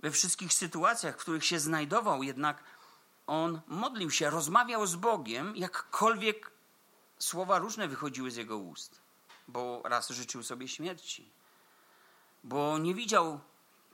we 0.00 0.10
wszystkich 0.10 0.52
sytuacjach, 0.52 1.14
w 1.14 1.18
których 1.18 1.44
się 1.44 1.60
znajdował, 1.60 2.22
jednak 2.22 2.64
on 3.26 3.60
modlił 3.66 4.10
się, 4.10 4.30
rozmawiał 4.30 4.86
z 4.86 4.96
Bogiem, 4.96 5.56
jakkolwiek 5.56 6.50
słowa 7.18 7.58
różne 7.58 7.88
wychodziły 7.88 8.30
z 8.30 8.36
jego 8.36 8.58
ust, 8.58 9.00
bo 9.48 9.82
raz 9.84 10.10
życzył 10.10 10.42
sobie 10.42 10.68
śmierci, 10.68 11.30
bo 12.44 12.78
nie 12.78 12.94
widział 12.94 13.40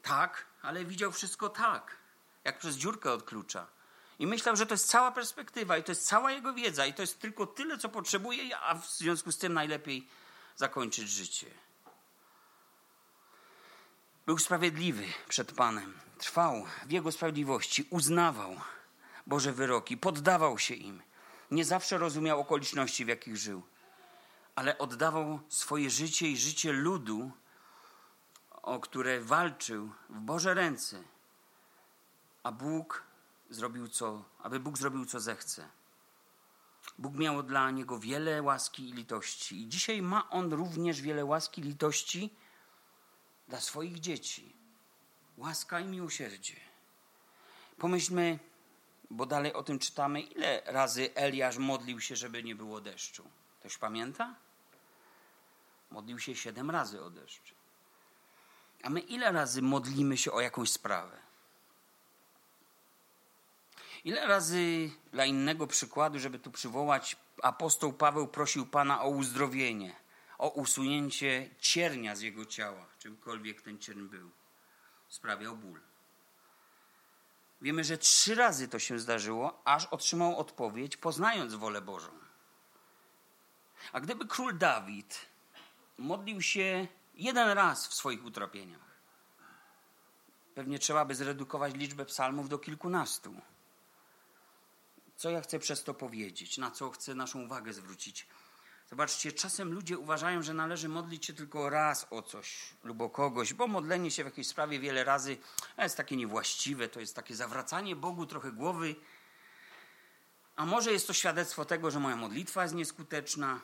tak, 0.03 0.47
ale 0.63 0.85
widział 0.85 1.13
wszystko 1.13 1.49
tak, 1.49 1.97
jak 2.45 2.59
przez 2.59 2.77
dziurkę 2.77 3.13
od 3.13 3.23
klucza. 3.23 3.67
I 4.19 4.27
myślał, 4.27 4.57
że 4.57 4.67
to 4.67 4.75
jest 4.75 4.89
cała 4.89 5.13
perspektywa 5.13 5.79
i 5.79 5.83
to 5.83 5.93
jest 5.93 6.07
cała 6.07 6.33
jego 6.33 6.53
wiedza 6.53 6.87
i 6.87 6.95
to 6.95 7.03
jest 7.03 7.21
tylko 7.21 7.47
tyle, 7.47 7.79
co 7.79 7.89
potrzebuje, 7.89 8.59
a 8.59 8.75
w 8.75 8.87
związku 8.87 9.33
z 9.33 9.39
tym 9.39 9.53
najlepiej 9.53 10.09
zakończyć 10.57 11.09
życie. 11.09 11.47
Był 14.27 14.39
sprawiedliwy 14.39 15.05
przed 15.29 15.53
Panem, 15.53 15.99
trwał 16.19 16.67
w 16.87 16.91
Jego 16.91 17.13
sprawiedliwości, 17.13 17.87
uznawał 17.91 18.61
Boże 19.27 19.53
wyroki, 19.53 19.97
poddawał 19.97 20.59
się 20.59 20.75
im. 20.75 21.03
Nie 21.51 21.65
zawsze 21.65 21.99
rozumiał 21.99 22.41
okoliczności, 22.41 23.05
w 23.05 23.09
jakich 23.09 23.37
żył, 23.37 23.63
ale 24.55 24.79
oddawał 24.79 25.41
swoje 25.49 25.91
życie 25.91 26.29
i 26.29 26.37
życie 26.37 26.73
ludu, 26.73 27.31
o 28.63 28.81
które 28.81 29.21
walczył 29.21 29.91
w 30.09 30.21
Boże 30.21 30.55
ręce, 30.55 31.03
a 32.43 32.53
Bóg 32.53 33.06
zrobił 33.51 33.89
co, 33.89 34.25
aby 34.39 34.61
Bóg 34.61 34.79
zrobił 34.79 35.07
co 35.07 35.21
zechce. 35.21 35.69
Bóg 36.99 37.15
miał 37.15 37.43
dla 37.43 37.71
niego 37.71 37.99
wiele 37.99 38.43
łaski 38.43 38.89
i 38.89 38.93
litości. 38.93 39.63
I 39.63 39.69
dzisiaj 39.69 40.03
ma 40.03 40.31
on 40.31 40.53
również 40.53 41.01
wiele 41.01 41.25
łaski 41.25 41.61
i 41.61 41.65
litości 41.65 42.35
dla 43.49 43.61
swoich 43.61 44.01
dzieci. 44.01 44.57
Łaska 45.37 45.81
i 45.81 45.85
miłosierdzie. 45.85 46.57
Pomyślmy, 47.79 48.39
bo 49.11 49.27
dalej 49.27 49.53
o 49.53 49.63
tym 49.63 49.79
czytamy, 49.79 50.21
ile 50.21 50.63
razy 50.67 51.15
Eliasz 51.15 51.59
modlił 51.59 52.01
się, 52.01 52.17
żeby 52.17 52.43
nie 52.43 52.55
było 52.55 52.81
deszczu. 52.81 53.31
Ktoś 53.61 53.79
pamięta? 53.79 54.35
Modlił 55.91 56.19
się 56.19 56.35
siedem 56.35 56.71
razy 56.71 57.03
o 57.03 57.11
deszcz. 57.11 57.55
A 58.83 58.91
my 58.91 59.01
ile 59.01 59.33
razy 59.33 59.63
modlimy 59.63 60.17
się 60.17 60.33
o 60.33 60.41
jakąś 60.41 60.73
sprawę? 60.73 61.26
Ile 64.07 64.27
razy 64.27 64.91
dla 65.13 65.25
innego 65.25 65.67
przykładu, 65.67 66.19
żeby 66.19 66.39
tu 66.39 66.51
przywołać, 66.51 67.17
apostoł 67.43 67.93
Paweł 67.93 68.29
prosił 68.29 68.67
Pana 68.67 69.03
o 69.03 69.09
uzdrowienie, 69.09 69.97
o 70.39 70.49
usunięcie 70.49 71.51
ciernia 71.59 72.17
z 72.17 72.21
jego 72.21 72.45
ciała, 72.45 72.87
czymkolwiek 72.99 73.63
ten 73.63 73.79
cierń 73.79 74.01
był. 74.01 74.31
Sprawiał 75.09 75.57
ból. 75.57 75.81
Wiemy, 77.61 77.85
że 77.85 77.99
trzy 77.99 78.35
razy 78.35 78.69
to 78.69 78.79
się 78.79 78.99
zdarzyło, 78.99 79.63
aż 79.65 79.87
otrzymał 79.87 80.39
odpowiedź, 80.39 80.97
poznając 80.97 81.55
wolę 81.55 81.81
Bożą. 81.81 82.11
A 83.93 84.01
gdyby 84.01 84.27
król 84.27 84.59
Dawid 84.59 85.27
modlił 85.99 86.43
się 86.43 86.89
jeden 87.15 87.49
raz 87.49 87.89
w 87.89 87.95
swoich 87.95 88.25
utrapieniach, 88.25 89.01
pewnie 90.55 90.79
trzeba 90.79 91.05
by 91.05 91.15
zredukować 91.15 91.75
liczbę 91.75 92.05
psalmów 92.05 92.49
do 92.49 92.59
kilkunastu. 92.59 93.35
Co 95.17 95.31
ja 95.31 95.41
chcę 95.41 95.59
przez 95.59 95.85
to 95.85 95.95
powiedzieć? 95.95 96.59
Na 96.59 96.71
co 96.71 96.91
chcę 96.91 97.15
naszą 97.15 97.43
uwagę 97.43 97.73
zwrócić? 97.73 98.27
Zobaczcie, 98.91 99.33
czasem 99.33 99.73
ludzie 99.73 99.99
uważają, 99.99 100.43
że 100.43 100.55
należy 100.55 100.89
modlić 100.89 101.27
się 101.27 101.35
tylko 101.35 101.71
raz 101.71 102.07
o 102.11 102.23
coś 102.23 102.75
lub 102.85 103.01
o 103.01 103.11
kogoś, 103.11 103.55
bo 103.55 103.67
modlenie 103.67 104.11
się 104.11 104.23
w 104.23 104.27
jakiejś 104.27 104.47
sprawie 104.47 104.81
wiele 104.81 105.05
razy 105.05 105.39
jest 105.79 105.97
takie 105.97 106.17
niewłaściwe, 106.17 106.89
to 106.89 107.01
jest 107.01 107.17
takie 107.17 107.37
zawracanie 107.37 107.97
Bogu 107.97 108.27
trochę 108.27 108.53
głowy. 108.53 108.95
A 110.57 110.67
może 110.67 110.93
jest 110.93 111.07
to 111.07 111.13
świadectwo 111.13 111.65
tego, 111.65 111.91
że 111.91 112.01
moja 112.01 112.17
modlitwa 112.17 112.63
jest 112.63 112.75
nieskuteczna. 112.75 113.61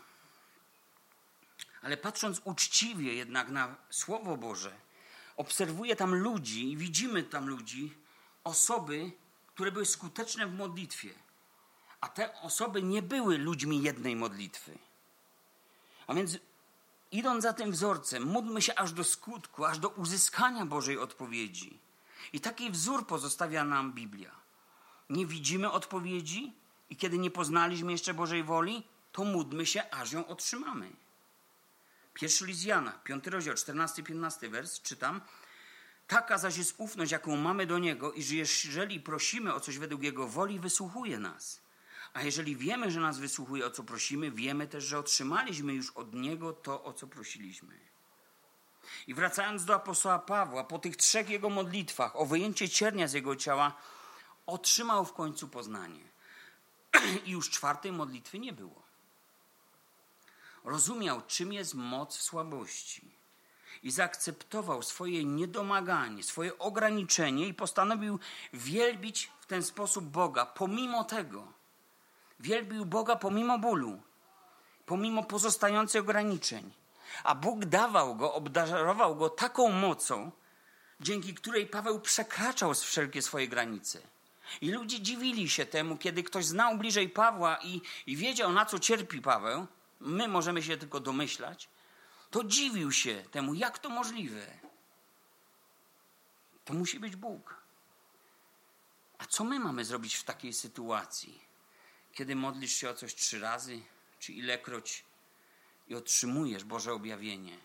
Ale 1.83 1.97
patrząc 1.97 2.41
uczciwie 2.45 3.15
jednak 3.15 3.49
na 3.49 3.77
Słowo 3.91 4.37
Boże, 4.37 4.73
obserwuję 5.37 5.97
tam 5.97 6.15
ludzi 6.15 6.73
i 6.73 6.77
widzimy 6.77 7.23
tam 7.23 7.49
ludzi, 7.49 7.95
osoby, 8.45 9.13
które 9.47 9.73
były 9.73 9.87
skuteczne 9.87 10.47
w 10.47 10.55
modlitwie. 10.55 11.11
A 12.03 12.09
te 12.09 12.41
osoby 12.41 12.83
nie 12.83 13.03
były 13.03 13.39
ludźmi 13.39 13.83
jednej 13.83 14.17
modlitwy. 14.17 14.79
A 16.07 16.15
więc 16.15 16.39
idąc 17.11 17.43
za 17.43 17.53
tym 17.53 17.73
wzorcem, 17.73 18.23
módlmy 18.23 18.63
się 18.63 18.75
aż 18.75 18.93
do 18.93 19.05
skutku, 19.05 19.65
aż 19.65 19.79
do 19.79 19.89
uzyskania 19.89 20.67
Bożej 20.67 20.99
odpowiedzi. 20.99 21.79
I 22.33 22.41
taki 22.41 22.71
wzór 22.71 23.07
pozostawia 23.07 23.65
nam 23.65 23.93
Biblia. 23.93 24.31
Nie 25.11 25.27
widzimy 25.27 25.71
odpowiedzi 25.71 26.53
i 26.91 26.97
kiedy 26.97 27.19
nie 27.19 27.31
poznaliśmy 27.31 27.93
jeszcze 27.93 28.15
Bożej 28.15 28.45
woli, 28.45 28.83
to 29.13 29.25
módlmy 29.25 29.67
się, 29.67 29.91
aż 29.91 30.13
ją 30.13 30.27
otrzymamy. 30.27 30.93
Pierwszy 32.15 32.47
list 32.47 32.65
Jana, 32.65 32.93
piąty 33.05 33.31
rozdział, 33.31 33.55
14-15 33.55 34.51
wers, 34.51 34.81
czytam. 34.81 35.21
Taka 36.07 36.39
zaś 36.39 36.57
jest 36.57 36.75
ufność, 36.79 37.13
jaką 37.13 37.37
mamy 37.37 37.67
do 37.67 37.79
Niego, 37.79 38.13
iż 38.13 38.31
jeżeli 38.65 39.01
prosimy 39.01 39.55
o 39.55 39.61
coś 39.61 39.79
według 39.79 40.03
Jego 40.03 40.29
woli, 40.29 40.61
wysłuchuje 40.61 41.19
nas. 41.19 41.61
A 42.15 42.23
jeżeli 42.23 42.57
wiemy, 42.57 42.91
że 42.91 43.01
nas 43.01 43.19
wysłuchuje, 43.19 43.67
o 43.67 43.71
co 43.71 43.83
prosimy, 43.83 44.31
wiemy 44.31 44.69
też, 44.69 44.85
że 44.85 44.99
otrzymaliśmy 44.99 45.73
już 45.75 45.91
od 45.91 46.15
Niego 46.15 46.53
to, 46.53 46.85
o 46.85 46.93
co 46.93 47.07
prosiliśmy. 47.07 47.79
I 49.07 49.15
wracając 49.15 49.65
do 49.65 49.75
apostoła 49.75 50.19
Pawła, 50.19 50.65
po 50.65 50.79
tych 50.79 50.97
trzech 50.97 51.29
jego 51.29 51.51
modlitwach 51.51 52.17
o 52.17 52.27
wyjęcie 52.27 52.69
ciernia 52.69 53.09
z 53.09 53.13
jego 53.13 53.37
ciała, 53.37 53.75
otrzymał 54.47 55.05
w 55.05 55.13
końcu 55.13 55.49
poznanie. 55.49 56.05
I 57.27 57.31
już 57.31 57.51
czwartej 57.51 57.93
modlitwy 57.93 58.39
nie 58.39 58.53
było. 58.53 58.83
Rozumiał, 60.65 61.23
czym 61.27 61.53
jest 61.53 61.75
moc 61.75 62.17
w 62.17 62.23
słabości. 62.23 63.11
I 63.83 63.91
zaakceptował 63.91 64.83
swoje 64.83 65.25
niedomaganie, 65.25 66.23
swoje 66.23 66.59
ograniczenie 66.59 67.49
i 67.49 67.55
postanowił 67.55 68.19
wielbić 68.53 69.31
w 69.41 69.47
ten 69.47 69.63
sposób 69.63 70.05
Boga, 70.05 70.47
pomimo 70.47 71.05
tego, 71.05 71.53
Wielbił 72.43 72.87
Boga 72.87 73.17
pomimo 73.17 73.59
bólu, 73.59 74.03
pomimo 74.87 75.23
pozostających 75.25 76.03
ograniczeń. 76.03 76.73
A 77.25 77.35
Bóg 77.35 77.65
dawał 77.65 78.17
go, 78.17 78.35
obdarował 78.35 79.17
go 79.17 79.31
taką 79.31 79.69
mocą, 79.69 80.31
dzięki 81.01 81.35
której 81.35 81.67
Paweł 81.67 82.01
przekraczał 82.01 82.75
wszelkie 82.75 83.23
swoje 83.23 83.49
granice. 83.49 84.01
I 84.61 84.71
ludzie 84.71 85.01
dziwili 85.01 85.49
się 85.49 85.67
temu, 85.67 85.97
kiedy 85.97 86.23
ktoś 86.23 86.45
znał 86.45 86.79
bliżej 86.79 87.09
Pawła 87.09 87.59
i, 87.63 87.81
i 88.07 88.17
wiedział, 88.17 88.53
na 88.53 88.67
co 88.67 88.79
cierpi 88.79 89.23
Paweł. 89.23 89.67
My 90.01 90.29
możemy 90.29 90.63
się 90.63 90.77
tylko 90.77 91.01
domyślać. 91.01 91.69
To 92.31 92.45
dziwił 92.45 92.93
się 92.93 93.25
temu, 93.31 93.55
jak 93.55 93.79
to 93.79 93.89
możliwe. 93.89 94.47
To 96.65 96.75
musi 96.75 97.01
być 97.01 97.17
Bóg. 97.17 97.63
A 99.19 99.27
co 99.27 99.45
my 99.45 99.61
mamy 99.61 99.85
zrobić 99.85 100.15
w 100.15 100.25
takiej 100.25 100.53
sytuacji? 100.53 101.52
Kiedy 102.13 102.37
modlisz 102.37 102.73
się 102.73 102.91
o 102.91 102.95
coś 102.95 103.15
trzy 103.15 103.41
razy, 103.41 103.81
czy 104.19 104.33
ilekroć 104.33 105.05
i 105.89 105.95
otrzymujesz 105.95 106.65
Boże 106.65 106.93
objawienie, 106.93 107.59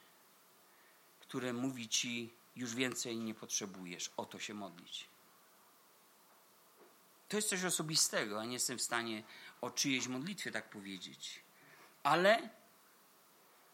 które 1.19 1.53
mówi 1.53 1.89
ci, 1.89 2.33
już 2.55 2.75
więcej 2.75 3.17
nie 3.17 3.33
potrzebujesz, 3.33 4.11
o 4.17 4.25
to 4.25 4.39
się 4.39 4.53
modlić. 4.53 5.07
To 7.29 7.37
jest 7.37 7.49
coś 7.49 7.63
osobistego, 7.63 8.39
a 8.41 8.45
nie 8.45 8.53
jestem 8.53 8.77
w 8.77 8.81
stanie 8.81 9.23
o 9.61 9.71
czyjejś 9.71 10.07
modlitwie 10.07 10.51
tak 10.51 10.69
powiedzieć. 10.69 11.39
Ale 12.03 12.49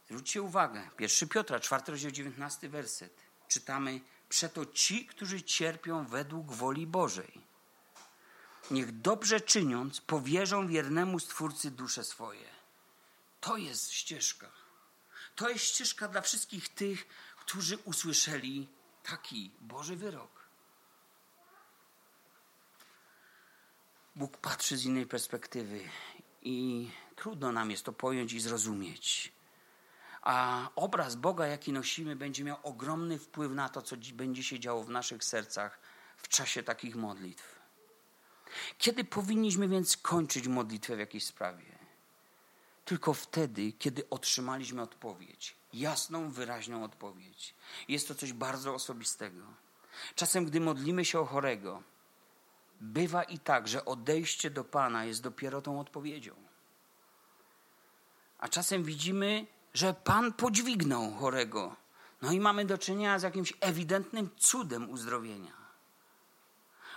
zwróćcie 0.10 0.42
uwagę, 0.42 0.90
1 1.00 1.30
Piotra, 1.30 1.60
4 1.60 1.84
rozdział 1.88 2.12
19 2.12 2.70
werset. 2.70 3.22
Czytamy, 3.48 4.02
przeto 4.30 4.66
ci, 4.66 5.06
którzy 5.06 5.42
cierpią 5.42 6.06
według 6.06 6.52
woli 6.52 6.88
Bożej 6.88 7.53
niech 8.72 9.02
dobrze 9.02 9.42
czyniąc 9.42 10.02
powierzą 10.02 10.68
wiernemu 10.68 11.20
Stwórcy 11.20 11.72
dusze 11.72 12.04
swoje. 12.04 12.50
To 13.42 13.58
jest 13.58 13.92
ścieżka. 13.92 14.48
To 15.36 15.50
jest 15.50 15.66
ścieżka 15.66 16.08
dla 16.08 16.22
wszystkich 16.22 16.70
tych, 16.70 17.08
którzy 17.38 17.78
usłyszeli 17.78 18.68
taki 19.04 19.52
Boży 19.62 19.96
wyrok. 19.96 20.44
Bóg 24.16 24.38
patrzy 24.38 24.78
z 24.78 24.86
innej 24.86 25.06
perspektywy 25.06 25.80
i 26.42 26.90
trudno 27.16 27.52
nam 27.52 27.72
jest 27.72 27.86
to 27.86 27.94
pojąć 27.94 28.34
i 28.34 28.40
zrozumieć. 28.40 29.34
A 30.22 30.70
obraz 30.76 31.16
Boga, 31.16 31.48
jaki 31.48 31.74
nosimy, 31.74 32.16
będzie 32.16 32.44
miał 32.44 32.58
ogromny 32.64 33.20
wpływ 33.20 33.52
na 33.52 33.70
to, 33.70 33.82
co 33.82 33.96
będzie 34.14 34.44
się 34.44 34.60
działo 34.60 34.84
w 34.84 34.90
naszych 34.90 35.24
sercach 35.24 35.80
w 36.18 36.28
czasie 36.28 36.64
takich 36.64 36.96
modlitw. 36.96 37.53
Kiedy 38.78 39.04
powinniśmy 39.04 39.68
więc 39.68 39.98
kończyć 39.98 40.48
modlitwę 40.48 40.96
w 40.96 41.00
jakiejś 41.00 41.26
sprawie? 41.26 41.74
Tylko 42.86 43.14
wtedy, 43.14 43.72
kiedy 43.72 44.10
otrzymaliśmy 44.10 44.82
odpowiedź. 44.82 45.56
Jasną, 45.74 46.30
wyraźną 46.30 46.84
odpowiedź. 46.84 47.54
Jest 47.88 48.08
to 48.08 48.16
coś 48.16 48.34
bardzo 48.34 48.74
osobistego. 48.74 49.44
Czasem, 50.16 50.46
gdy 50.46 50.60
modlimy 50.60 51.06
się 51.06 51.20
o 51.20 51.26
chorego, 51.26 51.84
bywa 52.82 53.24
i 53.24 53.40
tak, 53.40 53.68
że 53.68 53.86
odejście 53.86 54.50
do 54.50 54.64
Pana 54.64 55.06
jest 55.06 55.22
dopiero 55.22 55.62
tą 55.62 55.80
odpowiedzią. 55.80 56.36
A 58.40 58.48
czasem 58.48 58.84
widzimy, 58.84 59.46
że 59.74 59.94
Pan 59.94 60.34
podźwignął 60.34 61.12
chorego. 61.12 61.76
No 62.22 62.32
i 62.32 62.40
mamy 62.40 62.66
do 62.66 62.78
czynienia 62.78 63.20
z 63.20 63.24
jakimś 63.24 63.54
ewidentnym 63.60 64.30
cudem 64.38 64.90
uzdrowienia. 64.90 65.54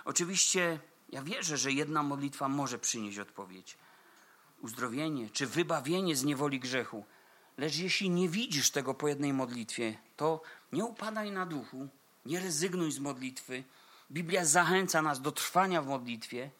Oczywiście 0.05 0.79
ja 1.09 1.21
wierzę, 1.21 1.57
że 1.57 1.71
jedna 1.71 2.03
modlitwa 2.03 2.47
może 2.47 2.79
przynieść 2.79 3.19
odpowiedź. 3.19 3.77
Uzdrowienie 4.61 5.29
czy 5.29 5.47
wybawienie 5.47 6.15
z 6.15 6.23
niewoli 6.23 6.59
grzechu. 6.59 7.05
Lecz 7.57 7.75
jeśli 7.77 8.09
nie 8.09 8.29
widzisz 8.29 8.71
tego 8.71 8.93
po 8.93 9.07
jednej 9.07 9.33
modlitwie, 9.33 9.97
to 10.17 10.41
nie 10.71 10.85
upadaj 10.85 11.31
na 11.31 11.45
duchu, 11.45 11.87
nie 12.25 12.39
rezygnuj 12.39 12.91
z 12.91 12.99
modlitwy. 12.99 13.63
Biblia 14.11 14.45
zachęca 14.45 15.01
nas 15.01 15.21
do 15.21 15.31
trwania 15.31 15.81
w 15.81 15.87
modlitwie 15.87 16.51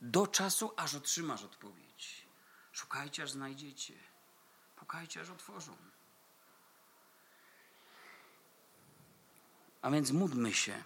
do 0.00 0.26
czasu, 0.26 0.72
aż 0.76 0.94
otrzymasz 0.94 1.42
odpowiedź. 1.42 2.26
Szukajcie, 2.72 3.22
aż 3.22 3.30
znajdziecie. 3.30 3.94
Pukajcie, 4.76 5.20
aż 5.20 5.30
otworzą. 5.30 5.76
A 9.82 9.90
więc 9.90 10.10
módlmy 10.10 10.54
się 10.54 10.82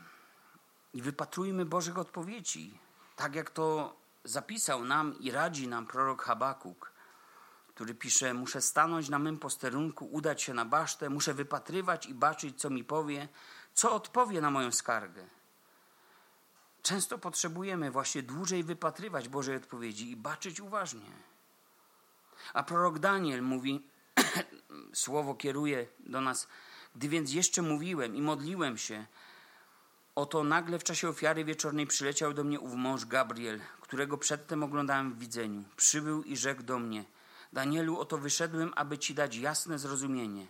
i 0.94 1.02
wypatrujmy 1.02 1.64
Bożych 1.64 1.98
odpowiedzi 1.98 2.78
tak 3.18 3.34
jak 3.34 3.50
to 3.50 3.96
zapisał 4.24 4.84
nam 4.84 5.18
i 5.20 5.30
radzi 5.30 5.68
nam 5.68 5.86
prorok 5.86 6.22
Habakuk, 6.22 6.92
który 7.68 7.94
pisze: 7.94 8.34
Muszę 8.34 8.60
stanąć 8.60 9.08
na 9.08 9.18
mym 9.18 9.38
posterunku, 9.38 10.06
udać 10.06 10.42
się 10.42 10.54
na 10.54 10.64
basztę, 10.64 11.10
muszę 11.10 11.34
wypatrywać 11.34 12.06
i 12.06 12.14
baczyć, 12.14 12.60
co 12.60 12.70
mi 12.70 12.84
powie, 12.84 13.28
co 13.74 13.94
odpowie 13.94 14.40
na 14.40 14.50
moją 14.50 14.72
skargę. 14.72 15.26
Często 16.82 17.18
potrzebujemy 17.18 17.90
właśnie 17.90 18.22
dłużej 18.22 18.64
wypatrywać 18.64 19.28
Bożej 19.28 19.56
odpowiedzi 19.56 20.10
i 20.10 20.16
baczyć 20.16 20.60
uważnie. 20.60 21.10
A 22.54 22.62
prorok 22.62 22.98
Daniel 22.98 23.42
mówi, 23.42 23.86
słowo 25.04 25.34
kieruje 25.34 25.86
do 26.00 26.20
nas, 26.20 26.48
gdy 26.96 27.08
więc 27.08 27.32
jeszcze 27.32 27.62
mówiłem 27.62 28.16
i 28.16 28.22
modliłem 28.22 28.78
się, 28.78 29.06
Oto 30.18 30.44
nagle 30.44 30.78
w 30.78 30.84
czasie 30.84 31.08
ofiary 31.08 31.44
wieczornej 31.44 31.86
przyleciał 31.86 32.34
do 32.34 32.44
mnie 32.44 32.60
ów 32.60 32.74
mąż 32.74 33.04
Gabriel, 33.04 33.60
którego 33.80 34.18
przedtem 34.18 34.62
oglądałem 34.62 35.12
w 35.12 35.18
widzeniu. 35.18 35.64
Przybył 35.76 36.22
i 36.22 36.36
rzekł 36.36 36.62
do 36.62 36.78
mnie: 36.78 37.04
Danielu, 37.52 37.98
oto 37.98 38.18
wyszedłem, 38.18 38.72
aby 38.76 38.98
ci 38.98 39.14
dać 39.14 39.36
jasne 39.36 39.78
zrozumienie. 39.78 40.46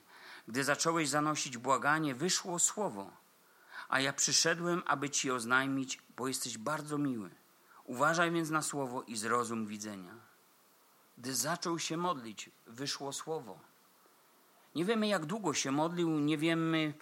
Gdy 0.48 0.64
zacząłeś 0.64 1.08
zanosić 1.08 1.58
błaganie, 1.58 2.14
wyszło 2.14 2.58
słowo. 2.58 3.10
A 3.88 4.00
ja 4.00 4.12
przyszedłem, 4.12 4.82
aby 4.86 5.10
ci 5.10 5.30
oznajmić, 5.30 6.02
bo 6.16 6.28
jesteś 6.28 6.58
bardzo 6.58 6.98
miły. 6.98 7.30
Uważaj 7.84 8.30
więc 8.30 8.50
na 8.50 8.62
słowo 8.62 9.02
i 9.02 9.16
zrozum 9.16 9.66
widzenia. 9.66 10.14
Gdy 11.18 11.34
zaczął 11.34 11.78
się 11.78 11.96
modlić, 11.96 12.50
wyszło 12.66 13.12
słowo. 13.12 13.58
Nie 14.74 14.84
wiemy, 14.84 15.06
jak 15.08 15.26
długo 15.26 15.54
się 15.54 15.70
modlił, 15.70 16.10
nie 16.10 16.38
wiemy, 16.38 16.94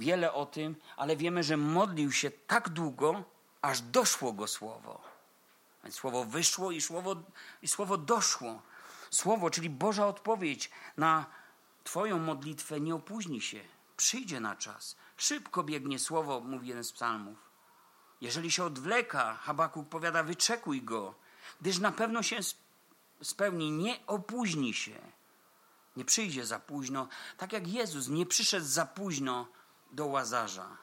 wiele 0.00 0.32
o 0.32 0.46
tym, 0.46 0.76
ale 0.96 1.16
wiemy, 1.16 1.42
że 1.42 1.56
modlił 1.56 2.12
się 2.12 2.30
tak 2.30 2.68
długo, 2.68 3.24
aż 3.62 3.80
doszło 3.80 4.32
go 4.32 4.46
słowo. 4.46 5.00
Więc 5.82 5.94
słowo 5.94 6.24
wyszło 6.24 6.70
i 6.70 6.80
słowo, 6.80 7.16
i 7.62 7.68
słowo 7.68 7.96
doszło. 7.96 8.62
Słowo, 9.10 9.50
czyli 9.50 9.70
Boża 9.70 10.06
odpowiedź 10.06 10.70
na 10.96 11.26
Twoją 11.84 12.18
modlitwę 12.18 12.80
nie 12.80 12.94
opóźni 12.94 13.40
się. 13.40 13.60
Przyjdzie 13.96 14.40
na 14.40 14.56
czas. 14.56 14.96
Szybko 15.16 15.62
biegnie 15.62 15.98
słowo, 15.98 16.40
mówi 16.40 16.68
jeden 16.68 16.84
z 16.84 16.92
psalmów. 16.92 17.38
Jeżeli 18.20 18.50
się 18.50 18.64
odwleka, 18.64 19.34
Habakuk 19.34 19.88
powiada, 19.88 20.22
wyczekuj 20.22 20.82
go, 20.82 21.14
gdyż 21.60 21.78
na 21.78 21.92
pewno 21.92 22.22
się 22.22 22.36
spełni, 23.22 23.70
nie 23.70 24.06
opóźni 24.06 24.74
się. 24.74 25.00
Nie 25.96 26.04
przyjdzie 26.04 26.46
za 26.46 26.58
późno, 26.58 27.08
tak 27.36 27.52
jak 27.52 27.68
Jezus 27.68 28.08
nie 28.08 28.26
przyszedł 28.26 28.66
za 28.66 28.86
późno 28.86 29.48
do 29.92 30.06
łazarza. 30.06 30.76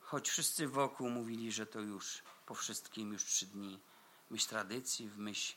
choć 0.00 0.30
wszyscy 0.30 0.68
wokół 0.68 1.10
mówili, 1.10 1.52
że 1.52 1.66
to 1.66 1.80
już 1.80 2.22
po 2.46 2.54
wszystkim 2.54 3.12
już 3.12 3.24
trzy 3.24 3.46
dni. 3.46 3.80
W 4.26 4.30
myśl 4.30 4.48
tradycji, 4.48 5.08
w 5.08 5.18
myśl 5.18 5.54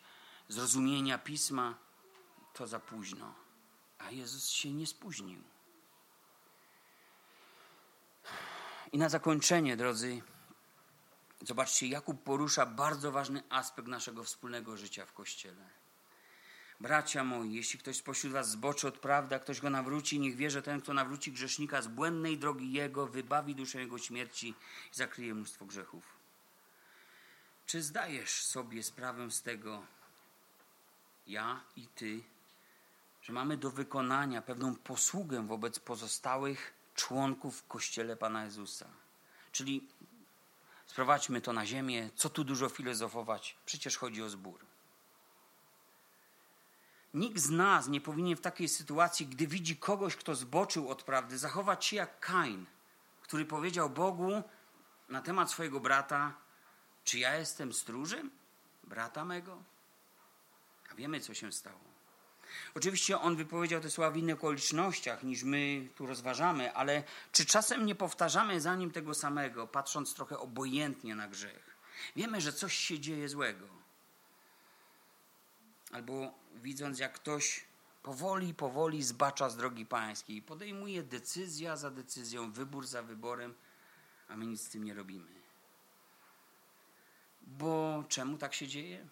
zrozumienia 0.49 1.17
pisma, 1.17 1.77
to 2.53 2.67
za 2.67 2.79
późno. 2.79 3.33
A 3.97 4.11
Jezus 4.11 4.49
się 4.49 4.73
nie 4.73 4.87
spóźnił. 4.87 5.41
I 8.91 8.97
na 8.97 9.09
zakończenie, 9.09 9.77
drodzy, 9.77 10.21
zobaczcie, 11.41 11.87
Jakub 11.87 12.23
porusza 12.23 12.65
bardzo 12.65 13.11
ważny 13.11 13.43
aspekt 13.49 13.87
naszego 13.87 14.23
wspólnego 14.23 14.77
życia 14.77 15.05
w 15.05 15.13
Kościele. 15.13 15.82
Bracia 16.83 17.23
moi, 17.23 17.53
jeśli 17.53 17.79
ktoś 17.79 17.97
spośród 17.97 18.33
was 18.33 18.49
zboczy 18.49 18.87
od 18.87 18.97
prawdy, 18.97 19.35
a 19.35 19.39
ktoś 19.39 19.61
go 19.61 19.69
nawróci, 19.69 20.19
niech 20.19 20.35
wie, 20.35 20.51
że 20.51 20.61
ten, 20.61 20.81
kto 20.81 20.93
nawróci 20.93 21.31
grzesznika 21.31 21.81
z 21.81 21.87
błędnej 21.87 22.37
drogi 22.37 22.73
jego, 22.73 23.07
wybawi 23.07 23.55
duszę 23.55 23.79
jego 23.79 23.97
śmierci 23.99 24.47
i 24.47 24.95
zakryje 24.95 25.35
mnóstwo 25.35 25.65
grzechów. 25.65 26.03
Czy 27.65 27.81
zdajesz 27.81 28.45
sobie 28.45 28.83
sprawę 28.83 29.31
z 29.31 29.41
tego, 29.41 29.85
ja 31.27 31.61
i 31.75 31.87
ty, 31.87 32.23
że 33.21 33.33
mamy 33.33 33.57
do 33.57 33.71
wykonania 33.71 34.41
pewną 34.41 34.75
posługę 34.75 35.47
wobec 35.47 35.79
pozostałych 35.79 36.73
członków 36.95 37.59
w 37.59 37.67
Kościele 37.67 38.15
Pana 38.15 38.45
Jezusa? 38.45 38.87
Czyli 39.51 39.87
sprowadźmy 40.85 41.41
to 41.41 41.53
na 41.53 41.65
ziemię, 41.65 42.09
co 42.15 42.29
tu 42.29 42.43
dużo 42.43 42.69
filozofować, 42.69 43.57
przecież 43.65 43.97
chodzi 43.97 44.23
o 44.23 44.29
zbór. 44.29 44.72
Nikt 47.13 47.39
z 47.39 47.49
nas 47.49 47.87
nie 47.87 48.01
powinien 48.01 48.37
w 48.37 48.41
takiej 48.41 48.69
sytuacji, 48.69 49.27
gdy 49.27 49.47
widzi 49.47 49.77
kogoś, 49.77 50.15
kto 50.15 50.35
zboczył 50.35 50.89
od 50.89 51.03
prawdy, 51.03 51.37
zachować 51.37 51.85
się 51.85 51.95
jak 51.95 52.19
Kain, 52.19 52.65
który 53.21 53.45
powiedział 53.45 53.89
Bogu 53.89 54.43
na 55.09 55.21
temat 55.21 55.51
swojego 55.51 55.79
brata: 55.79 56.33
Czy 57.03 57.19
ja 57.19 57.35
jestem 57.35 57.73
stróżem 57.73 58.31
brata 58.83 59.25
mego? 59.25 59.63
A 60.91 60.95
wiemy, 60.95 61.19
co 61.19 61.33
się 61.33 61.51
stało. 61.51 61.93
Oczywiście 62.75 63.19
on 63.19 63.35
wypowiedział 63.35 63.81
te 63.81 63.89
słowa 63.89 64.11
w 64.11 64.17
innych 64.17 64.35
okolicznościach 64.35 65.23
niż 65.23 65.43
my 65.43 65.89
tu 65.95 66.05
rozważamy, 66.05 66.73
ale 66.73 67.03
czy 67.31 67.45
czasem 67.45 67.85
nie 67.85 67.95
powtarzamy 67.95 68.61
za 68.61 68.75
nim 68.75 68.91
tego 68.91 69.13
samego, 69.13 69.67
patrząc 69.67 70.13
trochę 70.13 70.39
obojętnie 70.39 71.15
na 71.15 71.27
grzech? 71.27 71.77
Wiemy, 72.15 72.41
że 72.41 72.53
coś 72.53 72.73
się 72.73 72.99
dzieje 72.99 73.29
złego 73.29 73.82
albo 75.93 76.33
widząc, 76.55 76.99
jak 76.99 77.13
ktoś 77.13 77.65
powoli, 78.03 78.53
powoli 78.53 79.03
zbacza 79.03 79.49
z 79.49 79.57
drogi 79.57 79.85
pańskiej, 79.85 80.41
podejmuje 80.41 81.03
decyzja 81.03 81.77
za 81.77 81.91
decyzją, 81.91 82.51
wybór 82.51 82.87
za 82.87 83.03
wyborem, 83.03 83.53
a 84.27 84.37
my 84.37 84.45
nic 84.45 84.61
z 84.61 84.69
tym 84.69 84.83
nie 84.83 84.93
robimy. 84.93 85.31
Bo 87.41 88.03
czemu 88.07 88.37
tak 88.37 88.53
się 88.53 88.67
dzieje? 88.67 89.07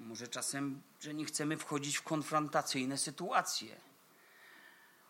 Może 0.00 0.28
czasem, 0.28 0.82
że 1.00 1.14
nie 1.14 1.24
chcemy 1.24 1.56
wchodzić 1.56 1.96
w 1.96 2.02
konfrontacyjne 2.02 2.98
sytuacje. 2.98 3.80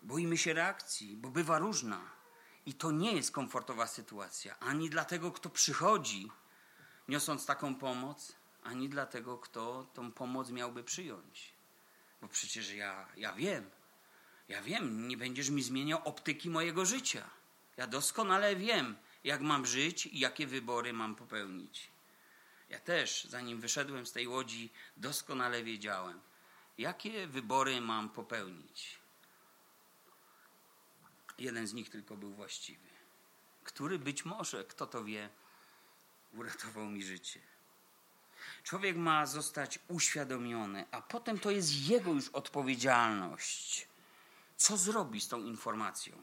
Boimy 0.02 0.38
się 0.38 0.52
reakcji, 0.52 1.16
bo 1.16 1.30
bywa 1.30 1.58
różna. 1.58 2.00
I 2.66 2.74
to 2.74 2.90
nie 2.90 3.12
jest 3.12 3.30
komfortowa 3.30 3.86
sytuacja. 3.86 4.58
Ani 4.58 4.90
dla 4.90 5.04
tego, 5.04 5.30
kto 5.30 5.50
przychodzi, 5.50 6.30
niosąc 7.08 7.46
taką 7.46 7.74
pomoc, 7.74 8.36
ani 8.62 8.88
dla 8.88 9.06
tego, 9.06 9.38
kto 9.38 9.86
tą 9.94 10.12
pomoc 10.12 10.50
miałby 10.50 10.84
przyjąć. 10.84 11.52
Bo 12.20 12.28
przecież 12.28 12.74
ja, 12.74 13.08
ja 13.16 13.32
wiem, 13.32 13.70
ja 14.48 14.62
wiem, 14.62 15.08
nie 15.08 15.16
będziesz 15.16 15.50
mi 15.50 15.62
zmieniał 15.62 16.00
optyki 16.04 16.50
mojego 16.50 16.86
życia. 16.86 17.30
Ja 17.76 17.86
doskonale 17.86 18.56
wiem, 18.56 18.96
jak 19.24 19.40
mam 19.40 19.66
żyć 19.66 20.06
i 20.06 20.18
jakie 20.18 20.46
wybory 20.46 20.92
mam 20.92 21.14
popełnić. 21.14 21.90
Ja 22.68 22.80
też, 22.80 23.24
zanim 23.24 23.60
wyszedłem 23.60 24.06
z 24.06 24.12
tej 24.12 24.28
łodzi, 24.28 24.70
doskonale 24.96 25.64
wiedziałem, 25.64 26.20
jakie 26.78 27.26
wybory 27.26 27.80
mam 27.80 28.08
popełnić. 28.08 28.98
Jeden 31.38 31.66
z 31.66 31.72
nich 31.72 31.90
tylko 31.90 32.16
był 32.16 32.34
właściwy, 32.34 32.88
który 33.64 33.98
być 33.98 34.24
może, 34.24 34.64
kto 34.64 34.86
to 34.86 35.04
wie, 35.04 35.30
uratował 36.32 36.86
mi 36.86 37.04
życie. 37.04 37.51
Człowiek 38.62 38.96
ma 38.96 39.26
zostać 39.26 39.78
uświadomiony, 39.88 40.84
a 40.90 41.02
potem 41.02 41.38
to 41.38 41.50
jest 41.50 41.88
jego 41.88 42.12
już 42.12 42.28
odpowiedzialność. 42.28 43.88
Co 44.56 44.76
zrobi 44.76 45.20
z 45.20 45.28
tą 45.28 45.44
informacją? 45.44 46.16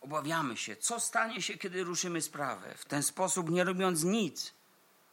Obawiamy 0.00 0.56
się, 0.56 0.76
co 0.76 1.00
stanie 1.00 1.42
się, 1.42 1.58
kiedy 1.58 1.84
ruszymy 1.84 2.22
sprawę. 2.22 2.74
W 2.74 2.84
ten 2.84 3.02
sposób, 3.02 3.50
nie 3.50 3.64
robiąc 3.64 4.04
nic, 4.04 4.54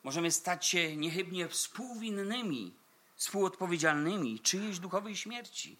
możemy 0.03 0.31
stać 0.31 0.65
się 0.65 0.97
niechybnie 0.97 1.47
współwinnymi, 1.47 2.73
współodpowiedzialnymi 3.15 4.39
czyjejś 4.39 4.79
duchowej 4.79 5.15
śmierci. 5.15 5.77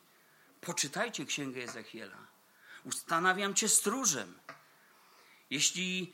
Poczytajcie 0.61 1.25
Księgę 1.25 1.63
Ezechiela. 1.63 2.17
Ustanawiam 2.83 3.53
cię 3.53 3.69
stróżem. 3.69 4.39
Jeśli 5.49 6.13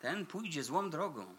ten 0.00 0.26
pójdzie 0.26 0.64
złą 0.64 0.90
drogą, 0.90 1.36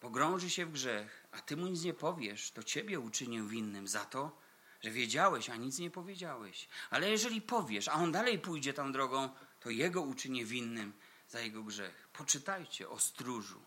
pogrąży 0.00 0.50
się 0.50 0.66
w 0.66 0.72
grzech, 0.72 1.26
a 1.32 1.40
ty 1.40 1.56
mu 1.56 1.66
nic 1.66 1.82
nie 1.82 1.94
powiesz, 1.94 2.50
to 2.50 2.62
ciebie 2.62 3.00
uczynię 3.00 3.42
winnym 3.42 3.88
za 3.88 4.04
to, 4.04 4.36
że 4.82 4.90
wiedziałeś, 4.90 5.50
a 5.50 5.56
nic 5.56 5.78
nie 5.78 5.90
powiedziałeś. 5.90 6.68
Ale 6.90 7.10
jeżeli 7.10 7.42
powiesz, 7.42 7.88
a 7.88 7.92
on 7.92 8.12
dalej 8.12 8.38
pójdzie 8.38 8.74
tą 8.74 8.92
drogą, 8.92 9.28
to 9.60 9.70
jego 9.70 10.02
uczynię 10.02 10.44
winnym 10.44 10.92
za 11.28 11.40
jego 11.40 11.62
grzech. 11.62 12.08
Poczytajcie 12.12 12.88
o 12.88 12.98
stróżu. 12.98 13.60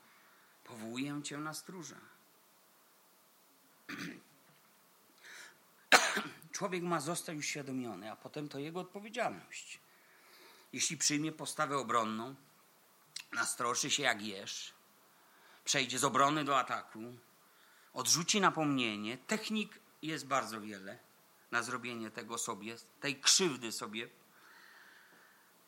Powołuję 0.64 1.22
cię 1.24 1.38
na 1.38 1.54
stróża. 1.54 2.00
Człowiek 6.52 6.84
ma 6.84 7.00
zostać 7.00 7.38
uświadomiony, 7.38 8.12
a 8.12 8.16
potem 8.16 8.50
to 8.50 8.60
jego 8.60 8.80
odpowiedzialność. 8.80 9.80
Jeśli 10.74 10.98
przyjmie 10.98 11.32
postawę 11.32 11.78
obronną, 11.78 12.36
nastroszy 13.32 13.92
się 13.92 14.04
jak 14.04 14.22
jesz, 14.22 14.74
przejdzie 15.66 16.00
z 16.00 16.04
obrony 16.04 16.44
do 16.44 16.60
ataku, 16.60 17.00
odrzuci 17.94 18.42
napomnienie. 18.42 19.18
Technik 19.18 19.80
jest 20.02 20.28
bardzo 20.28 20.62
wiele 20.62 21.00
na 21.52 21.64
zrobienie 21.64 22.12
tego 22.12 22.38
sobie, 22.38 22.76
tej 23.00 23.20
krzywdy 23.20 23.72
sobie. 23.72 24.10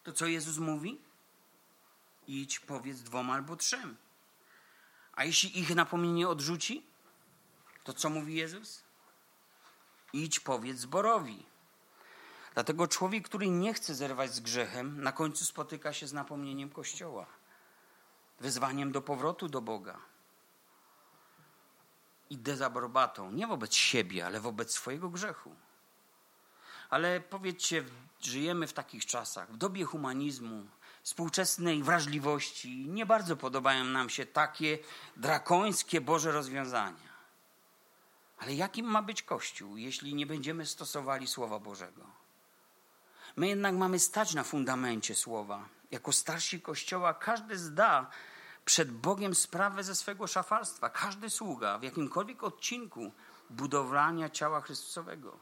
To 0.04 0.14
co 0.14 0.28
Jezus 0.28 0.58
mówi? 0.58 1.02
Idź, 2.28 2.60
powiedz 2.60 3.00
dwom 3.00 3.30
albo 3.30 3.56
trzem. 3.56 3.98
A 5.14 5.24
jeśli 5.24 5.60
ich 5.60 5.76
napomnienie 5.76 6.28
odrzuci, 6.28 6.84
to 7.84 7.93
co 7.93 8.10
mówi 8.10 8.36
Jezus? 8.36 8.84
Idź, 10.14 10.39
powiedz 10.39 10.78
zborowi. 10.78 11.46
Dlatego 12.54 12.88
człowiek, 12.88 13.26
który 13.26 13.50
nie 13.50 13.74
chce 13.74 13.96
zerwać 13.96 14.34
z 14.34 14.39
grzechem, 14.39 15.02
na 15.02 15.12
końcu 15.12 15.46
spotyka 15.46 15.93
się 15.93 16.08
z 16.08 16.14
napomnieniem 16.14 16.70
Kościoła 16.70 17.26
wezwaniem 18.40 18.92
do 18.92 19.02
powrotu 19.02 19.48
do 19.48 19.62
Boga 19.62 20.00
i 22.30 22.38
dezaprobatą, 22.38 23.32
nie 23.32 23.48
wobec 23.48 23.76
siebie, 23.76 24.26
ale 24.26 24.40
wobec 24.40 24.72
swojego 24.72 25.10
grzechu. 25.10 25.56
Ale 26.90 27.20
powiedzcie, 27.20 27.84
żyjemy 28.22 28.68
w 28.68 28.74
takich 28.74 29.06
czasach, 29.06 29.52
w 29.52 29.58
dobie 29.58 29.86
humanizmu, 29.86 30.66
współczesnej 31.04 31.84
wrażliwości. 31.84 32.88
Nie 32.88 33.06
bardzo 33.06 33.38
podobają 33.38 33.84
nam 33.84 34.10
się 34.10 34.26
takie 34.26 34.78
drakońskie 35.18 36.02
Boże 36.02 36.32
rozwiązania. 36.32 37.16
Ale 38.38 38.54
jakim 38.54 38.86
ma 38.86 39.02
być 39.02 39.24
Kościół, 39.24 39.78
jeśli 39.78 40.16
nie 40.16 40.26
będziemy 40.26 40.66
stosowali 40.66 41.28
Słowa 41.28 41.60
Bożego? 41.60 42.02
My 43.36 43.48
jednak 43.48 43.76
mamy 43.76 44.00
stać 44.00 44.34
na 44.34 44.44
fundamencie 44.44 45.16
Słowa. 45.16 45.70
Jako 45.96 46.12
starsi 46.12 46.62
Kościoła 46.62 47.14
każdy 47.14 47.58
zda 47.58 48.10
przed 48.66 48.91
Bogiem 48.91 49.36
sprawę 49.36 49.84
ze 49.84 49.96
swego 49.96 50.28
szafalstwa. 50.28 50.89
Każdy 50.89 51.30
sługa 51.30 51.80
w 51.80 51.84
jakimkolwiek 51.84 52.43
odcinku 52.43 53.12
budowania 53.50 54.30
ciała 54.30 54.62
Chrystusowego. 54.62 55.39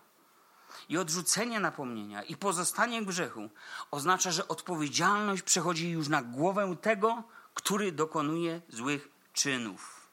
I 0.89 0.97
odrzucenie 0.97 1.60
napomnienia 1.60 2.24
i 2.24 2.38
pozostanie 2.38 3.01
w 3.01 3.06
grzechu 3.06 3.49
oznacza, 3.91 4.32
że 4.32 4.47
odpowiedzialność 4.47 5.41
przechodzi 5.41 5.89
już 5.89 6.08
na 6.08 6.22
głowę 6.22 6.76
tego, 6.82 7.24
który 7.54 7.91
dokonuje 7.91 8.62
złych 8.70 9.10
czynów. 9.34 10.10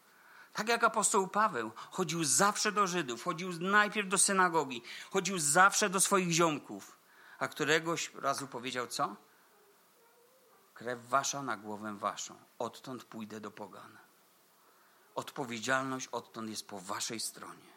Tak 0.52 0.68
jak 0.68 0.84
apostoł 0.84 1.28
Paweł 1.28 1.70
chodził 1.90 2.24
zawsze 2.24 2.72
do 2.72 2.86
Żydów, 2.86 3.24
chodził 3.24 3.52
najpierw 3.60 4.08
do 4.08 4.18
synagogi, 4.18 4.82
chodził 5.10 5.38
zawsze 5.38 5.90
do 5.90 6.00
swoich 6.00 6.30
ziomków, 6.30 6.98
a 7.38 7.48
któregoś 7.48 8.10
razu 8.14 8.46
powiedział 8.46 8.86
co? 8.86 9.16
Krew 10.80 11.08
wasza 11.08 11.42
na 11.42 11.56
głowę 11.56 11.96
waszą. 11.98 12.34
Odtąd 12.58 13.04
pójdę 13.04 13.40
do 13.40 13.50
pogan. 13.50 13.98
Odpowiedzialność 15.14 16.06
odtąd 16.06 16.50
jest 16.50 16.68
po 16.68 16.80
waszej 16.80 17.20
stronie. 17.20 17.70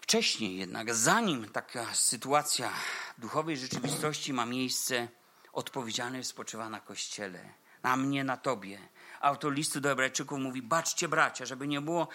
Wcześniej 0.00 0.56
jednak, 0.56 0.94
zanim 0.94 1.48
taka 1.48 1.94
sytuacja 1.94 2.72
duchowej 3.18 3.56
rzeczywistości 3.56 4.32
ma 4.32 4.46
miejsce, 4.46 5.08
odpowiedzialność 5.52 6.28
spoczywa 6.28 6.68
na 6.68 6.80
Kościele, 6.80 7.54
na 7.82 7.96
mnie, 7.96 8.24
na 8.24 8.36
Tobie. 8.36 8.78
Autor 9.22 9.52
listu 9.52 9.80
do 9.80 9.88
Hebrajczyków 9.88 10.38
mówi: 10.38 10.62
Baczcie, 10.62 11.08
bracia, 11.08 11.46
żeby 11.46 11.68
nie 11.68 11.80
było 11.80 12.08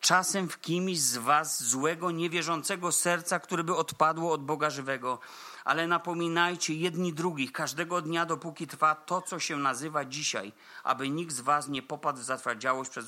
czasem 0.00 0.48
w 0.48 0.60
kimś 0.60 1.00
z 1.00 1.16
Was 1.16 1.62
złego, 1.62 2.10
niewierzącego 2.10 2.92
serca, 2.92 3.40
które 3.40 3.64
by 3.64 3.76
odpadło 3.76 4.32
od 4.32 4.44
Boga 4.44 4.70
żywego. 4.70 5.18
Ale 5.64 5.86
napominajcie 5.86 6.74
jedni 6.74 7.12
drugich 7.12 7.52
każdego 7.52 8.02
dnia, 8.02 8.26
dopóki 8.26 8.66
trwa 8.66 8.94
to, 8.94 9.22
co 9.22 9.38
się 9.38 9.56
nazywa 9.56 10.04
dzisiaj, 10.04 10.52
aby 10.84 11.08
nikt 11.08 11.34
z 11.34 11.40
Was 11.40 11.68
nie 11.68 11.82
popadł 11.82 12.18
w 12.18 12.24
zatwardziałość 12.24 12.90
przez 12.90 13.06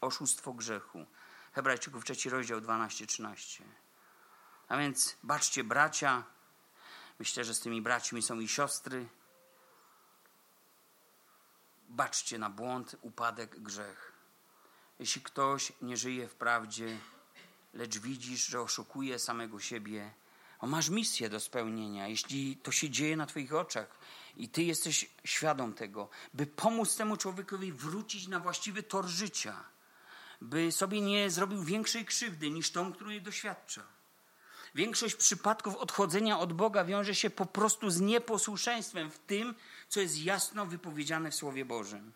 oszustwo 0.00 0.52
grzechu. 0.52 1.06
Hebrajczyków, 1.52 2.04
trzeci 2.04 2.30
rozdział 2.30 2.60
12-13. 2.60 3.62
A 4.68 4.76
więc 4.76 5.16
baczcie, 5.22 5.64
bracia. 5.64 6.24
Myślę, 7.18 7.44
że 7.44 7.54
z 7.54 7.60
tymi 7.60 7.82
braćmi 7.82 8.22
są 8.22 8.40
i 8.40 8.48
siostry. 8.48 9.06
Baczcie 11.92 12.38
na 12.38 12.50
błąd, 12.50 12.96
upadek, 13.00 13.60
grzech. 13.60 14.12
Jeśli 14.98 15.22
ktoś 15.22 15.72
nie 15.82 15.96
żyje 15.96 16.28
w 16.28 16.34
prawdzie, 16.34 16.98
lecz 17.74 17.98
widzisz, 17.98 18.46
że 18.46 18.60
oszukuje 18.60 19.18
samego 19.18 19.60
siebie, 19.60 20.14
masz 20.62 20.88
misję 20.88 21.28
do 21.28 21.40
spełnienia, 21.40 22.08
jeśli 22.08 22.56
to 22.56 22.72
się 22.72 22.90
dzieje 22.90 23.16
na 23.16 23.26
Twoich 23.26 23.54
oczach 23.54 23.98
i 24.36 24.48
Ty 24.48 24.62
jesteś 24.62 25.10
świadom 25.24 25.74
tego, 25.74 26.08
by 26.34 26.46
pomóc 26.46 26.96
temu 26.96 27.16
człowiekowi 27.16 27.72
wrócić 27.72 28.28
na 28.28 28.40
właściwy 28.40 28.82
tor 28.82 29.06
życia, 29.06 29.64
by 30.40 30.72
sobie 30.72 31.00
nie 31.00 31.30
zrobił 31.30 31.62
większej 31.62 32.04
krzywdy 32.04 32.50
niż 32.50 32.70
tą, 32.70 32.92
której 32.92 33.22
doświadcza. 33.22 33.82
Większość 34.74 35.14
przypadków 35.14 35.76
odchodzenia 35.76 36.38
od 36.38 36.52
Boga 36.52 36.84
wiąże 36.84 37.14
się 37.14 37.30
po 37.30 37.46
prostu 37.46 37.90
z 37.90 38.00
nieposłuszeństwem 38.00 39.10
w 39.10 39.18
tym, 39.18 39.54
co 39.92 40.00
jest 40.00 40.18
jasno 40.18 40.66
wypowiedziane 40.66 41.30
w 41.30 41.34
Słowie 41.34 41.64
Bożym. 41.64 42.12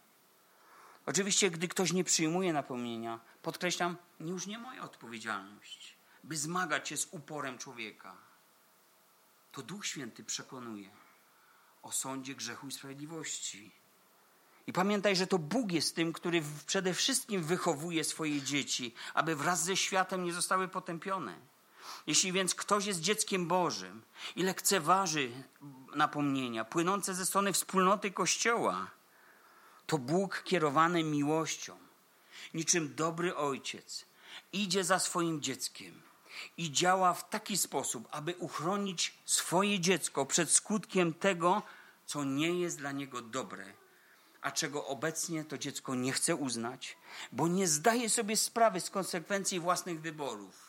Oczywiście, 1.06 1.50
gdy 1.50 1.68
ktoś 1.68 1.92
nie 1.92 2.04
przyjmuje 2.04 2.52
napomnienia, 2.52 3.20
podkreślam, 3.42 3.96
już 4.20 4.46
nie 4.46 4.58
moja 4.58 4.82
odpowiedzialność, 4.82 5.96
by 6.24 6.36
zmagać 6.36 6.88
się 6.88 6.96
z 6.96 7.08
uporem 7.10 7.58
człowieka. 7.58 8.16
To 9.52 9.62
Duch 9.62 9.86
Święty 9.86 10.24
przekonuje 10.24 10.90
o 11.82 11.92
sądzie 11.92 12.34
grzechu 12.34 12.66
i 12.68 12.72
sprawiedliwości. 12.72 13.72
I 14.66 14.72
pamiętaj, 14.72 15.16
że 15.16 15.26
to 15.26 15.38
Bóg 15.38 15.72
jest 15.72 15.96
tym, 15.96 16.12
który 16.12 16.42
przede 16.66 16.94
wszystkim 16.94 17.42
wychowuje 17.42 18.04
swoje 18.04 18.42
dzieci, 18.42 18.94
aby 19.14 19.36
wraz 19.36 19.64
ze 19.64 19.76
światem 19.76 20.24
nie 20.24 20.32
zostały 20.32 20.68
potępione. 20.68 21.38
Jeśli 22.06 22.32
więc 22.32 22.54
ktoś 22.54 22.86
jest 22.86 23.00
dzieckiem 23.00 23.46
Bożym 23.46 24.02
i 24.36 24.42
lekceważy 24.42 25.30
napomnienia 25.94 26.64
płynące 26.64 27.14
ze 27.14 27.26
strony 27.26 27.52
wspólnoty 27.52 28.10
Kościoła, 28.10 28.90
to 29.86 29.98
Bóg 29.98 30.42
kierowany 30.42 31.04
miłością, 31.04 31.76
niczym 32.54 32.94
dobry 32.94 33.36
ojciec, 33.36 34.04
idzie 34.52 34.84
za 34.84 34.98
swoim 34.98 35.40
dzieckiem 35.42 36.02
i 36.56 36.72
działa 36.72 37.14
w 37.14 37.28
taki 37.28 37.56
sposób, 37.56 38.08
aby 38.10 38.34
uchronić 38.38 39.14
swoje 39.24 39.80
dziecko 39.80 40.26
przed 40.26 40.50
skutkiem 40.50 41.14
tego, 41.14 41.62
co 42.06 42.24
nie 42.24 42.60
jest 42.60 42.78
dla 42.78 42.92
niego 42.92 43.22
dobre, 43.22 43.72
a 44.40 44.50
czego 44.50 44.86
obecnie 44.86 45.44
to 45.44 45.58
dziecko 45.58 45.94
nie 45.94 46.12
chce 46.12 46.36
uznać, 46.36 46.96
bo 47.32 47.48
nie 47.48 47.68
zdaje 47.68 48.10
sobie 48.10 48.36
sprawy 48.36 48.80
z 48.80 48.90
konsekwencji 48.90 49.60
własnych 49.60 50.00
wyborów, 50.00 50.65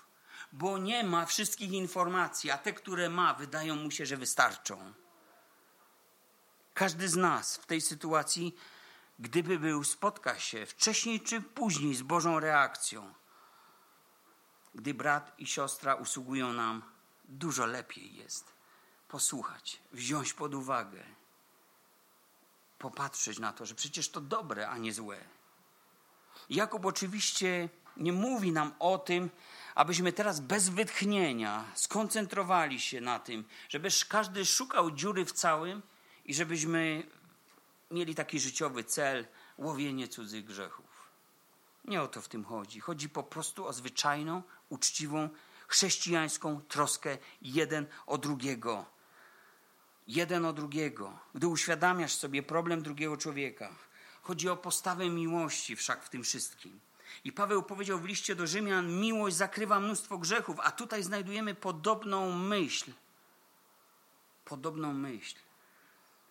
bo 0.52 0.78
nie 0.78 1.04
ma 1.04 1.26
wszystkich 1.26 1.72
informacji, 1.72 2.52
a 2.52 2.58
te, 2.58 2.74
które 2.74 3.10
ma, 3.10 3.34
wydają 3.34 3.76
mu 3.76 3.92
się, 3.92 4.06
że 4.06 4.18
wystarczą. 4.18 4.94
Każdy 6.74 7.10
z 7.10 7.16
nas 7.16 7.58
w 7.58 7.66
tej 7.66 7.82
sytuacji, 7.82 8.56
gdyby 9.20 9.60
był, 9.60 9.84
spotka 9.84 10.40
się 10.40 10.66
wcześniej 10.66 11.22
czy 11.22 11.42
później 11.42 11.96
z 11.96 12.02
Bożą 12.02 12.40
reakcją. 12.40 13.14
Gdy 14.76 14.94
brat 14.94 15.34
i 15.38 15.48
siostra 15.48 15.96
usługują 15.96 16.54
nam, 16.54 16.84
dużo 17.26 17.66
lepiej 17.66 18.16
jest 18.16 18.58
posłuchać, 19.08 19.82
wziąć 19.92 20.34
pod 20.34 20.56
uwagę, 20.56 21.04
popatrzeć 22.80 23.40
na 23.40 23.54
to, 23.54 23.66
że 23.66 23.76
przecież 23.76 24.10
to 24.10 24.22
dobre, 24.22 24.70
a 24.70 24.78
nie 24.78 24.94
złe. 24.94 25.18
Jakub 26.50 26.86
oczywiście 26.86 27.70
nie 27.98 28.14
mówi 28.14 28.52
nam 28.52 28.74
o 28.80 28.98
tym, 28.98 29.30
abyśmy 29.78 30.14
teraz 30.14 30.40
bez 30.40 30.70
wytchnienia 30.70 31.66
skoncentrowali 31.74 32.82
się 32.82 33.02
na 33.02 33.20
tym, 33.20 33.46
żeby 33.70 33.90
każdy 34.10 34.46
szukał 34.46 34.92
dziury 34.92 35.26
w 35.26 35.32
całym 35.32 35.82
i 36.26 36.34
żebyśmy 36.34 37.04
mieli 37.92 38.16
taki 38.16 38.40
życiowy 38.40 38.84
cel 38.84 39.28
łowienie 39.58 40.08
cudzych 40.08 40.46
grzechów. 40.46 41.10
Nie 41.86 42.02
o 42.02 42.08
to 42.08 42.22
w 42.22 42.28
tym 42.28 42.46
chodzi. 42.46 42.80
Chodzi 42.80 43.10
po 43.10 43.24
prostu 43.24 43.68
o 43.68 43.74
zwyczajną, 43.74 44.44
uczciwą, 44.70 45.30
chrześcijańską 45.68 46.62
troskę 46.62 47.18
jeden 47.42 47.86
o 48.06 48.18
drugiego. 48.18 48.86
Jeden 50.08 50.46
o 50.46 50.54
drugiego. 50.54 51.20
Gdy 51.36 51.48
uświadamiasz 51.48 52.16
sobie 52.16 52.44
problem 52.44 52.82
drugiego 52.82 53.18
człowieka, 53.18 53.70
chodzi 54.22 54.50
o 54.50 54.58
postawę 54.58 55.10
miłości 55.10 55.76
wszak 55.76 56.04
w 56.04 56.10
tym 56.10 56.24
wszystkim. 56.24 56.87
I 57.24 57.32
Paweł 57.32 57.64
powiedział 57.64 58.00
w 58.00 58.06
liście 58.06 58.36
do 58.36 58.48
Rzymian: 58.48 59.00
Miłość 59.00 59.36
zakrywa 59.36 59.80
mnóstwo 59.80 60.18
grzechów, 60.18 60.60
a 60.60 60.72
tutaj 60.72 61.04
znajdujemy 61.04 61.56
podobną 61.56 62.32
myśl. 62.32 62.92
Podobną 64.46 64.94
myśl, 64.94 65.36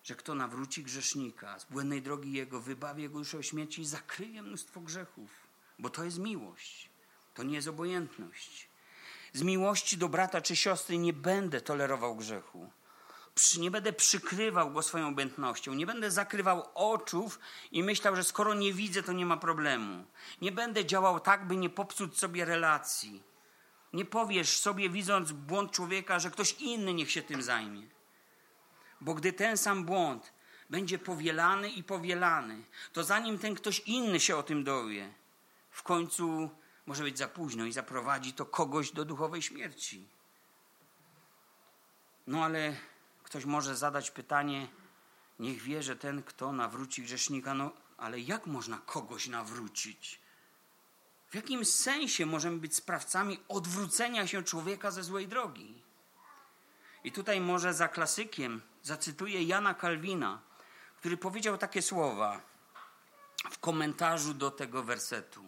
że 0.03 0.15
kto 0.15 0.35
nawróci 0.35 0.83
grzesznika 0.83 1.59
z 1.59 1.65
błędnej 1.65 2.01
drogi 2.01 2.33
jego, 2.33 2.61
wybawi 2.61 3.03
jego 3.03 3.19
już 3.19 3.35
o 3.35 3.43
śmierci 3.43 3.81
i 3.81 3.85
zakryje 3.85 4.41
mnóstwo 4.41 4.81
grzechów, 4.81 5.29
bo 5.79 5.89
to 5.89 6.03
jest 6.03 6.19
miłość, 6.19 6.89
to 7.33 7.43
nie 7.43 7.55
jest 7.55 7.67
obojętność. 7.67 8.69
Z 9.33 9.41
miłości 9.41 9.97
do 9.97 10.09
brata 10.09 10.41
czy 10.41 10.55
siostry 10.55 10.97
nie 10.97 11.13
będę 11.13 11.61
tolerował 11.61 12.15
grzechu 12.15 12.69
nie 13.59 13.71
będę 13.71 13.93
przykrywał 13.93 14.71
go 14.71 14.81
swoją 14.81 15.07
obędnością, 15.07 15.73
nie 15.73 15.85
będę 15.85 16.11
zakrywał 16.11 16.63
oczów 16.75 17.39
i 17.71 17.83
myślał, 17.83 18.15
że 18.15 18.23
skoro 18.23 18.53
nie 18.53 18.73
widzę, 18.73 19.03
to 19.03 19.13
nie 19.13 19.25
ma 19.25 19.37
problemu. 19.37 20.05
Nie 20.41 20.51
będę 20.51 20.85
działał 20.85 21.19
tak, 21.19 21.47
by 21.47 21.57
nie 21.57 21.69
popsuć 21.69 22.17
sobie 22.17 22.45
relacji. 22.45 23.23
Nie 23.93 24.05
powiesz 24.05 24.59
sobie, 24.59 24.89
widząc 24.89 25.31
błąd 25.31 25.71
człowieka, 25.71 26.19
że 26.19 26.31
ktoś 26.31 26.53
inny 26.53 26.93
niech 26.93 27.11
się 27.11 27.21
tym 27.21 27.41
zajmie. 27.41 27.87
Bo 29.01 29.13
gdy 29.13 29.33
ten 29.33 29.57
sam 29.57 29.85
błąd 29.85 30.33
będzie 30.69 30.99
powielany 30.99 31.69
i 31.69 31.83
powielany, 31.83 32.63
to 32.93 33.03
zanim 33.03 33.39
ten 33.39 33.55
ktoś 33.55 33.79
inny 33.79 34.19
się 34.19 34.37
o 34.37 34.43
tym 34.43 34.63
dowie, 34.63 35.13
w 35.71 35.83
końcu 35.83 36.49
może 36.85 37.03
być 37.03 37.17
za 37.17 37.27
późno 37.27 37.65
i 37.65 37.71
zaprowadzi 37.71 38.33
to 38.33 38.45
kogoś 38.45 38.91
do 38.91 39.05
duchowej 39.05 39.41
śmierci. 39.41 40.07
No 42.27 42.45
ale 42.45 42.75
Ktoś 43.27 43.45
może 43.45 43.75
zadać 43.75 44.11
pytanie, 44.11 44.67
niech 45.39 45.61
wie, 45.61 45.83
że 45.83 45.95
ten, 45.95 46.23
kto 46.23 46.51
nawróci 46.51 47.03
grzesznika, 47.03 47.53
no 47.53 47.71
ale 47.97 48.19
jak 48.19 48.45
można 48.45 48.77
kogoś 48.77 49.27
nawrócić? 49.27 50.19
W 51.29 51.35
jakim 51.35 51.65
sensie 51.65 52.25
możemy 52.25 52.57
być 52.57 52.75
sprawcami 52.75 53.39
odwrócenia 53.47 54.27
się 54.27 54.43
człowieka 54.43 54.91
ze 54.91 55.03
złej 55.03 55.27
drogi? 55.27 55.81
I 57.03 57.11
tutaj 57.11 57.41
może 57.41 57.73
za 57.73 57.87
klasykiem 57.87 58.61
zacytuję 58.83 59.43
Jana 59.43 59.73
Kalwina, 59.73 60.41
który 60.97 61.17
powiedział 61.17 61.57
takie 61.57 61.81
słowa 61.81 62.41
w 63.51 63.59
komentarzu 63.59 64.33
do 64.33 64.51
tego 64.51 64.83
wersetu. 64.83 65.43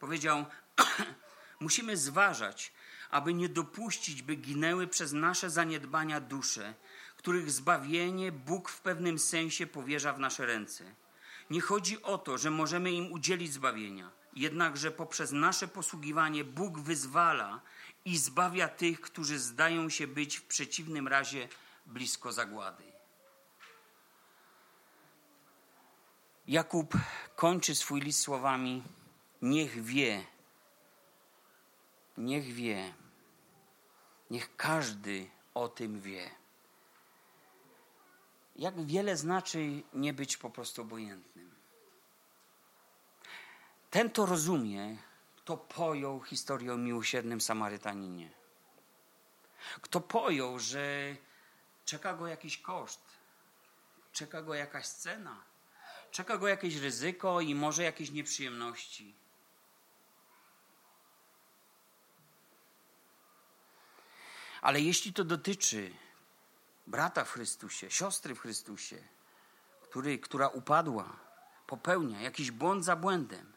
Powiedział: 0.00 0.44
Musimy 1.60 1.96
zważać, 1.96 2.72
aby 3.10 3.34
nie 3.34 3.48
dopuścić, 3.48 4.22
by 4.22 4.36
ginęły 4.36 4.86
przez 4.86 5.12
nasze 5.12 5.50
zaniedbania 5.50 6.20
dusze, 6.20 6.74
których 7.20 7.50
zbawienie 7.50 8.32
Bóg 8.32 8.68
w 8.68 8.80
pewnym 8.80 9.18
sensie 9.18 9.66
powierza 9.66 10.12
w 10.12 10.18
nasze 10.18 10.46
ręce. 10.46 10.94
Nie 11.50 11.60
chodzi 11.60 12.02
o 12.02 12.18
to, 12.18 12.38
że 12.38 12.50
możemy 12.50 12.92
im 12.92 13.12
udzielić 13.12 13.52
zbawienia, 13.52 14.10
jednakże 14.36 14.90
poprzez 14.90 15.32
nasze 15.32 15.68
posługiwanie 15.68 16.44
Bóg 16.44 16.78
wyzwala 16.78 17.60
i 18.04 18.18
zbawia 18.18 18.68
tych, 18.68 19.00
którzy 19.00 19.38
zdają 19.38 19.88
się 19.88 20.06
być 20.06 20.36
w 20.36 20.42
przeciwnym 20.42 21.08
razie 21.08 21.48
blisko 21.86 22.32
zagłady. 22.32 22.84
Jakub 26.46 26.94
kończy 27.36 27.74
swój 27.74 28.00
list 28.00 28.20
słowami: 28.20 28.82
Niech 29.42 29.84
wie, 29.84 30.26
niech 32.16 32.44
wie, 32.44 32.94
niech 34.30 34.56
każdy 34.56 35.30
o 35.54 35.68
tym 35.68 36.00
wie 36.00 36.39
jak 38.60 38.86
wiele 38.86 39.16
znaczy 39.16 39.82
nie 39.92 40.12
być 40.12 40.36
po 40.36 40.50
prostu 40.50 40.82
obojętnym. 40.82 41.50
Ten 43.90 44.10
to 44.10 44.26
rozumie, 44.26 44.96
to 45.44 45.56
pojął 45.56 46.22
historię 46.22 46.74
o 46.74 46.76
miłosiernym 46.76 47.40
Samarytaninie. 47.40 48.30
Kto 49.80 50.00
pojął, 50.00 50.58
że 50.58 51.16
czeka 51.84 52.14
go 52.14 52.26
jakiś 52.26 52.58
koszt, 52.58 53.02
czeka 54.12 54.42
go 54.42 54.54
jakaś 54.54 54.86
cena, 54.86 55.44
czeka 56.10 56.38
go 56.38 56.48
jakieś 56.48 56.76
ryzyko 56.76 57.40
i 57.40 57.54
może 57.54 57.82
jakieś 57.82 58.10
nieprzyjemności. 58.10 59.14
Ale 64.60 64.80
jeśli 64.80 65.12
to 65.12 65.24
dotyczy 65.24 65.92
brata 66.90 67.24
w 67.24 67.30
Chrystusie, 67.30 67.90
siostry 67.90 68.34
w 68.34 68.40
Chrystusie, 68.40 68.96
który, 69.82 70.18
która 70.18 70.48
upadła, 70.48 71.16
popełnia 71.66 72.20
jakiś 72.20 72.50
błąd 72.50 72.84
za 72.84 72.96
błędem, 72.96 73.52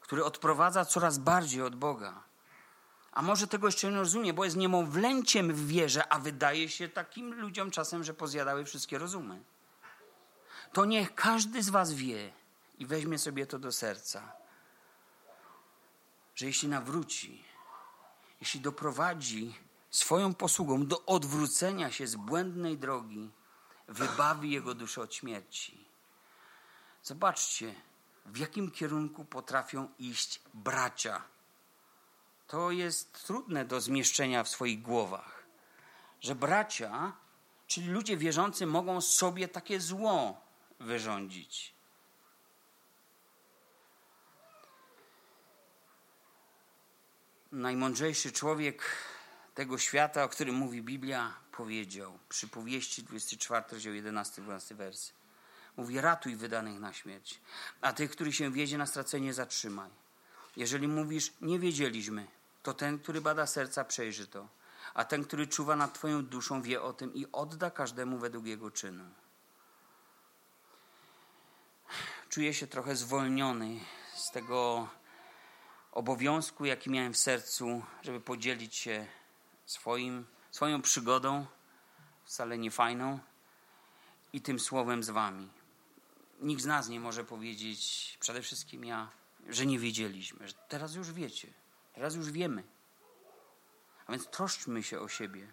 który 0.00 0.24
odprowadza 0.24 0.84
coraz 0.84 1.18
bardziej 1.18 1.62
od 1.62 1.76
Boga, 1.76 2.22
a 3.12 3.22
może 3.22 3.46
tego 3.46 3.68
jeszcze 3.68 3.90
nie 3.90 3.96
rozumie, 3.96 4.32
bo 4.32 4.44
jest 4.44 4.56
niemowlęciem 4.56 5.52
w 5.52 5.66
wierze, 5.66 6.12
a 6.12 6.18
wydaje 6.18 6.68
się 6.68 6.88
takim 6.88 7.40
ludziom 7.40 7.70
czasem, 7.70 8.04
że 8.04 8.14
pozjadały 8.14 8.64
wszystkie 8.64 8.98
rozumy. 8.98 9.42
To 10.72 10.84
niech 10.84 11.14
każdy 11.14 11.62
z 11.62 11.68
Was 11.68 11.92
wie 11.92 12.32
i 12.78 12.86
weźmie 12.86 13.18
sobie 13.18 13.46
to 13.46 13.58
do 13.58 13.72
serca, 13.72 14.32
że 16.34 16.46
jeśli 16.46 16.68
nawróci, 16.68 17.44
jeśli 18.40 18.60
doprowadzi 18.60 19.54
swoją 19.96 20.34
posługą 20.34 20.86
do 20.86 21.06
odwrócenia 21.06 21.90
się 21.90 22.06
z 22.06 22.16
błędnej 22.16 22.78
drogi, 22.78 23.30
wybawi 23.88 24.50
jego 24.50 24.74
duszę 24.74 25.00
od 25.00 25.14
śmierci. 25.14 25.88
Zobaczcie, 27.02 27.74
w 28.26 28.36
jakim 28.36 28.70
kierunku 28.70 29.24
potrafią 29.24 29.88
iść 29.98 30.40
bracia. 30.54 31.22
To 32.46 32.70
jest 32.70 33.26
trudne 33.26 33.64
do 33.64 33.80
zmieszczenia 33.80 34.44
w 34.44 34.48
swoich 34.48 34.82
głowach, 34.82 35.46
że 36.20 36.34
bracia, 36.34 37.12
czyli 37.66 37.88
ludzie 37.88 38.16
wierzący, 38.16 38.66
mogą 38.66 39.00
sobie 39.00 39.48
takie 39.48 39.80
zło 39.80 40.40
wyrządzić. 40.80 41.74
Najmądrzejszy 47.52 48.32
człowiek 48.32 48.82
tego 49.56 49.78
świata, 49.78 50.24
o 50.24 50.28
którym 50.28 50.54
mówi 50.54 50.82
Biblia, 50.82 51.34
powiedział. 51.52 52.18
Przypowieści 52.28 53.02
24, 53.02 53.64
rozdział 53.72 53.94
11, 53.94 54.42
12 54.42 54.74
wersy. 54.74 55.12
Mówi, 55.76 56.00
ratuj 56.00 56.36
wydanych 56.36 56.80
na 56.80 56.92
śmierć, 56.92 57.40
a 57.80 57.92
tych, 57.92 58.10
których 58.10 58.34
się 58.34 58.52
wiedzie 58.52 58.78
na 58.78 58.86
stracenie, 58.86 59.34
zatrzymaj. 59.34 59.90
Jeżeli 60.56 60.88
mówisz, 60.88 61.32
nie 61.40 61.58
wiedzieliśmy, 61.58 62.26
to 62.62 62.74
ten, 62.74 62.98
który 62.98 63.20
bada 63.20 63.46
serca, 63.46 63.84
przejrzy 63.84 64.26
to. 64.26 64.48
A 64.94 65.04
ten, 65.04 65.24
który 65.24 65.46
czuwa 65.46 65.76
nad 65.76 65.94
Twoją 65.94 66.26
duszą, 66.26 66.62
wie 66.62 66.82
o 66.82 66.92
tym 66.92 67.14
i 67.14 67.26
odda 67.32 67.70
każdemu 67.70 68.18
według 68.18 68.46
jego 68.46 68.70
czynu. 68.70 69.04
Czuję 72.28 72.54
się 72.54 72.66
trochę 72.66 72.96
zwolniony 72.96 73.80
z 74.14 74.30
tego 74.30 74.88
obowiązku, 75.92 76.64
jaki 76.64 76.90
miałem 76.90 77.12
w 77.12 77.18
sercu, 77.18 77.82
żeby 78.02 78.20
podzielić 78.20 78.76
się 78.76 79.06
swoim, 79.66 80.26
swoją 80.50 80.82
przygodą, 80.82 81.46
wcale 82.24 82.58
nie 82.58 82.70
fajną, 82.70 83.20
i 84.32 84.40
tym 84.40 84.60
słowem 84.60 85.02
z 85.02 85.10
Wami. 85.10 85.50
Nikt 86.40 86.62
z 86.62 86.66
nas 86.66 86.88
nie 86.88 87.00
może 87.00 87.24
powiedzieć, 87.24 88.16
przede 88.20 88.42
wszystkim 88.42 88.84
ja, 88.84 89.10
że 89.48 89.66
nie 89.66 89.78
wiedzieliśmy, 89.78 90.48
że 90.48 90.54
teraz 90.68 90.94
już 90.94 91.12
wiecie, 91.12 91.48
teraz 91.92 92.14
już 92.14 92.30
wiemy. 92.30 92.64
A 94.06 94.12
więc 94.12 94.26
troszczmy 94.26 94.82
się 94.82 95.00
o 95.00 95.08
siebie, 95.08 95.52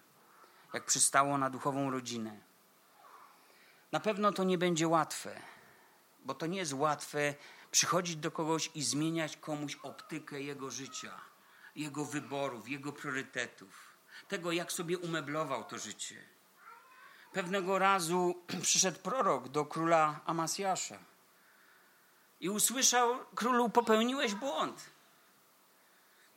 jak 0.74 0.86
przystało 0.86 1.38
na 1.38 1.49
duchową 1.49 1.91
rodzinę. 1.91 2.39
Na 3.91 3.99
pewno 3.99 4.32
to 4.32 4.43
nie 4.43 4.57
będzie 4.57 4.88
łatwe, 4.88 5.41
bo 6.26 6.34
to 6.34 6.45
nie 6.45 6.57
jest 6.57 6.74
łatwe 6.74 7.36
przychodzić 7.72 8.16
do 8.16 8.32
kogoś 8.32 8.72
i 8.76 8.84
zmieniać 8.84 9.38
komuś 9.38 9.76
optykę 9.76 10.41
jego 10.41 10.72
życia, 10.72 11.22
jego 11.76 12.05
wyborów, 12.05 12.70
jego 12.70 12.93
priorytetów 12.93 13.93
tego, 14.28 14.51
jak 14.51 14.71
sobie 14.71 14.97
umeblował 14.97 15.63
to 15.63 15.80
życie. 15.80 16.15
Pewnego 17.34 17.80
razu 17.80 18.43
przyszedł 18.61 18.99
prorok 18.99 19.47
do 19.47 19.65
króla 19.65 20.19
Amasjasza 20.26 20.97
i 22.39 22.49
usłyszał: 22.49 23.19
Królu, 23.36 23.69
popełniłeś 23.69 24.36
błąd. 24.36 24.93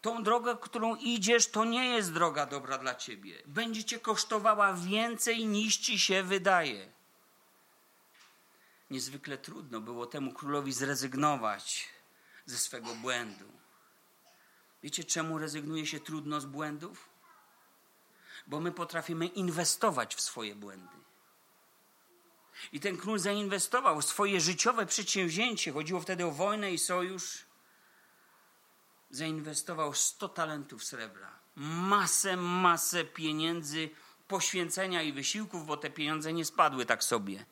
Tą 0.03 0.23
drogę, 0.23 0.57
którą 0.61 0.97
idziesz, 0.97 1.51
to 1.51 1.65
nie 1.65 1.87
jest 1.87 2.13
droga 2.13 2.47
dobra 2.47 2.79
dla 2.79 2.95
ciebie. 2.95 3.43
Będzie 3.47 3.85
cię 3.85 4.01
kosztowała 4.01 4.73
więcej 4.73 5.47
niż 5.47 5.77
ci 5.77 5.99
się 5.99 6.23
wydaje. 6.23 6.93
Niezwykle 8.91 9.39
trudno 9.39 9.81
było 9.81 10.07
temu 10.07 10.33
królowi 10.33 10.73
zrezygnować 10.73 11.89
ze 12.47 12.59
swego 12.59 12.95
błędu. 12.95 13.45
Wiecie, 14.83 15.05
czemu 15.05 15.39
rezygnuje 15.39 15.87
się 15.87 16.01
trudno 16.01 16.41
z 16.41 16.47
błędów? 16.47 17.09
Bo 18.47 18.61
my 18.61 18.73
potrafimy 18.73 19.27
inwestować 19.27 20.15
w 20.15 20.21
swoje 20.21 20.55
błędy. 20.55 20.97
I 22.73 22.81
ten 22.81 22.97
król 22.97 23.19
zainwestował 23.19 24.03
swoje 24.03 24.41
życiowe 24.41 24.87
przedsięwzięcie, 24.87 25.73
chodziło 25.73 26.01
wtedy 26.01 26.27
o 26.27 26.31
wojnę 26.31 26.73
i 26.73 26.79
sojusz. 26.79 27.45
Zainwestował 29.11 29.95
100 29.95 30.29
talentów 30.29 30.85
srebra, 30.85 31.31
masę, 31.57 32.37
masę 32.37 33.05
pieniędzy, 33.05 33.91
poświęcenia 34.29 35.03
i 35.03 35.13
wysiłków, 35.13 35.67
bo 35.67 35.77
te 35.77 35.91
pieniądze 35.91 36.33
nie 36.33 36.45
spadły 36.45 36.87
tak 36.87 37.05
sobie. 37.05 37.45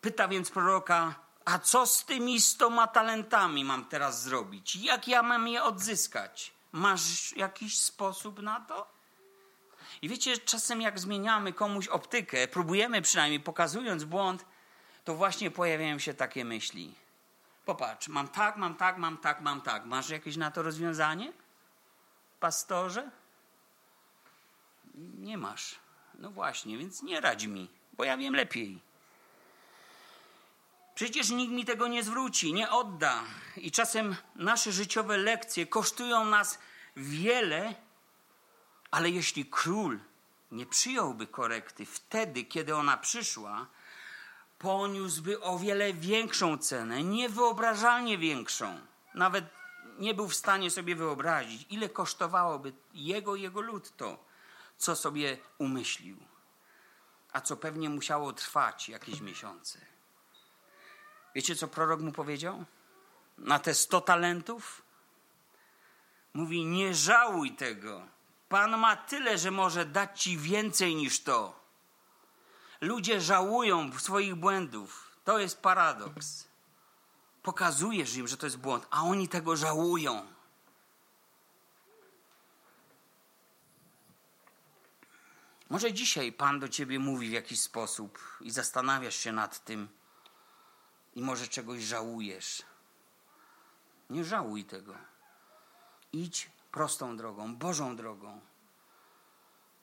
Pyta 0.00 0.28
więc 0.28 0.50
proroka, 0.50 1.14
a 1.44 1.58
co 1.58 1.86
z 1.86 2.04
tymi 2.04 2.40
stoma 2.40 2.86
talentami 2.86 3.64
mam 3.64 3.84
teraz 3.84 4.22
zrobić? 4.22 4.76
Jak 4.76 5.08
ja 5.08 5.22
mam 5.22 5.48
je 5.48 5.62
odzyskać? 5.62 6.52
Masz 6.72 7.36
jakiś 7.36 7.78
sposób 7.78 8.42
na 8.42 8.60
to? 8.60 8.92
I 10.02 10.08
wiecie, 10.08 10.38
czasem 10.38 10.80
jak 10.80 10.98
zmieniamy 10.98 11.52
komuś 11.52 11.88
optykę, 11.88 12.48
próbujemy 12.48 13.02
przynajmniej 13.02 13.40
pokazując 13.40 14.04
błąd, 14.04 14.44
to 15.04 15.14
właśnie 15.14 15.50
pojawiają 15.50 15.98
się 15.98 16.14
takie 16.14 16.44
myśli. 16.44 16.94
Popatrz, 17.64 18.08
mam 18.08 18.28
tak, 18.28 18.56
mam 18.56 18.74
tak, 18.74 18.98
mam 18.98 19.18
tak, 19.18 19.40
mam 19.40 19.60
tak. 19.60 19.84
Masz 19.84 20.08
jakieś 20.10 20.36
na 20.36 20.50
to 20.50 20.62
rozwiązanie? 20.62 21.32
Pastorze? 22.40 23.10
Nie 25.18 25.38
masz. 25.38 25.74
No 26.14 26.30
właśnie, 26.30 26.78
więc 26.78 27.02
nie 27.02 27.20
radź 27.20 27.46
mi, 27.46 27.68
bo 27.92 28.04
ja 28.04 28.16
wiem 28.16 28.34
lepiej. 28.34 28.91
Przecież 30.94 31.30
nikt 31.30 31.52
mi 31.52 31.64
tego 31.64 31.88
nie 31.88 32.02
zwróci, 32.02 32.52
nie 32.52 32.70
odda. 32.70 33.22
I 33.56 33.72
czasem 33.72 34.16
nasze 34.36 34.72
życiowe 34.72 35.16
lekcje 35.16 35.66
kosztują 35.66 36.24
nas 36.24 36.58
wiele, 36.96 37.74
ale 38.90 39.10
jeśli 39.10 39.46
król 39.46 40.00
nie 40.50 40.66
przyjąłby 40.66 41.26
korekty 41.26 41.86
wtedy, 41.86 42.44
kiedy 42.44 42.76
ona 42.76 42.96
przyszła, 42.96 43.66
poniósłby 44.58 45.40
o 45.40 45.58
wiele 45.58 45.92
większą 45.92 46.58
cenę, 46.58 47.02
niewyobrażalnie 47.02 48.18
większą. 48.18 48.80
Nawet 49.14 49.44
nie 49.98 50.14
był 50.14 50.28
w 50.28 50.34
stanie 50.34 50.70
sobie 50.70 50.96
wyobrazić, 50.96 51.66
ile 51.70 51.88
kosztowałoby 51.88 52.72
jego 52.94 53.36
jego 53.36 53.60
lud 53.60 53.96
to, 53.96 54.24
co 54.76 54.96
sobie 54.96 55.38
umyślił, 55.58 56.16
a 57.32 57.40
co 57.40 57.56
pewnie 57.56 57.88
musiało 57.90 58.32
trwać 58.32 58.88
jakieś 58.88 59.20
miesiące. 59.20 59.91
Wiecie, 61.34 61.56
co 61.56 61.68
prorok 61.68 62.00
mu 62.00 62.12
powiedział? 62.12 62.64
Na 63.38 63.58
te 63.58 63.74
sto 63.74 64.00
talentów? 64.00 64.82
Mówi, 66.34 66.64
nie 66.64 66.94
żałuj 66.94 67.52
tego. 67.52 68.06
Pan 68.48 68.78
ma 68.78 68.96
tyle, 68.96 69.38
że 69.38 69.50
może 69.50 69.84
dać 69.84 70.22
ci 70.22 70.38
więcej 70.38 70.94
niż 70.94 71.20
to. 71.20 71.60
Ludzie 72.80 73.20
żałują 73.20 73.98
swoich 73.98 74.34
błędów. 74.34 75.18
To 75.24 75.38
jest 75.38 75.60
paradoks. 75.60 76.48
Pokazujesz 77.42 78.16
im, 78.16 78.28
że 78.28 78.36
to 78.36 78.46
jest 78.46 78.58
błąd, 78.58 78.86
a 78.90 79.02
oni 79.02 79.28
tego 79.28 79.56
żałują. 79.56 80.26
Może 85.70 85.92
dzisiaj 85.92 86.32
Pan 86.32 86.60
do 86.60 86.68
ciebie 86.68 86.98
mówi 86.98 87.28
w 87.28 87.32
jakiś 87.32 87.60
sposób 87.60 88.18
i 88.40 88.50
zastanawiasz 88.50 89.16
się 89.16 89.32
nad 89.32 89.64
tym, 89.64 89.88
i 91.14 91.22
może 91.22 91.48
czegoś 91.48 91.82
żałujesz. 91.82 92.62
Nie 94.10 94.24
żałuj 94.24 94.64
tego. 94.64 94.94
Idź 96.12 96.50
prostą 96.72 97.16
drogą, 97.16 97.56
Bożą 97.56 97.96
drogą. 97.96 98.40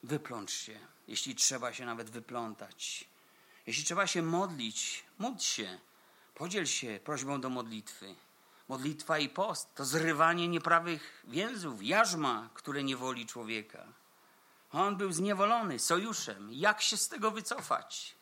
Wyplącz 0.04 0.52
się, 0.52 0.80
jeśli 1.08 1.36
trzeba 1.36 1.74
się 1.74 1.86
nawet 1.86 2.10
wyplątać. 2.10 3.10
Jeśli 3.68 3.84
trzeba 3.84 4.08
się 4.08 4.22
modlić, 4.22 5.06
módl 5.20 5.40
się. 5.40 5.80
Podziel 6.36 6.66
się 6.66 7.00
prośbą 7.04 7.42
do 7.42 7.50
modlitwy. 7.50 8.16
Modlitwa 8.68 9.18
i 9.18 9.30
post 9.30 9.76
to 9.76 9.86
zrywanie 9.86 10.48
nieprawych 10.48 11.26
więzów, 11.28 11.84
jarzma, 11.84 12.50
które 12.54 12.84
niewoli 12.84 13.26
człowieka. 13.26 13.88
On 14.72 14.98
był 14.98 15.12
zniewolony 15.12 15.80
sojuszem. 15.80 16.50
Jak 16.52 16.82
się 16.82 16.98
z 16.98 17.08
tego 17.08 17.32
wycofać? 17.32 18.16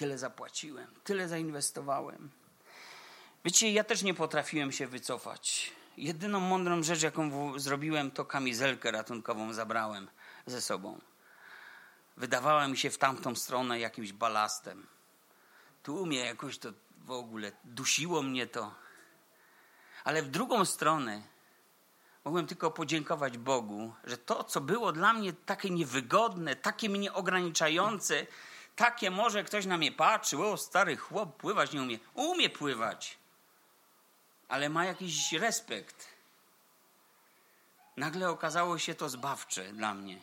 Tyle 0.00 0.18
zapłaciłem, 0.18 0.86
tyle 1.04 1.28
zainwestowałem. 1.28 2.30
Wiecie, 3.44 3.72
ja 3.72 3.84
też 3.84 4.02
nie 4.02 4.14
potrafiłem 4.14 4.72
się 4.72 4.86
wycofać. 4.86 5.72
Jedyną 5.96 6.40
mądrą 6.40 6.82
rzecz, 6.82 7.02
jaką 7.02 7.58
zrobiłem, 7.58 8.10
to 8.10 8.24
kamizelkę 8.24 8.90
ratunkową 8.90 9.52
zabrałem 9.52 10.10
ze 10.46 10.60
sobą. 10.60 10.98
Wydawała 12.16 12.68
mi 12.68 12.78
się 12.78 12.90
w 12.90 12.98
tamtą 12.98 13.34
stronę 13.34 13.80
jakimś 13.80 14.12
balastem. 14.12 14.86
Tu 15.82 16.06
mnie 16.06 16.18
jakoś 16.18 16.58
to 16.58 16.72
w 17.04 17.10
ogóle 17.10 17.52
dusiło 17.64 18.22
mnie 18.22 18.46
to. 18.46 18.74
Ale 20.04 20.22
w 20.22 20.28
drugą 20.28 20.64
stronę 20.64 21.22
mogłem 22.24 22.46
tylko 22.46 22.70
podziękować 22.70 23.38
Bogu, 23.38 23.94
że 24.04 24.18
to, 24.18 24.44
co 24.44 24.60
było 24.60 24.92
dla 24.92 25.12
mnie 25.12 25.32
takie 25.32 25.70
niewygodne, 25.70 26.56
takie 26.56 26.88
mnie 26.88 27.12
ograniczające, 27.12 28.26
takie 28.80 29.10
może 29.10 29.44
ktoś 29.44 29.66
na 29.66 29.78
mnie 29.78 29.92
patrzy, 29.92 30.38
o 30.38 30.56
stary 30.56 30.96
chłop 30.96 31.36
pływać 31.36 31.72
nie 31.72 31.82
umie. 31.82 31.98
Umie 32.14 32.50
pływać, 32.50 33.18
ale 34.48 34.68
ma 34.68 34.84
jakiś 34.84 35.32
respekt. 35.32 36.08
Nagle 37.96 38.30
okazało 38.30 38.78
się 38.78 38.94
to 38.94 39.08
zbawcze 39.08 39.72
dla 39.72 39.94
mnie. 39.94 40.22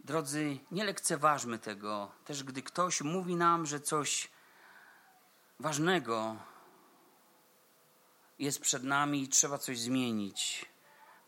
Drodzy, 0.00 0.58
nie 0.70 0.84
lekceważmy 0.84 1.58
tego. 1.58 2.10
Też 2.24 2.44
gdy 2.44 2.62
ktoś 2.62 3.00
mówi 3.00 3.36
nam, 3.36 3.66
że 3.66 3.80
coś 3.80 4.30
ważnego 5.60 6.36
jest 8.38 8.60
przed 8.60 8.84
nami 8.84 9.22
i 9.22 9.28
trzeba 9.28 9.58
coś 9.58 9.78
zmienić. 9.78 10.66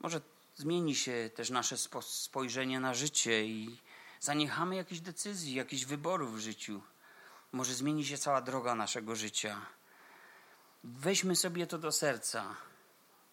Może 0.01 0.21
zmieni 0.57 0.95
się 0.95 1.31
też 1.35 1.51
nasze 1.51 1.77
spojrzenie 2.01 2.81
na 2.81 2.95
życie 2.95 3.45
i 3.47 3.85
zaniechamy 4.21 4.77
jakichś 4.77 5.01
decyzji, 5.01 5.55
jakichś 5.55 5.85
wyborów 5.85 6.37
w 6.37 6.39
życiu. 6.39 6.83
Może 7.53 7.75
zmieni 7.75 8.05
się 8.05 8.19
cała 8.19 8.41
droga 8.41 8.75
naszego 8.75 9.17
życia. 9.17 9.61
Weźmy 10.85 11.37
sobie 11.37 11.67
to 11.67 11.79
do 11.79 11.93
serca. 11.93 12.57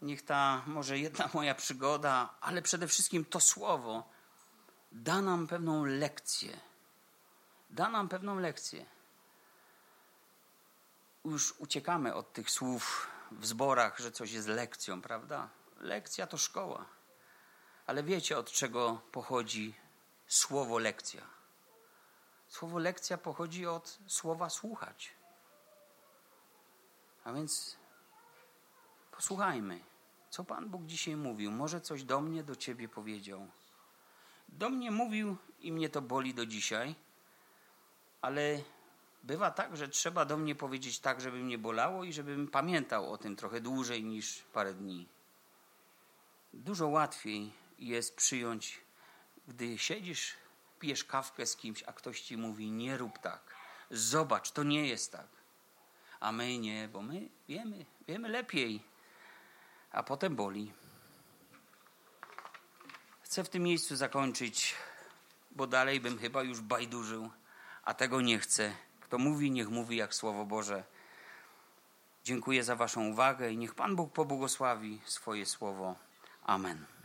Niech 0.01 0.21
ta 0.21 0.61
może 0.67 0.99
jedna 0.99 1.29
moja 1.33 1.55
przygoda, 1.55 2.35
ale 2.41 2.61
przede 2.61 2.87
wszystkim 2.87 3.25
to 3.25 3.39
słowo 3.39 4.09
da 4.91 5.21
nam 5.21 5.47
pewną 5.47 5.85
lekcję. 5.85 6.59
Da 7.69 7.89
nam 7.89 8.09
pewną 8.09 8.39
lekcję. 8.39 8.85
Już 11.25 11.53
uciekamy 11.59 12.13
od 12.13 12.33
tych 12.33 12.51
słów 12.51 13.07
w 13.31 13.45
zborach, 13.45 13.99
że 13.99 14.11
coś 14.11 14.31
jest 14.31 14.47
lekcją, 14.47 15.01
prawda? 15.01 15.49
Lekcja 15.79 16.27
to 16.27 16.37
szkoła. 16.37 16.85
Ale 17.87 18.03
wiecie, 18.03 18.37
od 18.37 18.51
czego 18.51 19.01
pochodzi 19.11 19.75
słowo 20.31 20.77
lekcja? 20.77 21.21
Słowo 22.47 22.79
lekcja 22.79 23.17
pochodzi 23.17 23.67
od 23.67 23.99
słowa 24.07 24.49
słuchać. 24.49 25.11
A 27.23 27.33
więc 27.33 27.77
posłuchajmy, 29.11 29.79
co 30.29 30.43
Pan 30.43 30.69
Bóg 30.69 30.85
dzisiaj 30.85 31.15
mówił. 31.15 31.51
Może 31.51 31.81
coś 31.81 32.03
do 32.03 32.21
mnie, 32.21 32.43
do 32.43 32.55
ciebie 32.55 32.89
powiedział. 32.89 33.47
Do 34.49 34.69
mnie 34.69 34.91
mówił 34.91 35.37
i 35.59 35.71
mnie 35.71 35.89
to 35.89 36.01
boli 36.01 36.33
do 36.33 36.45
dzisiaj, 36.45 36.95
ale 38.21 38.61
bywa 39.23 39.51
tak, 39.51 39.77
że 39.77 39.87
trzeba 39.87 40.25
do 40.25 40.37
mnie 40.37 40.55
powiedzieć 40.55 40.99
tak, 40.99 41.21
żeby 41.21 41.37
mnie 41.37 41.57
bolało 41.57 42.03
i 42.03 42.13
żebym 42.13 42.47
pamiętał 42.47 43.13
o 43.13 43.17
tym 43.17 43.35
trochę 43.35 43.61
dłużej 43.61 44.03
niż 44.03 44.43
parę 44.53 44.73
dni. 44.73 45.07
Dużo 46.53 46.87
łatwiej 46.87 47.53
jest 47.79 48.15
przyjąć, 48.15 48.81
gdy 49.47 49.77
siedzisz, 49.77 50.34
pijesz 50.80 51.03
kawkę 51.03 51.45
z 51.45 51.55
kimś, 51.55 51.84
a 51.84 51.93
ktoś 51.93 52.22
ci 52.22 52.38
mówi: 52.38 52.72
Nie 52.72 52.97
rób 52.97 53.19
tak. 53.19 53.55
Zobacz, 53.91 54.51
to 54.51 54.63
nie 54.63 54.88
jest 54.88 55.11
tak. 55.11 55.27
A 56.19 56.31
my 56.31 56.57
nie, 56.57 56.88
bo 56.88 57.01
my 57.01 57.30
wiemy, 57.47 57.85
wiemy 58.07 58.30
lepiej. 58.30 58.84
A 59.91 60.03
potem 60.03 60.35
boli. 60.35 60.73
Chcę 63.22 63.43
w 63.43 63.49
tym 63.49 63.63
miejscu 63.63 63.95
zakończyć, 63.95 64.76
bo 65.51 65.68
dalej 65.68 65.99
bym 65.99 66.18
chyba 66.18 66.43
już 66.43 66.61
bajdurzył, 66.61 67.30
a 67.84 67.93
tego 67.93 68.22
nie 68.22 68.39
chcę. 68.39 68.76
Kto 68.99 69.18
mówi, 69.18 69.51
niech 69.51 69.69
mówi 69.69 69.97
jak 69.97 70.15
Słowo 70.15 70.45
Boże. 70.45 70.84
Dziękuję 72.23 72.63
za 72.63 72.76
Waszą 72.76 73.07
uwagę 73.07 73.51
i 73.51 73.57
niech 73.57 73.76
Pan 73.76 73.95
Bóg 73.95 74.13
pobłogosławi 74.13 75.01
swoje 75.05 75.45
słowo. 75.45 75.95
Amen. 76.43 77.00